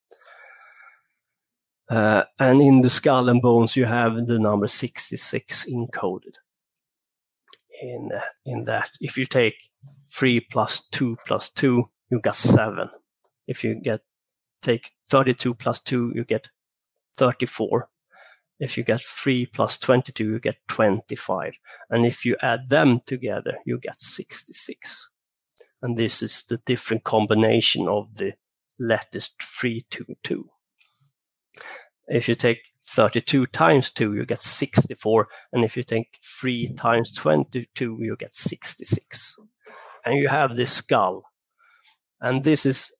Uh, 1.88 2.24
and 2.38 2.62
in 2.62 2.80
the 2.80 2.90
skull 2.90 3.28
and 3.28 3.42
bones, 3.42 3.76
you 3.76 3.84
have 3.84 4.26
the 4.26 4.38
number 4.38 4.66
66 4.66 5.66
encoded 5.66 6.36
in 7.82 8.10
in 8.44 8.64
that. 8.64 8.90
If 9.00 9.16
you 9.18 9.26
take 9.26 9.70
three 10.10 10.40
plus 10.40 10.82
two 10.90 11.16
plus 11.26 11.50
two, 11.50 11.84
you 12.10 12.20
get 12.20 12.34
seven. 12.34 12.90
If 13.46 13.64
you 13.64 13.74
get 13.74 14.00
take 14.62 14.92
32 15.10 15.54
plus 15.54 15.80
two, 15.80 16.12
you 16.14 16.24
get 16.24 16.48
34. 17.16 17.88
If 18.60 18.78
you 18.78 18.84
get 18.84 19.02
3 19.02 19.46
plus 19.46 19.78
22, 19.78 20.24
you 20.24 20.38
get 20.38 20.56
25. 20.68 21.58
And 21.90 22.06
if 22.06 22.24
you 22.24 22.36
add 22.40 22.68
them 22.68 23.00
together, 23.04 23.58
you 23.66 23.78
get 23.78 23.98
66. 23.98 25.10
And 25.82 25.96
this 25.96 26.22
is 26.22 26.44
the 26.44 26.58
different 26.58 27.04
combination 27.04 27.88
of 27.88 28.14
the 28.14 28.34
letters 28.78 29.30
3, 29.42 29.84
2, 29.90 30.06
2. 30.22 30.48
If 32.06 32.28
you 32.28 32.34
take 32.34 32.60
32 32.86 33.46
times 33.46 33.90
2, 33.90 34.14
you 34.14 34.26
get 34.26 34.40
64. 34.40 35.28
And 35.52 35.64
if 35.64 35.76
you 35.76 35.82
take 35.82 36.18
3 36.22 36.74
times 36.74 37.14
22, 37.14 37.98
you 38.00 38.16
get 38.16 38.34
66. 38.34 39.36
And 40.04 40.18
you 40.18 40.28
have 40.28 40.56
this 40.56 40.72
skull. 40.72 41.24
And 42.20 42.44
this 42.44 42.66
is 42.66 42.92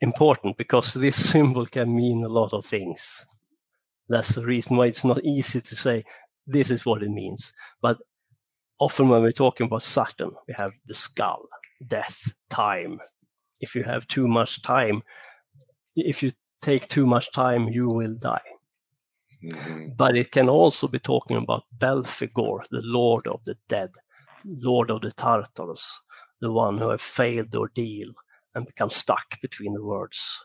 important 0.00 0.56
because 0.56 0.94
this 0.94 1.16
symbol 1.30 1.66
can 1.66 1.94
mean 1.94 2.24
a 2.24 2.28
lot 2.28 2.52
of 2.52 2.64
things. 2.64 3.26
That's 4.08 4.34
the 4.34 4.44
reason 4.44 4.76
why 4.76 4.86
it's 4.86 5.04
not 5.04 5.22
easy 5.22 5.60
to 5.60 5.76
say 5.76 6.04
this 6.46 6.70
is 6.70 6.84
what 6.84 7.02
it 7.02 7.10
means. 7.10 7.52
But 7.80 7.98
often 8.78 9.08
when 9.08 9.22
we're 9.22 9.32
talking 9.32 9.66
about 9.66 9.82
Saturn, 9.82 10.32
we 10.48 10.54
have 10.54 10.72
the 10.86 10.94
skull, 10.94 11.46
death, 11.86 12.32
time. 12.48 12.98
If 13.60 13.76
you 13.76 13.84
have 13.84 14.08
too 14.08 14.26
much 14.26 14.62
time, 14.62 15.02
if 15.94 16.22
you 16.22 16.32
take 16.62 16.88
too 16.88 17.06
much 17.06 17.30
time, 17.32 17.68
you 17.68 17.88
will 17.88 18.16
die. 18.20 18.40
Mm-hmm. 19.44 19.90
But 19.96 20.16
it 20.16 20.30
can 20.32 20.48
also 20.48 20.88
be 20.88 20.98
talking 20.98 21.36
about 21.36 21.64
Belphegor, 21.76 22.68
the 22.68 22.82
Lord 22.84 23.26
of 23.26 23.44
the 23.44 23.56
Dead, 23.68 23.90
Lord 24.44 24.90
of 24.90 25.02
the 25.02 25.12
Tartarus, 25.12 26.00
the 26.40 26.52
one 26.52 26.78
who 26.78 26.90
have 26.90 27.00
failed 27.00 27.50
the 27.50 27.58
ordeal 27.58 28.12
and 28.54 28.66
become 28.66 28.90
stuck 28.90 29.40
between 29.40 29.74
the 29.74 29.84
words. 29.84 30.44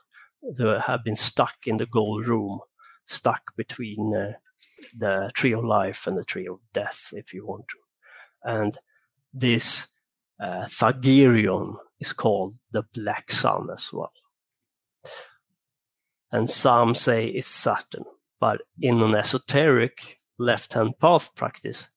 who 0.57 0.67
have 0.67 1.03
been 1.03 1.15
stuck 1.15 1.67
in 1.67 1.77
the 1.77 1.85
gold 1.85 2.27
room, 2.27 2.59
stuck 3.05 3.55
between 3.55 4.15
uh, 4.15 4.33
the 4.97 5.31
tree 5.33 5.53
of 5.53 5.63
life 5.63 6.07
and 6.07 6.17
the 6.17 6.23
tree 6.23 6.47
of 6.47 6.59
death, 6.73 7.09
if 7.13 7.33
you 7.33 7.45
want 7.45 7.65
to. 7.69 7.77
And 8.43 8.77
this 9.33 9.87
uh, 10.39 10.65
Thagirion 10.65 11.77
is 11.99 12.13
called 12.13 12.55
the 12.71 12.83
Black 12.93 13.31
Sun 13.31 13.69
as 13.71 13.91
well. 13.91 14.11
And 16.31 16.49
some 16.49 16.93
say 16.93 17.27
it's 17.27 17.47
Saturn, 17.47 18.05
but 18.39 18.61
in 18.81 19.01
an 19.01 19.15
esoteric 19.15 20.17
left-hand 20.39 20.97
path 20.99 21.33
practice, 21.35 21.91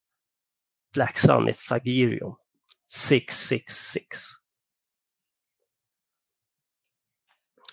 Black 0.95 1.19
Sun 1.19 1.49
is 1.49 1.57
Thagirion, 1.57 2.37
666. 2.87 4.39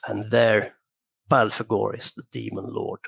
And 0.08 0.30
there, 0.30 0.74
Belphegor 1.30 1.98
is 1.98 2.12
the 2.12 2.24
demon 2.32 2.74
lord. 2.74 3.00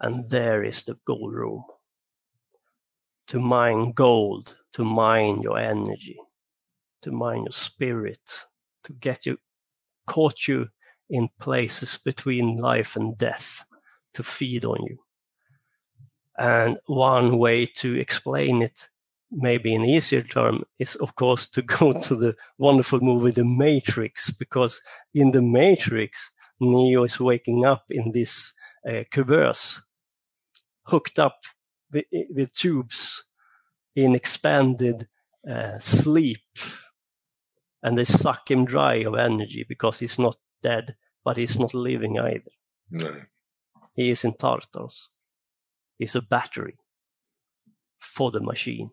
And 0.00 0.28
there 0.30 0.64
is 0.64 0.82
the 0.82 0.98
gold 1.04 1.34
room. 1.34 1.62
To 3.28 3.38
mine 3.38 3.92
gold, 3.92 4.54
to 4.72 4.84
mine 4.84 5.42
your 5.42 5.58
energy, 5.58 6.16
to 7.02 7.12
mine 7.12 7.42
your 7.42 7.52
spirit, 7.52 8.46
to 8.84 8.92
get 8.94 9.26
you, 9.26 9.38
caught 10.06 10.48
you 10.48 10.68
in 11.08 11.28
places 11.38 11.98
between 12.04 12.56
life 12.56 12.96
and 12.96 13.16
death, 13.16 13.64
to 14.14 14.22
feed 14.22 14.64
on 14.64 14.82
you. 14.84 14.98
And 16.38 16.78
one 16.86 17.38
way 17.38 17.66
to 17.66 17.94
explain 17.98 18.62
it 18.62 18.88
maybe 19.30 19.74
an 19.74 19.84
easier 19.84 20.22
term 20.22 20.64
is 20.78 20.96
of 20.96 21.14
course 21.14 21.48
to 21.48 21.62
go 21.78 21.92
to 22.00 22.14
the 22.14 22.34
wonderful 22.58 23.00
movie 23.00 23.30
The 23.30 23.44
Matrix 23.44 24.30
because 24.30 24.80
in 25.14 25.32
The 25.32 25.42
Matrix 25.42 26.32
Neo 26.60 27.04
is 27.04 27.20
waking 27.20 27.64
up 27.64 27.84
in 27.90 28.12
this 28.12 28.52
uh, 28.88 29.04
hooked 30.84 31.18
up 31.18 31.38
with, 31.92 32.04
with, 32.10 32.52
tubes 32.52 33.24
in 33.94 34.14
expanded 34.14 35.06
uh, 35.48 35.78
sleep 35.78 36.38
and 37.82 37.96
they 37.96 38.04
suck 38.04 38.50
him 38.50 38.64
dry 38.64 38.96
of 38.96 39.14
energy 39.14 39.64
because 39.68 40.00
he's 40.00 40.18
not 40.18 40.36
dead 40.62 40.96
but 41.24 41.36
he's 41.36 41.58
not 41.58 41.74
living 41.74 42.18
either. 42.18 42.50
No. 42.90 43.22
He 44.00 44.08
is 44.08 44.24
in 44.24 44.32
Tartarus. 44.32 45.10
He's 45.98 46.14
a 46.14 46.22
battery 46.22 46.78
for 47.98 48.30
the 48.30 48.40
machine. 48.40 48.88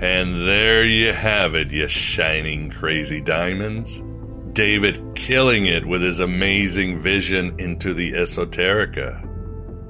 And 0.00 0.48
there 0.48 0.84
you 0.84 1.12
have 1.12 1.54
it, 1.54 1.70
you 1.70 1.86
shining 1.86 2.70
crazy 2.72 3.20
diamonds. 3.20 4.02
David 4.52 5.14
killing 5.14 5.66
it 5.66 5.86
with 5.86 6.02
his 6.02 6.18
amazing 6.18 7.00
vision 7.00 7.54
into 7.60 7.94
the 7.94 8.14
esoterica. 8.14 9.24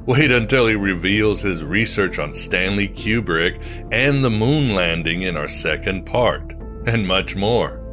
Wait 0.05 0.31
until 0.31 0.67
he 0.67 0.75
reveals 0.75 1.41
his 1.41 1.65
research 1.65 2.19
on 2.19 2.35
Stanley 2.35 2.91
Kubrick 2.91 3.57
and 3.91 4.23
the 4.23 4.29
moon 4.29 4.75
landing 4.75 5.23
in 5.23 5.35
our 5.35 5.49
second 5.49 6.05
part, 6.05 6.53
and 6.87 7.07
much 7.07 7.35
more. 7.35 7.88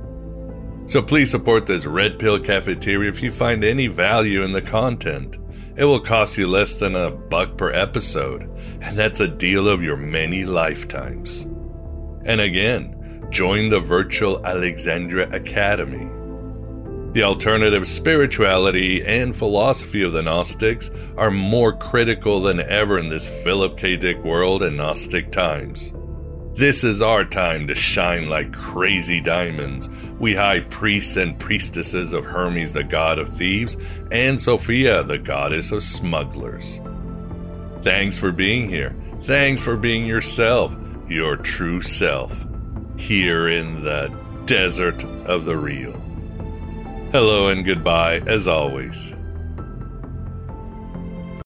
So 0.88 1.02
please 1.02 1.32
support 1.32 1.66
this 1.66 1.86
Red 1.86 2.20
Pill 2.20 2.40
Cafeteria 2.40 3.10
if 3.10 3.24
you 3.24 3.32
find 3.32 3.64
any 3.64 3.88
value 3.88 4.44
in 4.44 4.52
the 4.52 4.62
content. 4.62 5.38
It 5.76 5.86
will 5.86 6.00
cost 6.00 6.38
you 6.38 6.48
less 6.48 6.76
than 6.76 6.96
a 6.96 7.10
buck 7.10 7.58
per 7.58 7.72
episode, 7.72 8.44
and 8.82 8.98
that's 8.98 9.20
a 9.20 9.28
deal 9.28 9.68
of 9.68 9.82
your 9.82 9.98
many 9.98 10.46
lifetimes. 10.46 11.48
And 12.24 12.40
again, 12.40 13.26
join 13.32 13.70
the 13.70 13.80
virtual 13.80 14.46
Alexandria 14.46 15.28
Academy. 15.32 16.08
The 17.14 17.24
alternative 17.24 17.88
spirituality 17.88 19.04
and 19.04 19.36
philosophy 19.36 20.04
of 20.04 20.12
the 20.12 20.22
Gnostics 20.22 20.92
are 21.18 21.32
more 21.32 21.74
critical 21.76 22.42
than 22.42 22.60
ever 22.60 23.00
in 23.00 23.10
this 23.10 23.28
Philip 23.44 23.76
K. 23.76 23.96
Dick 23.98 24.24
world 24.24 24.62
and 24.62 24.78
Gnostic 24.78 25.32
times. 25.32 25.94
This 26.58 26.86
is 26.86 27.02
our 27.02 27.26
time 27.26 27.68
to 27.68 27.76
shine 27.76 28.30
like 28.30 28.54
crazy 28.54 29.20
diamonds, 29.20 29.90
we 30.20 30.36
high 30.36 30.62
priests 30.62 31.18
and 31.18 31.38
priestesses 31.38 32.14
of 32.14 32.24
Hermes, 32.24 32.72
the 32.72 32.84
god 32.84 33.20
of 33.20 33.36
thieves, 33.36 33.76
and 34.10 34.42
Sophia, 34.42 35.04
the 35.04 35.18
goddess 35.18 35.74
of 35.74 35.84
smugglers. 35.84 36.80
Thanks 37.84 38.16
for 38.16 38.32
being 38.32 38.70
here. 38.70 38.96
Thanks 39.24 39.62
for 39.62 39.76
being 39.76 40.06
yourself, 40.06 40.76
your 41.10 41.36
true 41.36 41.82
self, 41.82 42.46
here 42.96 43.50
in 43.50 43.84
the 43.84 44.10
desert 44.46 45.04
of 45.26 45.46
the 45.46 45.58
real. 45.58 45.92
Hello 47.12 47.48
and 47.50 47.66
goodbye, 47.66 48.20
as 48.28 48.48
always. 48.48 49.15